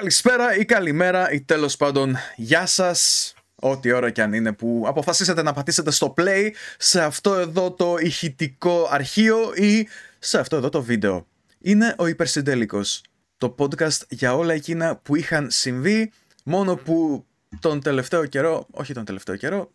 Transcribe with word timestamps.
Καλησπέρα 0.00 0.56
ή 0.56 0.64
καλημέρα 0.64 1.30
ή 1.30 1.40
τέλος 1.40 1.76
πάντων 1.76 2.16
γεια 2.36 2.66
σας 2.66 3.32
Ό,τι 3.54 3.92
ώρα 3.92 4.10
και 4.10 4.22
αν 4.22 4.32
είναι 4.32 4.52
που 4.52 4.84
αποφασίσατε 4.86 5.42
να 5.42 5.52
πατήσετε 5.52 5.90
στο 5.90 6.14
play 6.16 6.50
σε 6.78 7.02
αυτό 7.02 7.34
εδώ 7.34 7.72
το 7.72 7.96
ηχητικό 7.98 8.88
αρχείο 8.90 9.52
ή 9.54 9.88
σε 10.18 10.38
αυτό 10.38 10.56
εδώ 10.56 10.68
το 10.68 10.82
βίντεο. 10.82 11.26
Είναι 11.58 11.94
ο 11.98 12.06
Υπερσυντέλικος, 12.06 13.02
το 13.38 13.54
podcast 13.58 14.06
για 14.08 14.34
όλα 14.34 14.52
εκείνα 14.52 14.96
που 14.96 15.16
είχαν 15.16 15.50
συμβεί 15.50 16.12
μόνο 16.44 16.76
που 16.76 17.26
τον 17.60 17.80
τελευταίο 17.80 18.26
καιρό, 18.26 18.66
όχι 18.70 18.92
τον 18.92 19.04
τελευταίο 19.04 19.36
καιρό, 19.36 19.70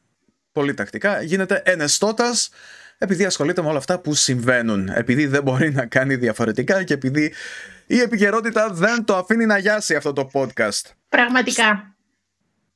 πολύ 0.51 0.73
τακτικά, 0.73 1.21
γίνεται 1.21 1.61
ενεστώτας 1.65 2.49
επειδή 2.97 3.25
ασχολείται 3.25 3.61
με 3.61 3.67
όλα 3.67 3.77
αυτά 3.77 3.99
που 3.99 4.13
συμβαίνουν. 4.13 4.89
Επειδή 4.89 5.25
δεν 5.25 5.43
μπορεί 5.43 5.71
να 5.71 5.85
κάνει 5.85 6.15
διαφορετικά 6.15 6.83
και 6.83 6.93
επειδή 6.93 7.33
η 7.87 7.99
επικαιρότητα 7.99 8.69
δεν 8.69 9.03
το 9.03 9.15
αφήνει 9.15 9.45
να 9.45 9.57
γιάσει 9.57 9.95
αυτό 9.95 10.13
το 10.13 10.29
podcast. 10.33 10.81
Πραγματικά. 11.09 11.95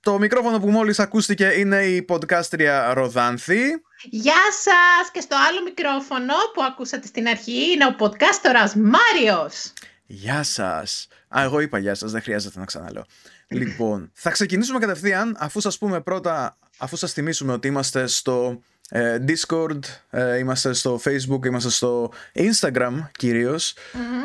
Το 0.01 0.19
μικρόφωνο 0.19 0.59
που 0.59 0.69
μόλις 0.69 0.99
ακούστηκε 0.99 1.45
είναι 1.45 1.83
η 1.83 2.05
podcastρια 2.09 2.91
Ροδάνθη. 2.93 3.61
Γεια 4.03 4.43
σας! 4.51 5.11
Και 5.11 5.21
στο 5.21 5.35
άλλο 5.49 5.63
μικρόφωνο 5.63 6.33
που 6.53 6.63
ακούσατε 6.63 7.07
στην 7.07 7.27
αρχή 7.27 7.71
είναι 7.71 7.85
ο 7.85 7.95
podcastορας 7.99 8.73
Μάριος. 8.73 9.73
Γεια 10.05 10.43
σας! 10.43 11.07
Α, 11.37 11.41
εγώ 11.43 11.59
είπα 11.59 11.77
γεια 11.77 11.95
σας, 11.95 12.11
δεν 12.11 12.21
χρειάζεται 12.21 12.59
να 12.59 12.65
ξαναλέω. 12.65 13.05
λοιπόν, 13.47 14.11
θα 14.13 14.29
ξεκινήσουμε 14.29 14.79
κατευθείαν 14.79 15.35
αφού 15.39 15.59
σας 15.59 15.77
πούμε 15.77 16.01
πρώτα, 16.01 16.57
αφού 16.79 16.95
σας 16.95 17.13
θυμίσουμε 17.13 17.53
ότι 17.53 17.67
είμαστε 17.67 18.07
στο 18.07 18.61
ε, 18.89 19.17
Discord, 19.27 19.79
ε, 20.09 20.37
είμαστε 20.37 20.73
στο 20.73 20.99
Facebook, 21.03 21.45
είμαστε 21.45 21.69
στο 21.69 22.11
Instagram 22.33 23.07
κυριως 23.11 23.75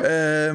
ε, 0.03 0.51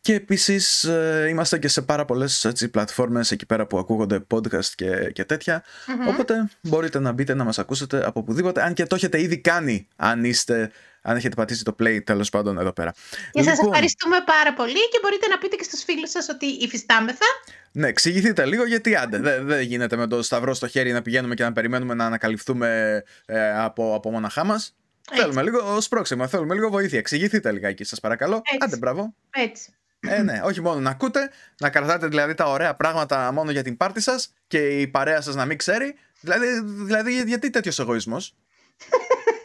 και 0.00 0.14
επίσης 0.14 0.88
είμαστε 1.28 1.58
και 1.58 1.68
σε 1.68 1.82
πάρα 1.82 2.04
πολλές 2.04 2.44
έτσι, 2.44 2.68
πλατφόρμες 2.68 3.30
εκεί 3.30 3.46
πέρα 3.46 3.66
που 3.66 3.78
ακούγονται 3.78 4.26
podcast 4.34 4.64
και, 4.74 5.10
και 5.12 5.24
τετοια 5.24 5.64
Οπότε 6.08 6.48
μπορείτε 6.60 6.98
να 6.98 7.12
μπείτε 7.12 7.34
να 7.34 7.44
μας 7.44 7.58
ακούσετε 7.58 8.06
από 8.06 8.20
οπουδήποτε, 8.20 8.62
αν 8.62 8.74
και 8.74 8.86
το 8.86 8.94
έχετε 8.94 9.20
ήδη 9.20 9.38
κάνει, 9.38 9.88
αν 9.96 10.24
είστε 10.24 10.70
αν 11.02 11.16
έχετε 11.16 11.34
πατήσει 11.34 11.64
το 11.64 11.74
play 11.80 12.00
τέλος 12.04 12.30
πάντων 12.30 12.58
εδώ 12.58 12.72
πέρα. 12.72 12.92
Και 13.30 13.42
σας 13.42 13.52
λοιπόν- 13.52 13.68
ευχαριστούμε 13.68 14.16
πάρα 14.24 14.54
πολύ 14.54 14.88
και 14.88 14.98
μπορείτε 15.02 15.26
να 15.26 15.38
πείτε 15.38 15.56
και 15.56 15.64
στους 15.64 15.82
φίλους 15.82 16.10
σας 16.10 16.28
ότι 16.28 16.46
υφιστάμεθα. 16.46 17.26
Ναι, 17.72 17.88
εξηγηθείτε 17.88 18.46
λίγο 18.46 18.66
γιατί 18.66 18.96
άντε. 18.96 19.18
Δεν 19.18 19.46
δε 19.46 19.60
γίνεται 19.60 19.96
με 19.96 20.06
το 20.06 20.22
σταυρό 20.22 20.54
στο 20.54 20.66
χέρι 20.66 20.92
να 20.92 21.02
πηγαίνουμε 21.02 21.34
και 21.34 21.42
να 21.42 21.52
περιμένουμε 21.52 21.94
να 21.94 22.06
ανακαλυφθούμε 22.06 23.02
ε, 23.26 23.58
από, 23.60 23.94
από 23.94 24.10
μοναχά 24.10 24.44
μας. 24.44 24.76
Θέλουμε 25.14 25.42
λίγο 25.42 25.80
σπρώξιμο, 25.80 26.28
θέλουμε 26.28 26.54
λίγο 26.54 26.68
βοήθεια. 26.68 26.98
Εξηγηθείτε 26.98 27.52
λιγάκι, 27.52 27.84
σας 27.84 28.00
παρακαλώ. 28.00 28.36
Έτσι. 28.36 28.58
Άντε, 28.60 28.76
μπράβο. 28.76 29.14
Έτσι. 29.30 29.72
Ε, 30.00 30.22
ναι, 30.22 30.40
όχι 30.44 30.60
μόνο 30.60 30.80
να 30.80 30.90
ακούτε, 30.90 31.30
να 31.60 31.70
κρατάτε 31.70 32.06
δηλαδή 32.06 32.34
τα 32.34 32.44
ωραία 32.44 32.74
πράγματα 32.74 33.32
μόνο 33.32 33.50
για 33.50 33.62
την 33.62 33.76
πάρτη 33.76 34.00
σας 34.00 34.32
και 34.46 34.80
η 34.80 34.86
παρέα 34.88 35.20
σας 35.20 35.34
να 35.34 35.44
μην 35.44 35.56
ξέρει. 35.56 35.94
Δηλαδή, 36.20 36.46
δηλαδή 36.64 37.22
γιατί 37.22 37.50
τέτοιος 37.50 37.78
εγωισμός; 37.78 38.34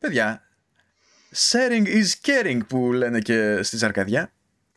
Παιδιά, 0.00 0.42
sharing 1.34 1.86
is 1.86 2.06
caring 2.22 2.60
που 2.66 2.92
λένε 2.92 3.20
και 3.20 3.62
στη 3.62 3.76
Ζαρκαδιά. 3.76 4.32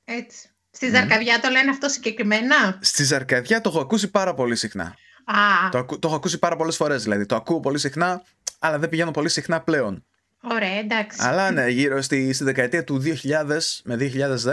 Έτσι. 0.05 0.49
Στη 0.71 0.89
Ζαρκαδιά 0.89 1.39
το 1.39 1.49
λένε 1.49 1.69
αυτό 1.69 1.89
συγκεκριμένα; 1.89 2.79
Στη 2.81 3.03
Ζαρκαδιά 3.03 3.61
το 3.61 3.69
έχω 3.69 3.79
ακούσει 3.79 4.11
πάρα 4.11 4.33
πολύ 4.33 4.55
συχνά. 4.55 4.95
Α. 5.25 5.69
Το, 5.71 5.85
το 5.85 6.07
έχω 6.07 6.15
ακούσει 6.15 6.39
πάρα 6.39 6.55
πολλές 6.55 6.75
φορές 6.75 7.03
δηλαδή. 7.03 7.25
Το 7.25 7.35
ακούω 7.35 7.59
πολύ 7.59 7.79
συχνά, 7.79 8.23
αλλά 8.59 8.79
δεν 8.79 8.89
πηγαίνω 8.89 9.11
πολύ 9.11 9.29
συχνά 9.29 9.61
πλέον. 9.61 10.05
Ωραία, 10.41 10.77
εντάξει. 10.77 11.17
Αλλά 11.21 11.51
ναι, 11.51 11.67
γύρω 11.67 12.01
στη, 12.01 12.33
στη 12.33 12.43
δεκαετία 12.43 12.83
του 12.83 13.01
2000 13.03 13.59
με 13.83 13.97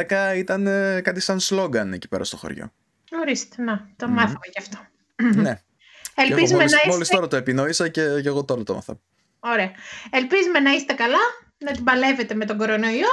2010 0.00 0.36
ήταν 0.36 0.66
ε, 0.66 1.00
κάτι 1.00 1.20
σαν 1.20 1.40
σλόγκαν 1.40 1.92
εκεί 1.92 2.08
πέρα 2.08 2.24
στο 2.24 2.36
χωριό. 2.36 2.72
Ορίστε, 3.20 3.62
να, 3.62 3.88
το 3.96 4.06
mm. 4.06 4.10
μάθαμε 4.10 4.46
γι' 4.52 4.58
αυτό. 4.58 4.78
Ναι. 5.40 5.60
Ελπίζουμε 6.14 6.58
μόλις, 6.58 6.72
να 6.72 6.76
είστε... 6.76 6.88
Μόλις 6.88 7.08
τώρα 7.08 7.26
το 7.26 7.36
επινόησα 7.36 7.88
και, 7.88 8.20
και 8.22 8.28
εγώ 8.28 8.44
τώρα 8.44 8.62
το 8.62 8.74
μάθα. 8.74 9.00
Ωραία. 9.40 9.70
Ελπίζουμε 10.10 10.60
να 10.60 10.70
είστε 10.70 10.92
καλά, 10.92 11.18
να 11.58 11.72
την 11.72 11.84
παλεύετε 11.84 12.34
με 12.34 12.44
τον 12.44 12.58
κορονοϊό. 12.58 13.08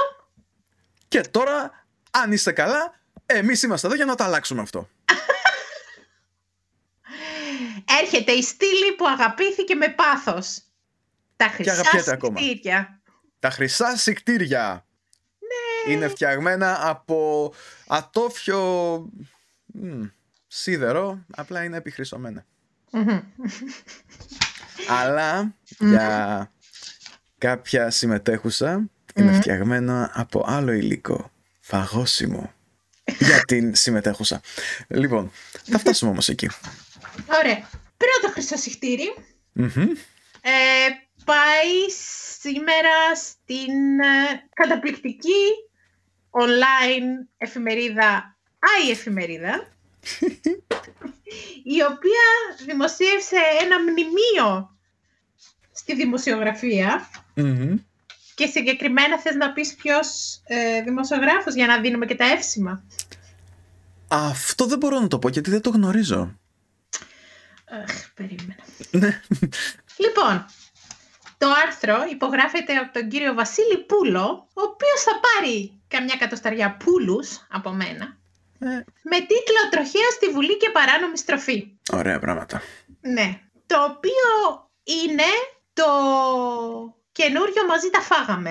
Και 1.08 1.20
τώρα, 1.20 1.86
αν 2.10 2.32
είστε 2.32 2.52
καλά, 2.52 3.00
εμείς 3.26 3.62
είμαστε 3.62 3.86
εδώ 3.86 3.96
για 3.96 4.04
να 4.04 4.14
το 4.14 4.24
αλλάξουμε 4.24 4.60
αυτό. 4.60 4.88
Έρχεται 8.02 8.32
η 8.32 8.42
στήλη 8.42 8.94
που 8.96 9.06
αγαπήθηκε 9.06 9.74
με 9.74 9.88
πάθος. 9.88 10.62
Τα 11.36 11.48
χρυσά 11.48 11.84
σικτήρια. 11.84 13.00
Τα 13.38 13.50
χρυσά 13.50 13.96
σικτήρια. 13.96 14.86
Ναι. 15.38 15.92
Είναι 15.92 16.08
φτιαγμένα 16.08 16.88
από 16.88 17.52
ατόφιο 17.86 18.60
μ, 19.66 20.04
σίδερο, 20.46 21.24
απλά 21.36 21.64
είναι 21.64 21.76
επιχρυσωμένα. 21.76 22.46
Αλλά 24.88 25.54
για 25.78 26.50
κάποια 27.38 27.90
συμμετέχουσα 27.90 28.90
είναι 29.14 29.32
φτιαγμένα 29.32 30.10
από 30.14 30.44
άλλο 30.46 30.72
υλικό, 30.72 31.30
φαγόσιμο 31.60 32.52
για 33.18 33.40
την 33.48 33.74
συμμετέχουσα. 33.74 34.40
Λοιπόν, 34.88 35.30
θα 35.62 35.78
φτάσουμε 35.78 36.10
όμως 36.10 36.28
εκεί. 36.28 36.50
Ωραία. 37.42 37.68
Πρώτο 37.96 38.32
χρυσό 38.32 38.54
ε, 40.40 40.50
πάει 41.24 41.90
σήμερα 42.40 43.14
στην 43.16 44.00
ε, 44.00 44.48
καταπληκτική 44.54 45.44
online 46.30 47.26
εφημερίδα 47.36 48.36
«Άι 48.58 48.90
εφημερίδα» 48.90 49.68
η 51.76 51.82
οποία 51.82 52.26
δημοσίευσε 52.66 53.36
ένα 53.62 53.80
μνημείο 53.80 54.77
στη 55.88 55.96
δημοσιογραφια 55.96 57.08
και 58.34 58.46
συγκεκριμένα 58.46 59.18
θες 59.18 59.34
να 59.34 59.52
πεις 59.52 59.74
ποιος 59.74 60.40
ε, 60.44 60.82
δημοσιογράφος 60.82 61.54
για 61.54 61.66
να 61.66 61.80
δίνουμε 61.80 62.06
και 62.06 62.14
τα 62.14 62.24
εύσημα. 62.24 62.84
Αυτό 64.08 64.66
δεν 64.66 64.78
μπορώ 64.78 65.00
να 65.00 65.08
το 65.08 65.18
πω 65.18 65.28
γιατί 65.28 65.50
δεν 65.50 65.60
το 65.60 65.70
γνωρίζω. 65.70 66.38
Αχ, 67.82 68.12
περίμενα. 68.14 68.64
Ναι. 68.90 69.20
λοιπόν, 69.96 70.46
το 71.38 71.46
άρθρο 71.66 71.96
υπογράφεται 72.10 72.76
από 72.76 72.92
τον 72.92 73.08
κύριο 73.08 73.34
Βασίλη 73.34 73.78
Πούλο, 73.86 74.48
ο 74.54 74.62
οποίος 74.62 75.02
θα 75.02 75.20
πάρει 75.20 75.80
καμιά 75.88 76.16
κατοσταριά 76.16 76.76
πούλους 76.76 77.46
από 77.50 77.70
μένα, 77.70 78.16
Ε, 78.58 78.66
με 79.02 79.18
τίτλο 79.18 79.60
«Τροχέα 79.70 80.10
στη 80.14 80.28
Βουλή 80.28 80.56
και 80.56 80.70
παράνομη 80.70 81.18
στροφή». 81.18 81.76
ωραία 81.92 82.18
πράγματα. 82.18 82.62
Ναι. 83.00 83.40
Το 83.66 83.76
οποίο 83.84 84.26
είναι 84.84 85.30
το 85.80 85.88
καινούριο 87.12 87.62
«Μαζί 87.68 87.88
τα 87.90 88.00
φάγαμε». 88.00 88.50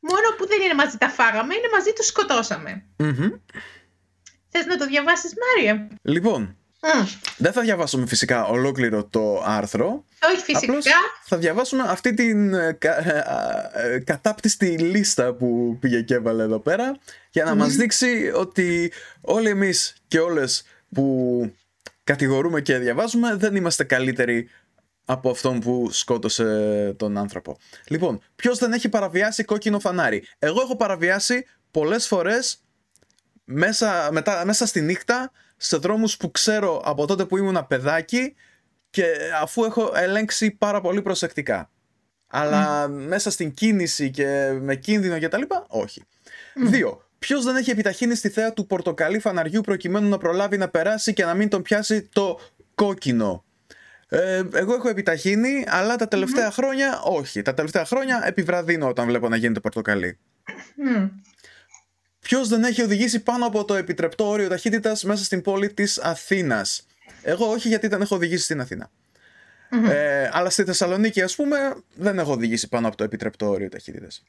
Μόνο 0.00 0.26
που 0.36 0.46
δεν 0.46 0.60
είναι 0.60 0.74
«Μαζί 0.74 0.96
τα 0.96 1.08
φάγαμε», 1.08 1.54
είναι 1.54 1.68
«Μαζί 1.72 1.92
τους 1.92 2.06
σκοτώσαμε». 2.06 2.84
Μμμ. 2.96 3.30
Θες 4.48 4.66
να 4.66 4.76
το 4.76 4.86
διαβάσεις, 4.86 5.32
Μάριο; 5.42 5.88
Λοιπόν, 6.02 6.40
Μμ. 6.82 7.06
δεν 7.36 7.52
θα 7.52 7.60
διαβάσουμε 7.60 8.06
φυσικά 8.06 8.44
ολόκληρο 8.46 9.04
το 9.04 9.42
άρθρο. 9.46 10.04
Όχι 10.32 10.42
φυσικά. 10.42 10.66
Απλώς 10.66 10.84
θα 11.24 11.36
διαβάσουμε 11.36 11.82
αυτή 11.86 12.14
την 12.14 12.54
ε, 12.54 12.72
κα- 12.72 12.98
ε, 13.08 13.94
ε, 13.94 13.98
κατάπτυστη 13.98 14.66
λίστα 14.78 15.32
που 15.34 15.76
πήγε 15.80 16.00
και 16.02 16.14
έβαλε 16.14 16.42
εδώ 16.42 16.58
πέρα 16.58 16.96
για 17.30 17.44
να 17.44 17.54
μας 17.54 17.74
δείξει 17.74 18.32
ότι 18.34 18.92
όλοι 19.20 19.48
εμείς 19.48 19.94
και 20.08 20.18
όλες 20.20 20.64
που 20.94 21.06
κατηγορούμε 22.04 22.60
και 22.60 22.78
διαβάζουμε 22.78 23.34
δεν 23.34 23.54
είμαστε 23.56 23.84
καλύτεροι 23.84 24.48
από 25.04 25.30
αυτόν 25.30 25.60
που 25.60 25.88
σκότωσε 25.90 26.94
τον 26.98 27.16
άνθρωπο. 27.16 27.56
Λοιπόν, 27.88 28.20
ποιος 28.36 28.58
δεν 28.58 28.72
έχει 28.72 28.88
παραβιάσει 28.88 29.44
κόκκινο 29.44 29.80
φανάρι; 29.80 30.24
Εγώ 30.38 30.60
έχω 30.60 30.76
παραβιάσει 30.76 31.44
πολλές 31.70 32.06
φορές 32.06 32.62
μέσα, 33.44 34.08
μετά, 34.12 34.44
μέσα 34.44 34.66
στη 34.66 34.80
νύχτα 34.80 35.32
σε 35.56 35.76
δρόμους 35.76 36.16
που 36.16 36.30
ξέρω 36.30 36.82
από 36.84 37.06
τότε 37.06 37.24
που 37.24 37.36
ήμουν 37.36 37.66
παιδάκι 37.66 38.34
και 38.90 39.04
αφού 39.42 39.64
έχω 39.64 39.92
ελέγξει 39.94 40.50
πάρα 40.50 40.80
πολύ 40.80 41.02
προσεκτικά. 41.02 41.70
Αλλά 42.26 42.88
μέσα 42.88 43.30
στην 43.30 43.54
κίνηση 43.54 44.10
και 44.10 44.58
με 44.60 44.74
κίνδυνο 44.76 45.18
και 45.18 45.28
τα 45.28 45.38
λοιπά, 45.38 45.66
όχι. 45.68 46.02
Δύο. 46.54 47.02
Ποιος 47.18 47.44
δεν 47.44 47.56
έχει 47.56 47.70
επιταχύνει 47.70 48.14
στη 48.14 48.28
θέα 48.28 48.52
του 48.52 48.66
πορτοκαλί 48.66 49.18
φαναριού 49.18 49.60
προκειμένου 49.60 50.08
να 50.08 50.18
προλάβει 50.18 50.56
να 50.56 50.68
περάσει 50.68 51.12
και 51.12 51.24
να 51.24 51.34
μην 51.34 51.48
τον 51.48 51.62
πιάσει 51.62 52.02
το 52.02 52.38
κόκκινο; 52.74 53.44
Ε, 54.14 54.42
εγώ 54.52 54.74
έχω 54.74 54.88
επιταχύνει, 54.88 55.64
αλλά 55.68 55.96
τα 55.96 56.08
τελευταία 56.08 56.50
χρόνια 56.50 57.00
όχι. 57.02 57.42
Τα 57.42 57.54
τελευταία 57.54 57.84
χρόνια 57.84 58.22
επιβραδύνω 58.24 58.88
όταν 58.88 59.06
βλέπω 59.06 59.28
να 59.28 59.36
γίνεται 59.36 59.60
πορτοκαλί. 59.60 60.18
Μμ. 60.76 61.06
Ποιος 62.20 62.48
δεν 62.48 62.64
έχει 62.64 62.82
οδηγήσει 62.82 63.20
πάνω 63.20 63.46
από 63.46 63.64
το 63.64 63.74
επιτρεπτό 63.74 64.28
όριο 64.28 64.48
ταχύτητας 64.48 65.04
μέσα 65.04 65.24
στην 65.24 65.42
πόλη 65.42 65.72
της 65.72 65.98
Αθήνας; 65.98 66.86
Εγώ 67.22 67.46
όχι, 67.46 67.68
γιατί 67.68 67.86
δεν 67.86 68.00
έχω 68.00 68.14
οδηγήσει 68.14 68.44
στην 68.44 68.60
αθηνα 68.60 68.90
Ε, 69.90 70.28
αλλά 70.32 70.50
στη 70.50 70.64
Θεσσαλονίκη, 70.64 71.22
ας 71.22 71.34
πούμε, 71.34 71.56
δεν 71.94 72.18
έχω 72.18 72.32
οδηγήσει 72.32 72.68
πάνω 72.68 72.86
από 72.88 72.96
το 72.96 73.04
επιτρεπτό 73.04 73.48
όριο 73.48 73.68
ταχύτητας. 73.68 74.22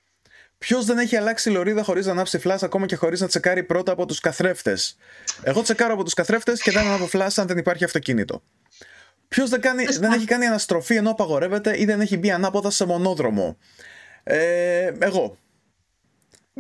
Ποιος 0.58 0.86
δεν 0.86 0.98
έχει 0.98 1.16
αλλάξει 1.16 1.50
λωρίδα 1.50 1.84
χωρίς 1.84 2.06
να 2.06 2.12
ανάψει 2.12 2.40
φλάς 2.40 2.64
ακόμα 2.64 2.86
και 2.86 2.96
χωρίς 2.96 3.20
να 3.20 3.28
τσεκάρει 3.28 3.64
πρώτα 3.64 3.92
από 3.92 4.06
τους 4.06 4.20
καθρέφτες; 4.20 4.98
Εγώ 5.42 5.62
τσεκάρω 5.62 5.94
από 5.94 6.04
τους 6.04 6.14
καθρέφτες 6.14 6.62
και 6.62 6.72
δεν 6.72 6.86
ανάβω 6.86 7.08
φλάς 7.08 7.38
αν 7.38 7.48
δεν 7.48 7.58
υπάρχει 7.58 7.84
αυτοκίνητο. 7.84 8.44
Ποιος 9.34 9.50
δεν, 9.50 9.62
δεν 10.00 10.12
έχει 10.12 10.26
κάνει 10.26 10.46
αναστροφή 10.46 10.96
ενώ 10.96 11.12
απαγορεύεται 11.12 11.80
ή 11.80 11.86
δεν 11.86 12.02
έχει 12.02 12.18
μπει 12.18 12.32
ανάποδα 12.32 12.70
σε 12.70 12.86
μονόδρομο; 12.86 13.58
Ε, 14.24 14.92
εγώ. 15.00 15.38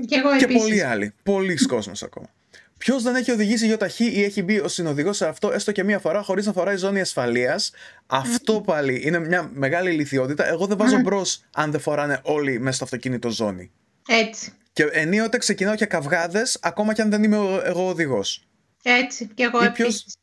Και 0.08 0.16
εγώ 0.16 0.38
Και 0.38 0.48
πολλοί 0.48 0.84
άλλοι. 0.84 1.14
Πολλοί 1.24 1.56
κόσμος 1.74 2.04
ακόμα. 2.04 2.30
Ποιος 2.78 3.04
δεν 3.04 3.16
έχει 3.16 3.32
οδηγήσει 3.32 3.66
γιοταχή 3.66 4.06
ή 4.06 4.24
έχει 4.24 4.44
μπει 4.44 4.60
ω 4.60 4.68
συνοδηγός 4.68 5.18
σε 5.18 5.28
αυτό 5.28 5.52
έστω 5.52 5.72
και 5.72 5.84
μία 5.84 6.00
φορά 6.00 6.22
χωρίς 6.22 6.46
να 6.46 6.54
φοράει 6.54 6.76
ζώνη 6.76 7.02
ασφαλείας; 7.02 7.72
Αυτό 8.06 8.62
πάλι 8.62 9.02
είναι 9.06 9.20
μια 9.20 9.50
μεγάλη 9.54 9.92
ηλικιότητα. 9.92 10.48
Εγώ 10.48 10.66
δεν 10.66 10.78
βάζω 10.78 11.00
μπρος 11.00 11.44
αν 11.54 11.72
δεν 11.72 11.80
φοράνε 11.80 12.20
όλοι 12.24 12.60
μέσα 12.60 12.76
στο 12.76 12.84
αυτοκίνητο 12.84 13.30
ζώνη. 13.30 13.72
Έτσι. 14.08 14.52
Και 14.74 14.84
ενίοτε 14.84 15.38
ξεκινάω 15.38 15.76
και 15.76 15.86
καυγάδες, 15.86 16.58
ακόμα 16.62 16.94
και 16.94 17.02
αν 17.02 17.10
δεν 17.10 17.24
είμαι 17.24 17.38
εγώ 17.64 17.88
οδηγός. 17.88 18.48
Έτσι. 18.84 19.30
Και 19.34 19.44
εγώ 19.44 19.64
επίσης. 19.64 20.18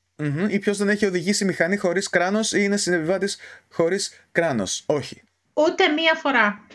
Ή 0.48 0.58
ποιος 0.58 0.78
δεν 0.78 0.88
έχει 0.88 1.06
οδηγήσει 1.06 1.44
μηχανή 1.44 1.76
χωρίς 1.76 2.08
κράνος 2.08 2.52
ή 2.52 2.58
είναι 2.60 2.76
συνεβιβάτη 2.76 3.28
χωρίς 3.72 4.24
κράνος. 4.32 4.82
Όχι. 4.86 5.22
Ούτε 5.52 5.88
μία 5.88 6.14
φορά. 6.14 6.66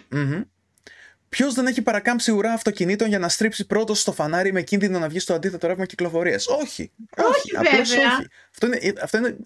Ποιος 1.29 1.53
δεν 1.53 1.65
έχει 1.65 1.81
παρακάμψει 1.81 2.31
ουρά 2.31 2.51
αυτοκινήτων 2.51 3.07
για 3.07 3.19
να 3.19 3.29
στρίψει 3.29 3.65
πρώτος 3.65 3.99
στο 3.99 4.11
φανάρι 4.11 4.53
με 4.53 4.61
κίνδυνο 4.61 4.99
να 4.99 5.07
βγει 5.07 5.19
στο 5.19 5.33
αντίθετο 5.33 5.67
ρεύμα 5.67 5.85
κυκλοφορίας; 5.85 6.47
Όχι. 6.47 6.91
Όχι, 7.17 7.57
όχι 7.57 7.81
όχι. 7.81 8.27
Αυτό 8.51 8.65
είναι, 8.65 8.93
αυτό 9.01 9.17
είναι 9.17 9.37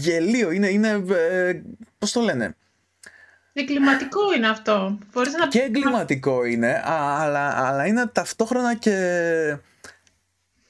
γελίο. 0.00 0.50
Είναι, 0.50 0.68
είναι 0.68 1.04
ε, 1.10 1.62
πώς 1.98 2.12
το 2.12 2.20
λένε; 2.20 2.56
Εγκληματικό 3.52 4.34
είναι 4.36 4.48
αυτό. 4.48 4.98
να... 5.38 5.48
Και 5.48 5.60
εγκληματικό 5.60 6.44
είναι, 6.44 6.82
αλλά, 6.84 7.66
αλλά 7.66 7.86
είναι 7.86 8.06
ταυτόχρονα 8.06 8.74
και 8.74 8.94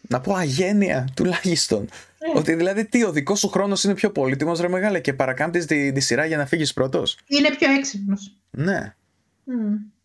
να 0.01 0.21
πω 0.21 0.35
αγένεια 0.35 1.09
τουλάχιστον. 1.17 1.89
Ε. 2.19 2.39
Ότι 2.39 2.55
δηλαδή 2.55 2.85
τι, 2.85 3.05
ο 3.05 3.13
δικός 3.13 3.39
σου 3.39 3.49
χρόνος 3.49 3.85
είναι 3.85 3.95
πιο 3.95 4.11
πολύτιμος, 4.11 4.61
ρε 4.61 4.69
μεγάλε, 4.69 5.01
και 5.01 5.13
παρακάμπτεις 5.13 5.67
τη, 5.67 5.93
τη 5.93 6.01
σειρά 6.01 6.27
για 6.27 6.37
να 6.37 6.47
φύγεις 6.47 6.73
πρώτος; 6.73 7.19
Είναι 7.27 7.51
πιο 7.51 7.71
έξυπνος. 7.73 8.37
Ναι. 8.51 8.95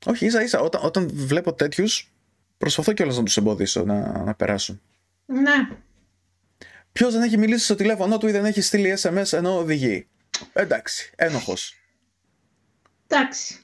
Όχι, 0.05 0.25
ίσα 0.25 0.43
ίσα. 0.43 0.59
Όταν, 0.59 0.81
όταν 0.83 1.09
βλέπω 1.13 1.53
τέτοιους, 1.53 2.11
προσπαθώ 2.57 2.93
κιόλας 2.93 3.17
να 3.17 3.23
τους 3.23 3.37
εμποδίσω 3.37 3.83
να, 3.83 4.23
να 4.23 4.33
περάσουν. 4.33 4.81
Ναι. 5.25 5.67
Ποιος 6.91 7.13
δεν 7.13 7.21
έχει 7.21 7.37
μιλήσει 7.37 7.63
στο 7.63 7.75
τηλέφωνο 7.75 8.17
του 8.17 8.27
ή 8.27 8.31
δεν 8.31 8.45
έχει 8.45 8.61
στείλει 8.61 8.97
SMS 9.01 9.33
ενώ 9.33 9.57
οδηγεί; 9.57 10.07
Εντάξει, 10.53 11.11
ένοχος. 11.15 11.75
Εντάξει. 13.07 13.62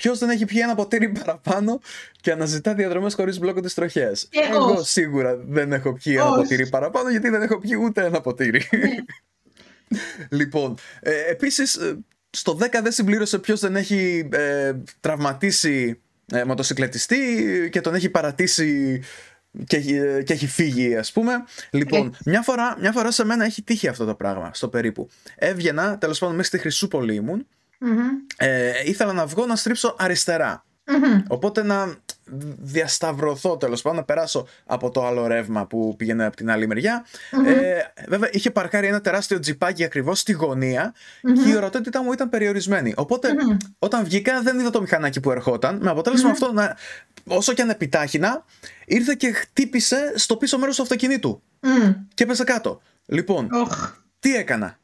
Ποιος 0.00 0.18
δεν 0.18 0.30
έχει 0.30 0.44
πιει 0.44 0.60
ένα 0.62 0.74
ποτήρι 0.74 1.08
παραπάνω 1.08 1.80
και 2.20 2.32
αναζητά 2.32 2.74
διαδρομές 2.74 3.14
χωρίς 3.14 3.38
μπλόκο 3.38 3.60
τη 3.60 3.74
τροχέα. 3.74 4.12
Εγώ. 4.30 4.70
Εγώ 4.70 4.82
σίγουρα 4.84 5.36
δεν 5.36 5.72
έχω 5.72 5.92
πιει 5.92 6.16
ένα 6.18 6.34
ποτήρι 6.34 6.68
παραπάνω 6.68 7.10
γιατί 7.10 7.28
δεν 7.28 7.42
έχω 7.42 7.58
πιει 7.58 7.78
ούτε 7.82 8.04
ένα 8.04 8.20
ποτήρι. 8.20 8.68
Ναι. 8.70 8.94
λοιπόν, 10.38 10.74
ε, 11.00 11.30
επίσης, 11.30 11.74
ε, 11.76 11.98
στο 12.30 12.58
10 12.60 12.66
δεν 12.82 12.92
συμπλήρωσε 12.92 13.38
ποιος 13.38 13.60
δεν 13.60 13.76
έχει 13.76 14.28
ε, 14.32 14.72
τραυματίσει 15.00 16.00
ε, 16.32 16.44
μοτοσυκλετιστή 16.44 17.18
και 17.72 17.80
τον 17.80 17.94
έχει 17.94 18.08
παρατήσει 18.08 19.02
και, 19.66 19.80
και 20.22 20.32
έχει 20.32 20.46
φύγει, 20.46 20.96
ας 20.96 21.12
πούμε. 21.12 21.32
Λοιπόν, 21.70 22.16
μια 22.24 22.42
φορά, 22.42 22.76
μια 22.80 22.92
φορά 22.92 23.10
σε 23.10 23.24
μένα 23.24 23.44
έχει 23.44 23.62
τύχει 23.62 23.88
αυτό 23.88 24.04
το 24.04 24.14
πράγμα 24.14 24.50
στο 24.54 24.68
περίπου. 24.68 25.08
Έβγαινα, 25.36 25.98
τέλος 25.98 26.18
πάντων, 26.18 26.34
μέσα 26.34 26.48
στη 26.48 26.58
Χρυσούπολη 26.58 27.14
ήμουν 27.14 27.46
ε, 28.36 28.72
ήθελα 28.84 29.12
να 29.12 29.26
βγω 29.26 29.46
να 29.46 29.56
στρίψω 29.56 29.94
Οπότε 31.28 31.62
να 31.62 31.94
διασταυρωθώ 32.58 33.56
τέλος 33.56 33.82
πάντων, 33.82 33.98
να 33.98 34.04
περάσω 34.04 34.46
από 34.66 34.90
το 34.90 35.06
άλλο 35.06 35.26
ρεύμα 35.26 35.66
που 35.66 35.94
πήγαινε 35.96 36.24
από 36.24 36.36
την 36.36 36.50
άλλη 36.50 36.66
Ε, 37.46 37.78
βέβαια, 38.08 38.28
είχε 38.32 38.50
παρκάρει 38.50 38.86
ένα 38.86 39.00
τεράστιο 39.00 39.38
τζιπάκι 39.38 39.84
ακριβώς 39.84 40.20
στη 40.20 40.32
γωνία 40.32 40.94
και 41.20 41.50
η 41.50 41.56
ορατότητά 41.56 42.02
μου 42.02 42.12
ήταν 42.12 42.28
περιορισμένη. 42.28 42.92
Οπότε, 42.96 43.28
όταν 43.78 44.04
βγήκα, 44.04 44.42
δεν 44.42 44.58
είδα 44.58 44.70
το 44.70 44.80
μηχανάκι 44.80 45.20
που 45.20 45.30
ερχόταν. 45.30 45.78
Με 45.82 45.90
αποτέλεσμα 45.90 46.30
αυτό, 46.30 46.52
να, 46.52 46.76
όσο 47.26 47.52
και 47.52 47.62
αν 47.62 47.70
επιτάχυνα, 47.70 48.44
ήρθε 48.84 49.14
και 49.14 49.32
χτύπησε 49.32 50.12
στο 50.14 50.36
πίσω 50.36 50.58
μέρος 50.58 50.76
του 50.76 50.82
αυτοκινήτου. 50.82 51.42
Και 52.14 52.24
έπεσε 52.24 52.44
κάτω. 52.44 52.80
Λοιπόν, 53.06 53.48
τι 54.18 54.36
έκανα. 54.36 54.78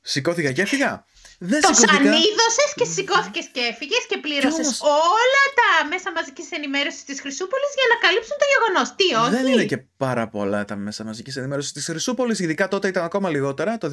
Σηκώθηκα 0.00 0.52
και 0.52 0.62
έφυγα. 0.62 1.04
Δεν 1.38 1.60
το 1.60 1.72
σανίδωσε 1.72 2.64
και 2.74 2.84
σηκώθηκες 2.84 3.48
και 3.52 3.60
έφυγες 3.60 4.06
και 4.08 4.18
πλήρωσες 4.18 4.66
όμως... 4.66 4.80
όλα 4.80 5.42
τα 5.58 5.88
μέσα 5.88 6.12
μαζικής 6.12 6.50
ενημέρωσης 6.50 7.04
της 7.04 7.20
Χρυσούπολης 7.20 7.72
για 7.74 7.86
να 7.92 8.08
καλύψουν 8.08 8.36
το 8.38 8.44
γεγονός. 8.52 8.94
Τι, 8.96 9.14
όχι; 9.14 9.42
Δεν 9.42 9.52
είναι 9.52 9.64
και 9.64 9.84
πάρα 9.96 10.28
πολλά 10.28 10.64
τα 10.64 10.76
μέσα 10.76 11.04
μαζικής 11.04 11.36
ενημέρωσης 11.36 11.72
της 11.72 11.84
Χρυσούπολης. 11.84 12.38
Ειδικά 12.38 12.68
τότε 12.68 12.88
ήταν 12.88 13.04
ακόμα 13.04 13.30
λιγότερα. 13.30 13.78
Το 13.78 13.88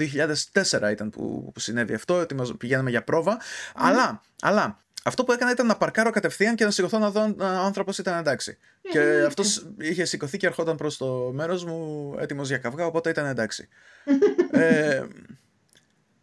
2004 0.54 0.92
ήταν 0.92 1.10
που, 1.10 1.52
που 1.54 1.60
συνέβη 1.60 1.94
αυτό. 1.94 2.26
Πηγαίναμε 2.58 2.90
για 2.90 3.04
πρόβα. 3.04 3.38
Αλλά, 3.76 4.22
αλλά 4.42 4.84
αυτό 5.04 5.24
που 5.24 5.32
έκανα 5.32 5.52
ήταν 5.52 5.66
να 5.66 5.78
παρκάρω 5.78 6.10
κατευθείαν 6.10 6.56
και 6.56 6.66
να 6.66 6.72
σηκωθώ 6.72 6.98
να 6.98 7.12
δω 7.12 7.22
αν 7.22 7.36
ο 7.40 7.46
άνθρωπος 7.46 7.98
ήταν 7.98 8.18
εντάξει. 8.18 8.58
Ε, 8.82 8.90
και 8.90 9.00
ναι, 9.00 9.24
αυτός 9.26 9.68
είχε 9.78 10.06
σηκωθεί 10.06 10.38
και 10.38 10.48
ερχόταν 10.48 10.76
προς 10.76 10.98
το 10.98 11.32
μέρος 11.34 11.66
μου 11.66 12.14
έτοιμος 12.20 12.48
για 12.48 12.58
καυγά, 12.58 12.86
οπότε 12.86 13.10
ήταν 13.10 13.26
εντάξει. 13.26 13.68
ε, 14.52 15.04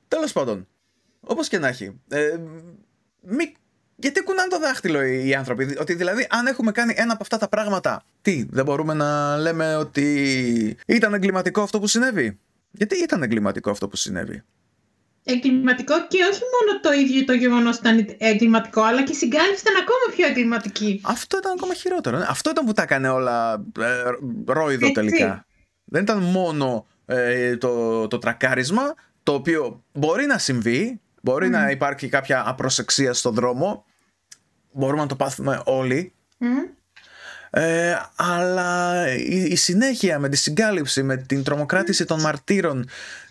Τέλος 0.09 0.33
πάντων, 0.33 0.69
Όπως 1.27 1.49
και 1.49 1.59
να 1.59 1.69
έχει. 1.69 2.01
Ε, 2.09 2.37
μη... 3.21 3.55
Γιατί 3.97 4.23
κουνάνε 4.23 4.49
το 4.49 4.59
δάχτυλο 4.59 5.03
οι 5.03 5.35
άνθρωποι; 5.35 5.77
Ότι 5.81 5.95
δηλαδή, 5.95 6.27
αν 6.31 6.47
έχουμε 6.47 6.73
κάνει 6.73 6.95
ένα 6.97 7.13
από 7.13 7.23
αυτά 7.23 7.39
τα 7.39 7.49
πράγματα, 7.49 8.05
τι, 8.23 8.47
δεν 8.51 8.65
μπορούμε 8.65 8.95
να 8.95 9.37
λέμε 9.37 9.77
ότι 9.77 10.77
ήταν 10.87 11.15
εγκληματικό 11.15 11.63
αυτό 11.63 11.79
που 11.81 11.87
συνέβη; 11.87 12.39
Γιατί 12.71 13.03
ήταν 13.03 13.23
εγκληματικό 13.23 13.71
αυτό 13.71 13.89
που 13.89 13.97
συνέβη; 13.97 14.43
Εγκληματικό 15.25 15.95
και 16.09 16.19
όχι 16.31 16.41
μόνο 16.55 16.81
το 16.81 16.93
ίδιο 16.93 17.25
το 17.25 17.33
γεγονός 17.33 17.77
ήταν 17.77 18.17
εγκληματικό, 18.19 18.83
αλλά 18.83 19.03
και 19.03 19.13
η 19.13 19.15
συγκάλυψη 19.15 19.63
ήταν 19.67 19.75
ακόμα 19.83 20.17
πιο 20.17 20.27
εγκληματική. 20.27 21.01
Αυτό 21.05 21.39
ήταν 21.39 21.53
ακόμα 21.53 21.75
χειρότερο. 21.75 22.19
Ναι. 22.19 22.25
Αυτό 22.29 22.51
ήταν 22.51 22.65
που 22.65 22.73
τα 22.73 22.83
έκανε 22.83 23.09
όλα 23.09 23.65
ε, 23.81 24.03
ρόιδο 24.47 24.93
τελικά. 24.93 25.47
Δεν 25.85 26.03
ήταν 26.03 26.19
μόνο 26.19 26.87
ε, 27.07 27.57
το, 27.57 28.07
το 28.09 28.19
τρακάρισμα, 28.19 28.95
το 29.23 29.33
οποίο 29.33 29.85
μπορεί 29.93 30.27
να 30.27 30.39
συμβεί, 30.39 31.01
Μπορεί 31.25 31.49
να 31.49 31.71
υπάρχει 31.71 32.09
κάποια 32.09 32.43
απροσεξία 32.47 33.13
στον 33.13 33.35
δρόμο. 33.35 33.85
Μπορούμε 34.73 35.03
να 35.03 35.09
το 35.09 35.17
πάθουμε 35.17 35.63
όλοι. 35.65 36.13
Ε, 37.51 37.97
αλλά 38.17 39.05
η, 39.17 39.57
συνέχεια 39.57 40.19
με 40.19 40.29
τη 40.29 40.37
συγκάλυψη, 40.37 41.03
με 41.03 41.17
την 41.17 41.45
τρομοκράτηση 41.45 42.05
των 42.05 42.21
μαρτύρων 42.21 42.89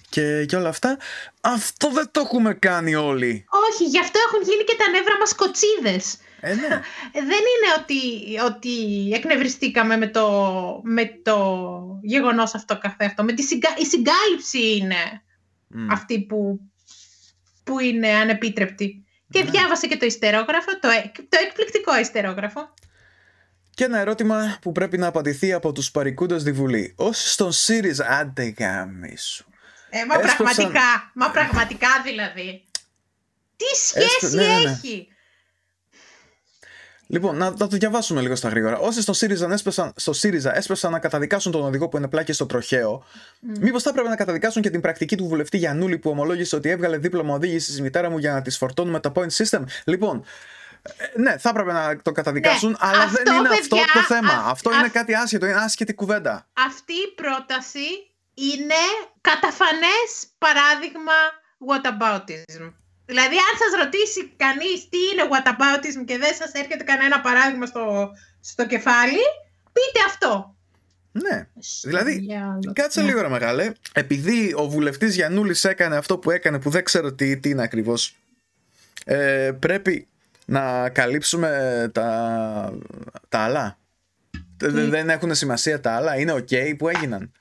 και, 0.09 0.45
και 0.45 0.55
όλα 0.55 0.69
αυτά, 0.69 0.97
αυτό 1.41 1.89
δεν 1.91 2.09
το 2.11 2.19
έχουμε 2.19 2.53
κάνει 2.53 2.95
όλοι. 2.95 3.45
Όχι, 3.69 3.83
γι' 3.83 3.99
αυτό 3.99 4.19
έχουν 4.27 4.43
γίνει 4.49 4.63
και 4.63 4.75
τα 4.77 4.89
νεύρα 4.89 5.17
μας 5.19 5.35
κοτσίδες. 5.35 6.17
Ε, 6.39 6.53
ναι. 6.53 6.67
δεν 7.31 7.43
είναι 7.51 7.69
ότι, 7.79 7.99
ότι 8.45 9.09
εκνευριστήκαμε 9.13 9.97
με 9.97 10.07
το, 10.07 10.27
με 10.83 11.19
το 11.23 11.37
γεγονός 12.01 12.55
αυτό 12.55 12.77
καθ' 12.77 13.21
Με 13.23 13.33
τη 13.33 13.43
η 13.77 13.85
συγκάλυψη 13.85 14.77
είναι 14.77 15.21
αυτή 15.89 16.21
που 16.21 16.59
που 17.63 17.79
είναι 17.79 18.09
ανεπίτρεπτη. 18.09 19.05
Και 19.29 19.43
ναι. 19.43 19.49
διάβασε 19.49 19.87
και 19.87 19.97
το 19.97 20.05
ιστερόγραφο, 20.05 20.71
το, 20.79 20.87
το 21.29 21.37
εκπληκτικό 21.47 21.99
ιστερόγραφο. 21.99 22.73
Και 23.73 23.83
ένα 23.83 23.99
ερώτημα 23.99 24.57
που 24.61 24.71
πρέπει 24.71 24.97
να 24.97 25.07
απαντηθεί 25.07 25.53
από 25.53 25.71
τους 25.71 25.91
παρικούντες 25.91 26.41
στη 26.41 26.51
Βουλή. 26.51 26.93
Όσοι 26.97 27.29
στον 27.29 27.51
ΣΥΡΙΖΑ, 27.51 28.07
άντε 28.07 28.53
γάμισου. 28.59 29.45
Ε, 29.89 30.05
μα 30.05 30.19
πραγματικά, 30.19 31.11
μα 31.13 31.31
πραγματικά 31.31 31.87
δηλαδή. 32.03 32.63
Τι 33.55 33.65
σχέση 33.75 34.35
ναι, 34.35 34.47
ναι, 34.47 34.71
έχει; 34.71 35.07
Λοιπόν, 37.11 37.37
να, 37.37 37.49
να 37.49 37.67
το 37.67 37.67
διαβάσουμε 37.67 38.21
λίγο 38.21 38.35
στα 38.35 38.49
γρήγορα. 38.49 38.77
Όσοι 38.77 39.01
στο 39.01 39.13
ΣΥΡΙΖΑ, 39.13 39.51
έσπεσαν, 39.51 39.93
στο 39.95 40.13
ΣΥΡΙΖΑ 40.13 40.55
έσπεσαν 40.55 40.91
να 40.91 40.99
καταδικάσουν 40.99 41.51
τον 41.51 41.61
οδηγό 41.61 41.89
που 41.89 41.97
είναι 41.97 42.07
πλάκη 42.07 42.33
στο 42.33 42.45
τροχαίο, 42.45 43.03
mm. 43.03 43.57
μήπως 43.59 43.83
θα 43.83 43.89
έπρεπε 43.89 44.09
να 44.09 44.15
καταδικάσουν 44.15 44.61
και 44.61 44.69
την 44.69 44.81
πρακτική 44.81 45.17
του 45.17 45.27
βουλευτή 45.27 45.57
Γιανούλη 45.57 45.97
που 45.97 46.09
ομολόγησε 46.09 46.55
ότι 46.55 46.69
έβγαλε 46.69 46.97
δίπλωμα 46.97 47.33
οδήγησης 47.33 47.73
στη 47.73 47.81
μητέρα 47.81 48.09
μου 48.09 48.17
για 48.17 48.33
να 48.33 48.41
τη 48.41 48.51
φορτώνουμε 48.51 48.99
το 48.99 49.11
point 49.15 49.43
system; 49.43 49.63
Λοιπόν, 49.83 50.25
ε, 50.81 51.21
ναι, 51.21 51.37
θα 51.37 51.49
έπρεπε 51.49 51.71
να 51.71 52.01
το 52.01 52.11
καταδικάσουν, 52.11 52.69
ναι, 52.69 52.75
αλλά 52.79 53.03
αυτό, 53.03 53.23
δεν 53.23 53.35
είναι 53.35 53.49
αυτό 53.49 53.75
το 53.93 53.99
θέμα. 53.99 54.43
αυτό 54.45 54.73
είναι 54.73 54.87
κάτι 54.87 55.15
άσχετο, 55.15 55.45
είναι 55.45 55.55
άσχετη 55.55 55.93
κουβέντα. 55.93 56.47
Αυτή 56.53 56.93
η 56.93 57.13
πρόταση 57.15 57.87
είναι 58.33 58.81
καταφανές 59.21 60.27
παράδειγμα 60.37 61.13
whataboutism. 61.67 62.80
Δηλαδή, 63.05 63.35
αν 63.35 63.53
σας 63.61 63.83
ρωτήσει 63.83 64.31
κανείς 64.37 64.89
τι 64.89 64.97
είναι 65.11 65.23
whataboutism 65.31 66.05
και 66.05 66.17
δεν 66.17 66.33
σας 66.33 66.51
έρχεται 66.51 66.83
κανένα 66.83 67.21
παράδειγμα 67.21 67.65
στο, 67.65 68.09
στο 68.41 68.67
κεφάλι, 68.67 69.23
πείτε 69.73 69.99
αυτό. 70.07 70.55
Ναι. 71.11 71.47
Δηλαδή, 71.83 72.27
κάτσε 72.73 73.01
λίγο 73.01 73.21
ρε 73.21 73.29
μεγάλε. 73.29 73.71
Επειδή 73.93 74.53
ο 74.55 74.69
βουλευτής 74.69 75.15
Γιαννούλη 75.15 75.55
έκανε 75.61 75.95
αυτό 75.97 76.17
που 76.17 76.31
έκανε, 76.31 76.59
που 76.59 76.69
δεν 76.69 76.83
ξέρω 76.83 77.13
τι, 77.13 77.37
τι 77.37 77.49
είναι 77.49 77.63
ακριβώς, 77.63 78.15
ε, 79.05 79.51
πρέπει 79.59 80.07
να 80.45 80.89
καλύψουμε 80.89 81.89
τα, 81.93 82.73
τα 83.29 83.39
άλλα; 83.39 83.77
Δεν 84.57 85.09
έχουν 85.09 85.35
σημασία 85.35 85.79
τα 85.79 85.91
άλλα, 85.91 86.19
είναι 86.19 86.33
ok 86.33 86.77
που 86.77 86.87
έγιναν; 86.87 87.31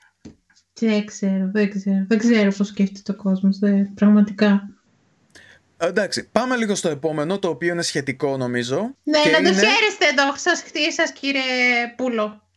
Δεν 0.79 1.05
ξέρω, 1.05 1.49
δεν 1.51 1.69
ξέρω. 1.69 2.05
Δεν 2.07 2.17
ξέρω 2.17 2.51
πώς 2.57 2.67
σκέφτεται 2.67 3.11
ο 3.11 3.15
κόσμος, 3.15 3.59
πραγματικά. 3.95 4.69
Εντάξει, 5.83 6.29
πάμε 6.31 6.55
λίγο 6.55 6.75
στο 6.75 6.89
επόμενο, 6.89 7.39
το 7.39 7.47
οποίο 7.47 7.73
είναι 7.73 7.81
σχετικό 7.81 8.37
νομίζω. 8.37 8.95
Ναι, 9.03 9.19
να 9.31 9.37
το 9.37 9.53
χαίρεστε 9.53 10.05
εδώ, 10.11 10.35
σας 10.35 10.61
χτίσας 10.61 11.11
κύριε 11.11 11.41
Πούλο. 11.95 12.47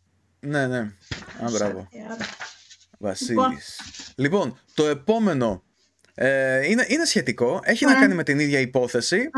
Ναι, 0.40 0.66
ναι. 0.66 0.78
Α, 0.78 1.50
μπράβο. 1.50 1.88
Βασίλης. 2.98 3.80
Λοιπόν, 4.14 4.58
το 4.74 4.86
επόμενο 4.86 5.62
ε, 6.14 6.66
είναι, 6.70 6.84
είναι 6.88 7.04
σχετικό, 7.04 7.60
έχει 7.64 7.84
να 7.84 7.94
κάνει 7.94 8.14
με 8.14 8.22
την 8.22 8.38
ίδια 8.38 8.58
υπόθεση 8.58 9.30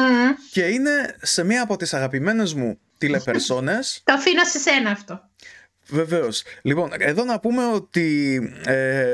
και 0.50 0.62
είναι 0.62 1.16
σε 1.22 1.44
μία 1.44 1.62
από 1.62 1.76
τις 1.76 1.94
αγαπημένες 1.94 2.54
μου 2.54 2.78
τηλεπερσόνες. 2.98 4.00
το 4.04 4.12
αφήνω 4.12 4.44
σε 4.44 4.58
σένα 4.58 4.90
αυτό. 4.90 5.20
Βεβαίως. 5.88 6.42
Λοιπόν, 6.62 6.90
εδώ 6.98 7.24
να 7.24 7.40
πούμε 7.40 7.66
ότι 7.66 8.38
ε, 8.64 9.06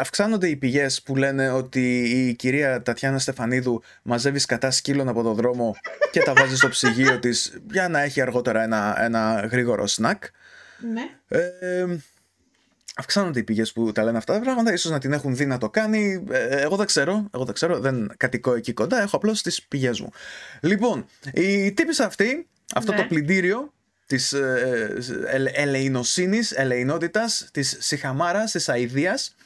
αυξάνονται 0.00 0.48
οι 0.48 0.56
πηγές 0.56 1.02
που 1.02 1.16
λένε 1.16 1.50
ότι 1.50 2.02
η 2.02 2.34
κυρία 2.34 2.82
Τατιάνα 2.82 3.18
Στεφανίδου 3.18 3.82
μαζεύει 4.02 4.38
σκατά 4.38 4.70
σκύλων 4.70 5.08
από 5.08 5.22
το 5.22 5.32
δρόμο 5.32 5.76
και 6.10 6.20
τα 6.20 6.32
βάζει 6.32 6.56
στο 6.56 6.68
ψυγείο 6.68 7.18
της 7.18 7.58
για 7.70 7.88
να 7.88 8.00
έχει 8.00 8.20
αργότερα 8.20 8.62
ένα, 8.62 9.02
ένα 9.02 9.48
γρήγορο 9.50 9.86
σνακ. 9.86 10.24
Ναι. 10.92 11.02
Ε, 11.28 11.86
αυξάνονται 12.96 13.38
οι 13.38 13.42
πηγές 13.42 13.72
που 13.72 13.92
τα 13.92 14.02
λένε 14.04 14.18
αυτά 14.18 14.32
τα 14.32 14.40
πράγματα, 14.40 14.72
ίσως 14.72 14.90
να 14.90 14.98
την 14.98 15.12
έχουν 15.12 15.36
δει 15.36 15.46
να 15.46 15.58
το 15.58 15.70
κάνει, 15.70 16.24
ε, 16.30 16.60
εγώ 16.60 16.76
δεν 16.76 16.86
ξέρω, 16.86 17.28
εγώ 17.34 17.44
δεν 17.44 17.54
ξέρω, 17.54 17.78
δεν 17.78 18.12
κατοικώ 18.16 18.54
εκεί 18.54 18.72
κοντά, 18.72 19.02
έχω 19.02 19.16
απλώς 19.16 19.42
τις 19.42 19.62
πηγές 19.62 20.00
μου. 20.00 20.10
Λοιπόν, 20.60 21.06
η 21.32 21.72
τύπησα 21.72 22.06
αυτή, 22.06 22.48
αυτό 22.74 22.92
ναι. 22.92 22.98
το 22.98 23.04
πλυντήριο 23.04 23.72
της 24.06 24.32
ε, 24.32 24.94
ε, 25.26 25.62
ελεηνοσύνης, 25.62 26.52
ελεηνότητας, 26.52 27.48
της 27.52 27.76
σιχαμάρας, 27.80 28.50
της 28.50 28.68
αηδίας, 28.68 29.36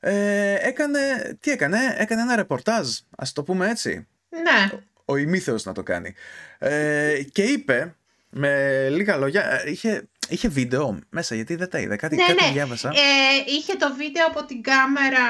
ε, 0.00 0.54
έκανε, 0.68 1.36
τι 1.40 1.50
έκανε, 1.50 1.94
έκανε 1.98 2.22
ένα 2.22 2.36
ρεπορτάζ, 2.36 2.88
ας 3.16 3.32
το 3.32 3.42
πούμε 3.42 3.70
έτσι. 3.70 4.06
Ναι. 4.28 4.78
Ο, 5.04 5.12
ο 5.12 5.16
ημίθεος 5.16 5.64
να 5.64 5.72
το 5.72 5.82
κάνει. 5.82 6.14
Ε, 6.58 7.22
και 7.32 7.42
είπε, 7.42 7.94
με 8.30 8.88
λίγα 8.90 9.16
λόγια, 9.16 9.66
είχε 9.66 10.08
Είχε 10.30 10.48
βίντεο 10.48 10.98
μέσα, 11.10 11.34
γιατί 11.34 11.54
δεν 11.54 11.68
τα 11.68 11.78
είδα. 11.78 11.96
Κάτι, 11.96 12.16
ναι, 12.16 12.26
κάτι 12.26 12.44
ναι. 12.44 12.52
διάβασα. 12.52 12.88
Ε, 12.88 13.44
είχε 13.46 13.74
το 13.74 13.94
βίντεο 13.96 14.26
από 14.26 14.44
την 14.44 14.62
κάμερα 14.62 15.24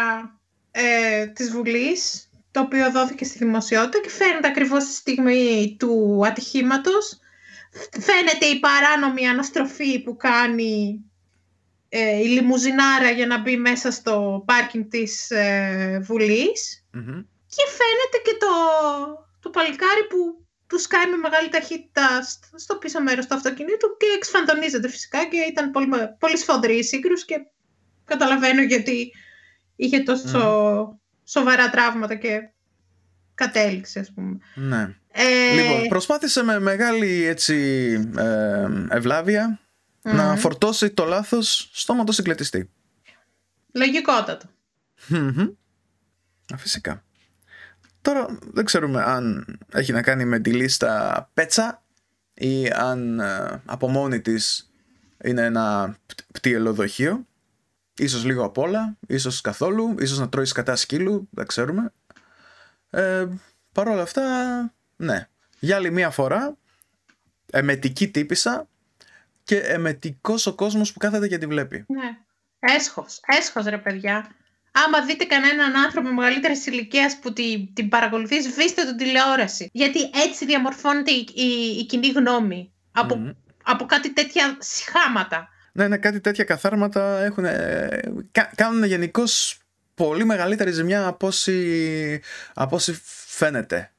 ε, 0.71 1.27
της 1.27 1.51
Βουλής, 1.51 2.31
το 2.51 2.61
οποίο 2.61 2.91
δόθηκε 2.91 3.25
στη 3.25 3.39
δημοσιότητα 3.39 4.01
και 4.01 4.11
φαίνεται 4.11 4.49
ακριβώς 4.49 4.83
στη 4.83 4.93
στιγμή 4.93 5.77
του 5.79 6.23
ατυχήματος. 6.27 7.20
Φαίνεται 8.00 8.47
η 8.47 8.61
παράνομη 8.61 9.29
αναστροφή 9.29 10.03
που 10.03 10.17
κάνει 10.17 11.05
ε, 11.89 12.17
η 12.17 12.25
λιμουζινάρα 12.25 13.11
για 13.11 13.27
να 13.27 13.41
μπει 13.41 13.57
μέσα 13.57 13.91
στο 13.91 14.43
πάρκινγκ 14.47 14.85
της 14.89 15.31
ε, 15.31 16.00
βουλης 16.03 16.85
Και 17.47 17.65
φαίνεται 17.79 18.19
και 18.25 18.37
το, 18.39 18.47
το 19.41 19.50
παλικάρι 19.50 20.07
που 20.09 20.45
τους 20.67 20.83
σκάει 20.83 21.07
με 21.11 21.17
μεγάλη 21.17 21.49
ταχύτητα 21.49 22.23
στο 22.55 22.77
πίσω 22.77 23.03
μέρος 23.03 23.27
του 23.27 23.35
αυτοκινήτου 23.35 23.97
και 23.99 24.07
εξφαντονίζεται 24.17 24.89
φυσικά 24.89 25.25
και 25.25 25.37
ήταν 25.37 25.71
πολύ, 25.71 25.89
πολύ 26.19 26.37
σφοδρή 26.37 26.77
η 26.77 26.83
σύγκρουση 26.83 27.25
και 27.25 27.47
καταλαβαίνω 28.05 28.62
γιατί 28.62 29.12
είχε 29.77 30.00
τόσο 30.00 30.41
σοβαρά 31.25 31.71
τραύματα 31.71 32.15
και 32.15 32.50
κατέληξε 33.41 33.99
ας 33.99 34.13
πούμε. 34.13 34.39
Ναι. 34.55 34.95
Ε... 35.13 35.55
Λοιπόν, 35.55 35.89
προσπάθησε 35.89 36.43
με 36.43 36.61
μεγάλη 36.61 37.25
έτσι 37.25 37.55
ε, 38.17 38.67
ευλαβεια 38.89 39.61
να 40.03 40.37
φορτώσει 40.37 40.91
το 40.91 41.05
λάθος 41.05 41.71
στο 41.73 41.95
μοτοσυκλετιστή. 41.95 42.71
Λογικότατο. 43.73 44.47
Φυσικά. 46.57 47.05
Τώρα 48.03 48.39
δεν 48.53 48.65
ξέρουμε 48.65 49.03
αν 49.03 49.45
έχει 49.73 49.93
να 49.93 50.03
κάνει 50.03 50.25
με 50.25 50.39
τη 50.39 50.53
λίστα 50.53 51.31
πέτσα 51.35 51.83
ή 52.35 52.67
αν 52.69 53.21
ε, 53.21 53.63
από 53.65 53.89
μόνη 53.89 54.21
της 54.21 54.73
είναι 55.25 55.43
ένα 55.43 55.97
πτυελοδοχείο. 56.33 57.27
Ίσως 57.97 58.25
λίγο 58.25 58.45
απ' 58.45 58.59
όλα, 58.59 58.97
ίσως 59.07 59.41
καθόλου, 59.41 59.95
ίσως 59.99 60.19
να 60.19 60.29
τρώει 60.29 60.47
κατά 60.47 60.77
σκύλου, 60.77 61.29
δεν 61.31 61.47
ξέρουμε. 61.47 61.93
Ε, 62.91 63.27
Παρ' 63.73 63.89
όλα 63.89 64.03
αυτά, 64.03 64.23
ναι. 64.97 65.29
Για 65.59 65.77
άλλη 65.77 65.91
μία 65.91 66.11
φορά, 66.11 66.57
εμετική 67.51 68.09
τύπησα 68.09 68.69
και 69.45 69.59
εμετικός 69.59 70.47
ο 70.47 70.55
κόσμος 70.55 70.93
που 70.93 70.99
κάθεται 70.99 71.29
και 71.29 71.39
τη 71.39 71.47
βλέπει. 71.47 71.85
Ναι. 71.89 72.19
Έσχος, 72.59 73.21
έσχος 73.27 73.65
ρε 73.65 73.79
παιδιά 73.79 74.35
άμα 74.73 75.05
δείτε 75.05 75.25
κανέναν 75.25 75.77
άνθρωπο 75.77 76.13
μεγαλύτερης 76.13 76.67
ηλικίας 76.67 77.19
που 77.19 77.33
την, 77.33 77.75
την 77.75 77.89
παρακολουθείς, 77.89 78.45
σβήστε 78.45 78.85
την 78.85 78.97
τηλεόραση. 78.97 79.71
Γιατί 79.73 80.11
έτσι 80.25 80.45
διαμορφώνεται 80.45 81.11
η, 81.11 81.27
η, 81.79 81.87
κοινή 81.87 82.09
γνώμη 82.09 82.73
από, 82.93 83.35
από 83.65 83.85
κάτι 83.85 84.13
τέτοια 84.13 84.57
συχάματα. 84.59 85.49
Ναι, 85.73 85.89
ναι, 85.89 85.97
κάτι 85.97 86.21
τέτοια 86.21 86.45
καθάρματα 86.45 87.19
έχουν, 87.19 87.45
ε, 87.45 88.01
κάνουν 88.55 88.85
γενικώς 88.85 89.60
πολύ 90.00 90.25
μεγαλύτερη 90.25 90.71
ζημιά 90.71 91.07
από 91.07 91.26
όσοι, 91.26 92.21
από 92.54 92.78
φαίνεται. 93.26 93.92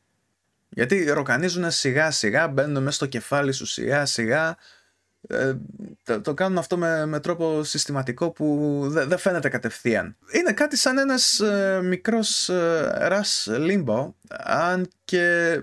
Γιατί 0.70 1.03
ροκανίζουν 1.03 1.72
σιγά 1.72 2.12
σιγά, 2.12 2.48
μπαίνουν 2.48 2.84
μέσα 2.84 2.96
στο 2.96 3.05
κεφάλι 3.05 3.51
σου 3.51 3.65
σιγά 3.65 4.05
σιγά 4.05 4.58
ε, 5.27 5.53
το, 6.22 6.34
κάνουν 6.34 6.58
αυτό 6.58 6.77
με, 6.77 7.05
με 7.05 7.20
τρόπο 7.20 7.63
συστηματικό 7.63 8.29
που 8.29 8.86
δεν 8.89 9.17
φαίνεται 9.17 9.50
κατευθείαν. 9.50 10.15
Είναι 10.31 10.51
κάτι 10.51 10.77
σαν 10.77 10.98
ένας 10.98 11.39
ε, 11.39 11.79
μικρός 11.84 12.50
ε, 12.50 12.91
ρας 12.96 13.48
λίμπο, 13.58 14.15
αν 14.43 14.89
και 15.05 15.60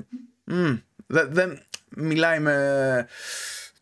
δεν 1.07 1.63
μιλάει 1.89 2.39
με 2.39 3.07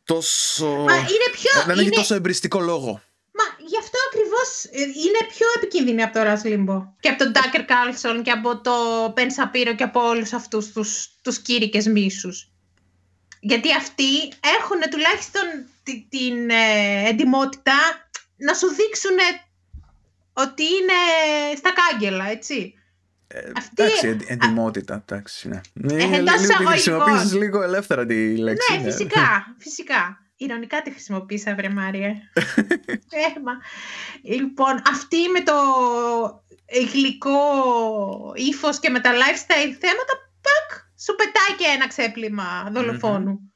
τόσο... 0.04 0.66
Μα 0.66 0.94
είναι 0.94 1.30
πιο, 1.32 1.62
δεν 1.66 1.78
έχει 1.78 1.90
τόσο 1.90 2.14
εμπρηστικό 2.14 2.61
λόγο. 2.60 3.00
Μα 3.38 3.66
γι' 3.66 3.78
αυτό 3.78 3.99
ακριβώς 4.09 4.64
είναι 5.05 5.21
πιο 5.28 5.47
επικίνδυνη 5.57 6.02
από 6.02 6.12
το 6.12 6.23
Ρας 6.23 6.45
Λίμπο 6.45 6.95
και 7.00 7.09
από 7.09 7.19
τον 7.19 7.33
Τάκερ 7.33 7.64
Κάρλσον 7.64 8.23
και 8.23 8.31
από 8.31 8.61
το 8.61 8.73
Μπεν 9.14 9.30
Σαπίρο 9.30 9.75
και 9.75 9.83
από 9.83 10.09
όλους 10.09 10.33
αυτούς 10.33 10.73
τους, 10.73 11.09
τους 11.23 11.38
κήρυκες 11.38 11.87
μίσους. 11.87 12.50
Γιατί 13.40 13.75
αυτοί 13.75 14.19
έχουν 14.59 14.90
τουλάχιστον 14.90 15.43
την, 15.83 16.09
την 16.09 16.50
ε, 16.50 17.09
εντιμότητα 17.09 17.75
να 18.37 18.55
σου 18.55 18.66
δείξουν 18.69 19.19
ότι 20.33 20.62
είναι 20.62 20.99
στα 21.57 21.73
κάγκελα, 21.73 22.28
έτσι. 22.31 22.75
Ε, 23.28 23.50
Αυτή... 23.57 23.83
Εντάξει, 23.83 24.16
εντυμότητα, 24.26 25.05
εντάξει, 25.09 25.49
ναι. 25.49 25.61
Ε, 25.90 26.02
είναι, 26.02 26.19
λίγο, 26.19 26.66
χρησιμοποιήσεις 26.66 27.33
λίγο 27.33 27.62
ελεύθερα 27.62 28.07
τη 28.07 28.37
λέξη. 28.37 28.73
Ναι, 28.73 28.78
ναι. 28.78 28.90
φυσικά, 28.90 29.55
φυσικά. 29.59 30.25
Ηρωνικά 30.37 30.83
τη 30.83 30.90
χρησιμοποίησα, 30.90 31.55
βρε 31.55 31.69
Μάρια. 31.69 32.09
Έμα. 33.37 33.52
Λοιπόν, 34.23 34.83
αυτή 34.90 35.28
με 35.28 35.40
το 35.40 35.55
γλυκό 36.93 37.38
ύφος 38.35 38.78
και 38.78 38.90
με 38.90 39.00
τα 39.00 39.12
lifestyle 39.12 39.76
θέματα, 39.81 40.14
πακ, 40.40 40.81
σου 41.00 41.14
πετάει 41.16 41.57
και 41.59 41.75
ένα 41.75 41.88
ξέπλυμα 41.88 42.71
δολοφόνου. 42.73 43.52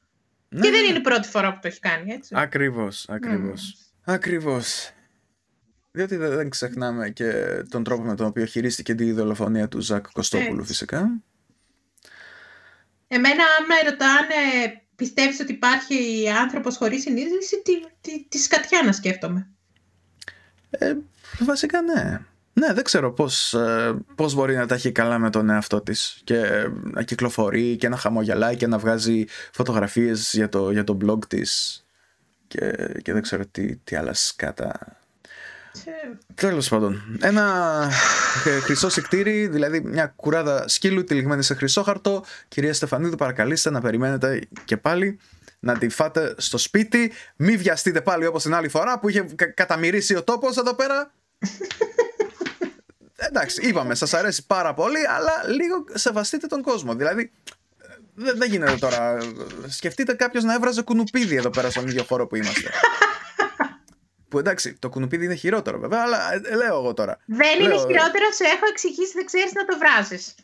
Ναι, 0.48 0.60
και 0.60 0.70
δεν 0.70 0.80
ναι. 0.80 0.86
είναι 0.86 0.98
η 0.98 1.00
πρώτη 1.00 1.28
φορά 1.28 1.52
που 1.52 1.58
το 1.62 1.68
έχει 1.68 1.80
κάνει, 1.80 2.12
έτσι. 2.12 2.34
Ακριβώς, 2.36 3.08
ακριβώς. 3.08 3.74
Mm. 3.76 4.12
Ακριβώς. 4.12 4.90
Διότι 5.92 6.16
δεν 6.16 6.50
ξεχνάμε 6.50 7.10
και 7.10 7.32
τον 7.68 7.84
τρόπο 7.84 8.02
με 8.02 8.14
τον 8.14 8.26
οποίο 8.26 8.44
χειρίστηκε 8.44 8.94
τη 8.94 9.12
δολοφονία 9.12 9.68
του 9.68 9.80
Ζακ 9.80 10.06
Κωστόπουλου, 10.12 10.64
φυσικά. 10.64 11.22
Εμένα, 13.08 13.44
αν 13.58 13.66
με 13.66 13.90
ρωτάνε, 13.90 14.34
πιστεύεις 15.00 15.40
ότι 15.40 15.52
υπάρχει 15.52 16.28
άνθρωπος 16.40 16.76
χωρίς 16.76 17.02
συνείδηση, 17.02 17.62
τη, 17.62 17.72
τη, 18.00 18.24
τη 18.28 18.38
σκατιά 18.38 18.82
να 18.84 18.92
σκέφτομαι. 18.92 19.48
Ε, 20.70 20.94
βασικά 21.38 21.80
ναι. 21.82 22.20
Ναι, 22.52 22.72
δεν 22.72 22.84
ξέρω 22.84 23.12
πώς, 23.12 23.54
ε, 23.54 23.94
πώς 24.14 24.34
μπορεί 24.34 24.56
να 24.56 24.66
τα 24.66 24.74
έχει 24.74 24.92
καλά 24.92 25.18
με 25.18 25.30
τον 25.30 25.50
εαυτό 25.50 25.80
της 25.80 26.20
και 26.24 26.68
να 26.82 27.02
κυκλοφορεί 27.02 27.76
και 27.76 27.88
να 27.88 27.96
χαμογελάει 27.96 28.56
και 28.56 28.66
να 28.66 28.78
βγάζει 28.78 29.24
φωτογραφίες 29.52 30.32
για 30.34 30.48
το, 30.48 30.70
για 30.70 30.84
το 30.84 30.98
blog 31.04 31.26
της 31.28 31.84
και, 32.46 32.72
και 33.02 33.12
δεν 33.12 33.22
ξέρω 33.22 33.46
τι, 33.46 33.76
τι 33.76 33.96
άλλα 33.96 34.14
σκάτα. 34.14 34.99
Τέλος 36.34 36.68
πάντων, 36.68 37.18
ένα 37.20 37.88
χρυσό 38.62 38.88
σικτήρι, 38.88 39.46
δηλαδή 39.46 39.80
μια 39.80 40.12
κουράδα 40.16 40.68
σκύλου 40.68 41.04
τυλιγμένη 41.04 41.42
σε 41.42 41.54
χρυσό 41.54 41.82
χαρτό. 41.82 42.24
Κυρία 42.48 42.74
Στεφανίδου, 42.74 43.16
παρακαλείστε 43.16 43.70
να 43.70 43.80
περιμένετε 43.80 44.48
και 44.64 44.76
πάλι 44.76 45.18
να 45.58 45.78
τη 45.78 45.88
φάτε 45.88 46.34
στο 46.38 46.58
σπίτι. 46.58 47.12
Μην 47.36 47.58
βιαστείτε 47.58 48.00
πάλι 48.00 48.26
όπως 48.26 48.42
την 48.42 48.54
άλλη 48.54 48.68
φορά 48.68 48.98
που 48.98 49.08
είχε 49.08 49.26
καταμυρίσει 49.54 50.16
ο 50.16 50.22
τόπος 50.22 50.56
εδώ 50.56 50.74
πέρα 50.74 51.12
εντάξει, 53.28 53.68
είπαμε, 53.68 53.94
σας 53.94 54.14
αρέσει 54.14 54.46
πάρα 54.46 54.74
πολύ, 54.74 55.06
αλλά 55.06 55.32
λίγο 55.54 55.84
σεβαστείτε 55.92 56.46
τον 56.46 56.62
κόσμο. 56.62 56.94
Δηλαδή, 56.94 57.30
δεν, 58.14 58.38
δεν 58.38 58.50
γίνεται 58.50 58.76
τώρα. 58.76 59.18
Σκεφτείτε 59.68 60.12
κάποιος 60.14 60.44
να 60.44 60.54
έβραζε 60.54 60.82
κουνουπίδι 60.82 61.36
εδώ 61.36 61.50
πέρα 61.50 61.70
στον 61.70 61.86
ίδιο 61.88 62.04
χώρο 62.04 62.26
που 62.26 62.36
είμαστε. 62.36 62.70
Που 64.30 64.38
εντάξει, 64.38 64.76
το 64.78 64.88
κουνουπίδι 64.88 65.24
είναι 65.24 65.34
χειρότερο 65.34 65.78
βέβαια, 65.78 66.02
αλλά 66.02 66.18
ε, 66.32 66.54
λέω 66.54 66.76
εγώ 66.76 66.94
τώρα. 66.94 67.18
Δεν 67.26 67.60
λέω... 67.60 67.64
είναι 67.64 67.76
χειρότερο, 67.76 68.24
σου 68.36 68.44
έχω 68.54 68.66
εξηγήσει, 68.70 69.12
δεν 69.14 69.24
ξέρεις 69.24 69.52
να 69.52 69.64
το 69.64 69.78
βράζεις. 69.78 70.34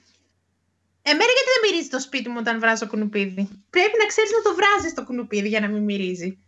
Εμένα 1.02 1.32
γιατί 1.36 1.50
δεν 1.54 1.70
μυρίζει 1.70 1.88
το 1.88 2.00
σπίτι 2.00 2.28
μου 2.28 2.36
όταν 2.38 2.60
βράζω 2.60 2.86
κουνουπίδι; 2.86 3.48
Πρέπει 3.70 3.96
να 3.98 4.06
ξέρεις 4.06 4.30
να 4.30 4.42
το 4.42 4.54
βράζεις 4.58 4.94
το 4.94 5.04
κουνουπίδι 5.04 5.48
για 5.48 5.60
να 5.60 5.68
μην 5.68 5.82
μυρίζει. 5.82 6.38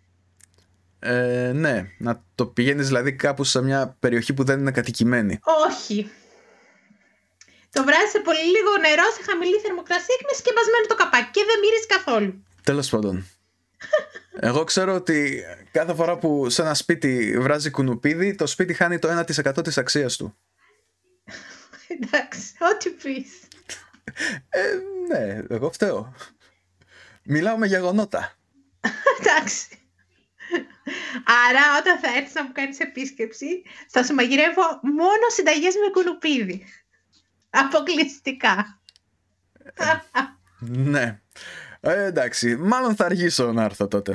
Ε, 0.98 1.52
ναι, 1.54 1.86
να 1.98 2.24
το 2.34 2.46
πηγαίνεις 2.46 2.86
δηλαδή 2.86 3.12
κάπου 3.12 3.44
σε 3.44 3.62
μια 3.62 3.96
περιοχή 4.00 4.32
που 4.34 4.44
δεν 4.44 4.58
είναι 4.58 4.70
κατοικημένη. 4.70 5.38
Όχι. 5.66 6.10
Το 7.72 7.84
βράζεις 7.84 8.10
σε 8.10 8.20
πολύ 8.20 8.44
λίγο 8.56 8.72
νερό, 8.80 9.06
σε 9.16 9.22
χαμηλή 9.28 9.58
θερμοκρασία 9.64 10.14
και 10.18 10.26
με 10.30 10.34
σκεπασμένο 10.40 10.86
το 10.88 10.94
καπάκι 10.94 11.30
και 11.30 11.44
δεν 11.46 11.58
μυρίζεις 11.62 11.86
καθόλου. 11.86 12.44
Τέλος 12.62 12.88
πάντων. 12.88 13.26
Εγώ 14.40 14.64
ξέρω 14.64 14.94
ότι 14.94 15.42
κάθε 15.70 15.94
φορά 15.94 16.18
που 16.18 16.50
σε 16.50 16.62
ένα 16.62 16.74
σπίτι 16.74 17.38
βράζει 17.38 17.70
κουνουπίδι, 17.70 18.34
το 18.34 18.46
σπίτι 18.46 18.74
χάνει 18.74 18.98
το 18.98 19.24
1% 19.56 19.64
της 19.64 19.78
αξίας 19.78 20.16
του. 20.16 20.36
Εντάξει, 21.88 22.52
ό,τι 22.72 22.90
πεις. 22.90 23.30
Ε, 24.48 24.78
ναι, 25.08 25.42
εγώ 25.48 25.72
φταίω. 25.72 26.14
Μιλάω 27.22 27.56
με 27.56 27.66
γεγονότα. 27.66 28.32
Εντάξει. 29.20 29.66
Άρα 31.48 31.78
όταν 31.78 31.98
θα 31.98 32.08
έρθεις 32.16 32.34
να 32.34 32.44
μου 32.44 32.52
κάνεις 32.52 32.80
επίσκεψη, 32.80 33.62
θα 33.88 34.04
σου 34.04 34.14
μαγειρεύω 34.14 34.62
μόνο 34.82 35.28
συνταγές 35.28 35.74
με 35.74 35.90
κουνουπίδι. 35.92 36.64
Αποκλειστικά. 37.50 38.80
ναι. 40.58 41.20
Ε, 41.80 42.04
εντάξει, 42.04 42.56
μάλλον 42.56 42.96
θα 42.96 43.04
αργήσω 43.04 43.52
να 43.52 43.64
έρθω 43.64 43.88
τότε. 43.88 44.12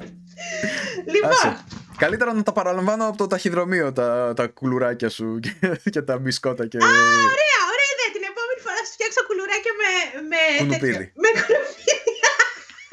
λοιπόν. 1.12 1.30
Άσε. 1.30 1.64
Καλύτερα 1.96 2.32
να 2.32 2.42
τα 2.42 2.52
παραλαμβάνω 2.52 3.06
από 3.08 3.16
το 3.16 3.26
ταχυδρομείο 3.26 3.92
τα, 3.92 4.32
τα 4.36 4.46
κουλουράκια 4.46 5.08
σου 5.08 5.38
και, 5.40 5.50
και 5.94 6.02
τα 6.02 6.18
μπισκότα 6.18 6.66
και... 6.66 6.76
Α, 6.76 6.86
ωραία, 6.86 7.60
ωραία 7.72 7.88
ιδέα. 7.94 8.10
Την 8.12 8.22
επόμενη 8.30 8.60
φορά 8.64 8.76
σου 8.86 8.92
φτιάξω 8.92 9.20
κουλουράκια 9.26 9.72
με... 9.80 9.90
με 10.30 10.40
κουνουπίδι. 10.58 11.12
Με 11.14 11.28
κουνουπίδι. 11.40 12.12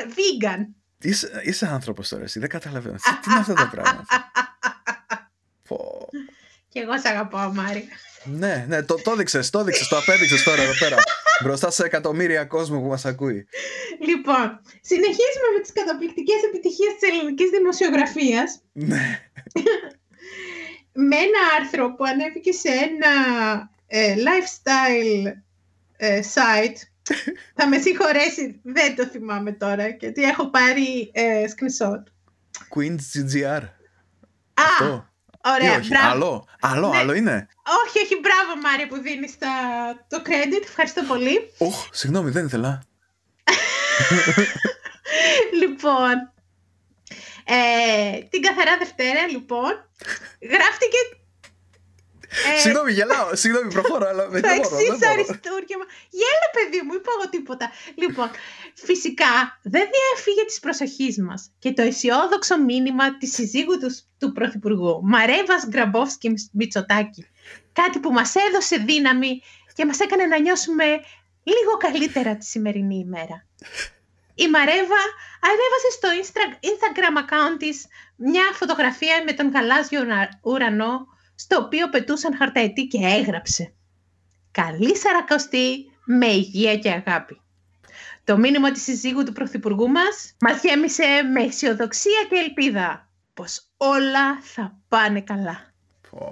Vegan. 0.17 0.61
Είσαι, 0.97 1.41
είσαι 1.43 1.65
άνθρωπος 1.67 2.09
τώρα 2.09 2.23
εσύ, 2.23 2.39
δεν 2.39 2.49
καταλαβαίνω. 2.49 2.95
Τι 2.95 3.29
είναι 3.29 3.39
αυτά 3.39 3.53
τα 3.53 3.69
πράγματα. 3.69 4.31
Πω. 5.67 6.09
Και 6.69 6.79
εγώ 6.79 6.99
σε 6.99 7.07
αγαπάω, 7.07 7.53
Μάρι. 7.53 7.87
Ναι, 8.23 8.65
ναι, 8.67 8.83
το, 8.83 8.95
το 8.95 9.11
έδειξες, 9.11 9.49
το 9.49 9.59
έδειξες, 9.59 9.87
το 9.87 9.97
απέδειξες 9.97 10.43
τώρα 10.43 10.61
εδώ 10.61 10.77
πέρα. 10.79 10.97
Μπροστά 11.43 11.71
σε 11.71 11.85
εκατομμύρια 11.85 12.45
κόσμο 12.45 12.81
που 12.81 12.87
μας 12.87 13.05
ακούει. 13.05 13.47
Λοιπόν, 13.99 14.61
συνεχίζουμε 14.81 15.49
με 15.55 15.61
τις 15.61 15.71
καταπληκτικές 15.71 16.43
επιτυχίες 16.47 16.93
της 16.99 17.09
ελληνικής 17.09 17.49
δημοσιογραφίας. 17.49 18.61
Ναι. 18.71 19.19
με 21.07 21.15
ένα 21.15 21.39
άρθρο 21.59 21.95
που 21.95 22.03
ανέβηκε 22.03 22.51
σε 22.51 22.69
ένα 22.69 23.11
ε, 23.87 24.15
lifestyle 24.15 25.31
ε, 25.97 26.19
site. 26.33 26.77
Θα 27.55 27.67
με 27.67 27.79
συγχωρέσει, 27.79 28.59
δεν 28.63 28.95
το 28.95 29.05
θυμάμαι 29.05 29.51
τώρα, 29.51 29.87
γιατί 29.87 30.23
έχω 30.23 30.49
πάρει 30.49 31.11
ε, 31.13 31.43
screenshot. 31.47 32.03
Queen's 32.75 33.05
GGR. 33.13 33.63
Α, 34.53 34.63
Αυτό. 34.63 35.12
Ωραία, 35.45 35.77
όχι, 35.77 35.95
Άλλο, 35.95 36.47
άλλο, 36.59 36.89
ναι. 36.89 36.97
άλλο 36.97 37.13
είναι. 37.13 37.47
Όχι, 37.85 37.99
όχι, 37.99 38.19
μπράβο 38.19 38.61
Μάρια 38.61 38.87
που 38.87 38.97
δίνεις 39.01 39.37
το 40.07 40.21
credit. 40.25 40.63
Ευχαριστώ 40.63 41.03
πολύ. 41.03 41.53
Οχ, 41.57 41.87
συγγνώμη, 41.91 42.29
δεν 42.29 42.45
ήθελα. 42.45 42.83
λοιπόν, 45.61 46.31
ε, 47.43 48.19
την 48.29 48.41
καθαρά 48.41 48.77
Δευτέρα, 48.77 49.27
λοιπόν, 49.27 49.89
γράφτηκε 50.41 50.97
ε, 52.41 52.59
συγγνώμη, 52.59 52.91
γελάω. 52.91 53.35
Συγγνώμη, 53.35 53.73
προχωρώ, 53.73 54.07
αλλά 54.07 54.27
δεν 54.27 54.41
μπορώ. 54.41 54.69
Το 54.69 54.75
εξής 54.75 55.07
αριστούργημα. 55.11 55.85
Γέλα, 56.19 56.47
παιδί 56.55 56.79
μου, 56.85 56.93
είπα 56.93 57.11
εγώ 57.15 57.29
τίποτα. 57.29 57.65
Λοιπόν, 57.95 58.29
φυσικά 58.73 59.59
δεν 59.63 59.87
διέφυγε 59.91 60.45
της 60.45 60.59
προσοχής 60.59 61.17
μας 61.21 61.51
και 61.59 61.73
το 61.73 61.81
αισιόδοξο 61.81 62.59
μήνυμα 62.59 63.17
της 63.17 63.33
συζύγου 63.33 63.77
τους, 63.79 64.01
του 64.19 64.31
Πρωθυπουργού, 64.31 64.99
Μαρέβας 65.03 65.67
Γκραμπόφσκι 65.67 66.33
Μητσοτάκη. 66.51 67.27
Κάτι 67.73 67.99
που 67.99 68.11
μας 68.11 68.35
έδωσε 68.35 68.77
δύναμη 68.77 69.41
και 69.75 69.85
μας 69.85 69.99
έκανε 69.99 70.25
να 70.25 70.39
νιώσουμε 70.39 70.85
λίγο 71.43 71.77
καλύτερα 71.77 72.37
τη 72.37 72.45
σημερινή 72.45 72.95
ημέρα. 72.95 73.47
Η 74.35 74.47
Μαρέβα 74.47 75.03
ανέβασε 75.49 75.89
στο 75.91 76.09
Instagram 76.61 77.17
account 77.17 77.59
της 77.59 77.85
μια 78.15 78.43
φωτογραφία 78.53 79.23
με 79.25 79.33
τον 79.33 79.51
γαλάζιο 79.51 80.01
ουρανό 80.41 81.07
στο 81.35 81.57
οποίο 81.57 81.89
πετούσαν 81.89 82.35
χαρταετή 82.35 82.87
και 82.87 82.99
έγραψε 83.01 83.73
«Καλή 84.51 84.97
Σαρακοστή 84.97 85.91
με 86.05 86.25
υγεία 86.25 86.77
και 86.77 86.91
αγάπη». 86.91 87.42
Το 88.23 88.37
μήνυμα 88.37 88.71
της 88.71 88.83
συζύγου 88.83 89.23
του 89.23 89.33
Πρωθυπουργού 89.33 89.89
μας 89.89 90.35
μας 90.39 90.63
γέμισε 90.63 91.03
με 91.33 91.43
αισιοδοξία 91.43 92.25
και 92.29 92.35
ελπίδα 92.35 93.09
πως 93.33 93.67
όλα 93.77 94.41
θα 94.41 94.77
πάνε 94.87 95.21
καλά. 95.21 95.73
Πω. 96.09 96.29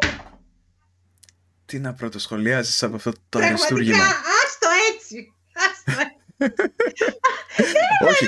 Τι 1.65 1.80
να 1.80 1.93
πρωτοσχολιάζεις 1.93 2.84
από 2.84 2.95
αυτό 2.95 3.12
το 3.30 3.39
αριστούργημα. 3.39 3.97
Πραγματικά, 3.97 4.30
άστο 4.43 4.67
έτσι. 4.93 5.34
Άστο 5.54 6.12
Όχι. 8.10 8.25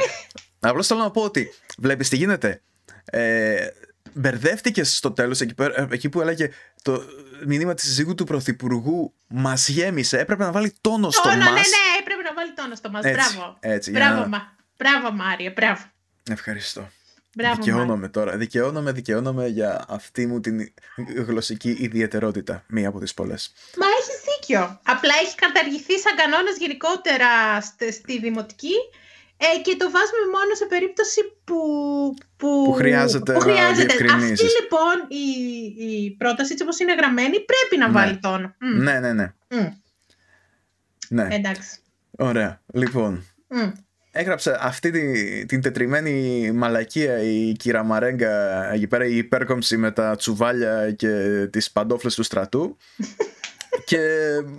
Απλώς 0.59 0.87
θέλω 0.87 0.99
να 0.99 1.11
πω 1.11 1.21
ότι 1.21 1.53
βλέπεις 1.77 2.09
τι 2.09 2.15
γίνεται. 2.15 2.61
Ε, 3.05 3.67
μπερδεύτηκες 4.13 4.95
στο 4.95 5.11
τέλος 5.11 5.41
εκεί, 5.41 5.53
εκεί 5.89 6.09
που 6.09 6.21
έλεγε 6.21 6.49
το 6.81 7.03
μήνυμα 7.45 7.73
της 7.73 7.83
συζύγου 7.83 8.15
του 8.15 8.23
Πρωθυπουργού 8.23 9.13
μας 9.27 9.69
γέμισε. 9.69 10.19
Έπρεπε 10.19 10.43
να 10.43 10.51
βάλει 10.51 10.73
τόνο 10.81 11.11
στο 11.11 11.29
μας. 11.29 11.37
Ναι, 11.37 11.43
ναι, 11.43 12.12
ναι, 12.67 12.73
έπρεπε 12.73 12.87
να 12.87 13.01
βάλει 13.01 13.13
τόνο 13.13 13.15
στο 13.15 13.19
μας. 13.19 13.31
Μπράβο. 13.33 13.57
Έτσι, 13.59 13.91
μπράβο, 13.91 14.19
να... 14.19 14.27
μα. 14.27 14.55
μπράβο, 14.77 15.11
Μάρια, 15.11 15.51
μπράβο. 15.55 15.83
Ευχαριστώ. 16.29 16.89
Μπράβο, 17.35 17.55
δικαιώνομαι 17.55 18.09
τώρα. 18.09 18.37
Δικαιώνομαι, 18.37 18.91
δικαιώνομαι 18.91 19.47
για 19.47 19.85
αυτή 19.87 20.27
μου 20.27 20.39
την 20.39 20.73
γλωσσική 21.27 21.77
ιδιαιτερότητα. 21.79 22.63
Μία 22.67 22.87
από 22.87 22.99
τις 22.99 23.13
πολλές. 23.13 23.53
Μα 23.77 23.85
έχεις 23.85 24.21
δίκιο. 24.29 24.79
Απλά 24.83 25.13
έχει 25.23 25.35
καταργηθεί 25.35 25.99
σαν 25.99 26.15
κανόνα 26.15 26.49
γενικότερα 26.59 27.61
στη 27.91 28.19
δημοτική 28.19 28.75
ε, 29.37 29.61
και 29.61 29.75
το 29.75 29.85
βάζουμε 29.91 30.25
μόνο 30.31 30.55
σε 30.55 30.65
περίπτωση 30.65 31.21
που, 31.43 31.59
που, 32.37 32.63
που 32.65 32.71
χρειάζεται, 32.71 33.33
που 33.33 33.39
χρειάζεται. 33.39 33.93
Αυτή 34.13 34.45
λοιπόν 34.61 34.95
η, 35.07 35.25
η 35.85 36.15
πρόταση 36.17 36.51
έτσι 36.51 36.63
όπως 36.63 36.79
είναι 36.79 36.93
γραμμένη 36.93 37.37
πρέπει 37.39 37.77
να 37.77 37.87
ναι. 37.87 37.93
βάλει 37.93 38.19
τόνο. 38.19 38.55
Ναι, 38.57 38.99
ναι, 38.99 39.13
ναι. 39.13 39.33
Mm. 39.49 39.71
ναι. 41.09 41.27
Εντάξει. 41.31 41.82
Ωραία. 42.17 42.61
Λοιπόν, 42.73 43.25
mm. 43.49 43.71
έγραψε 44.11 44.57
αυτή 44.59 44.91
την, 44.91 45.47
την 45.47 45.61
τετριμένη 45.61 46.51
μαλακία 46.51 47.21
η 47.21 47.51
κύρα 47.51 47.83
Μαρέγκα 47.83 48.63
εκεί 48.73 48.87
πέρα 48.87 49.05
η 49.05 49.17
υπέρκομψη 49.17 49.77
με 49.77 49.91
τα 49.91 50.15
τσουβάλια 50.15 50.91
και 50.91 51.45
τις 51.51 51.71
παντόφλες 51.71 52.15
του 52.15 52.23
στρατού 52.23 52.77
και 53.89 53.99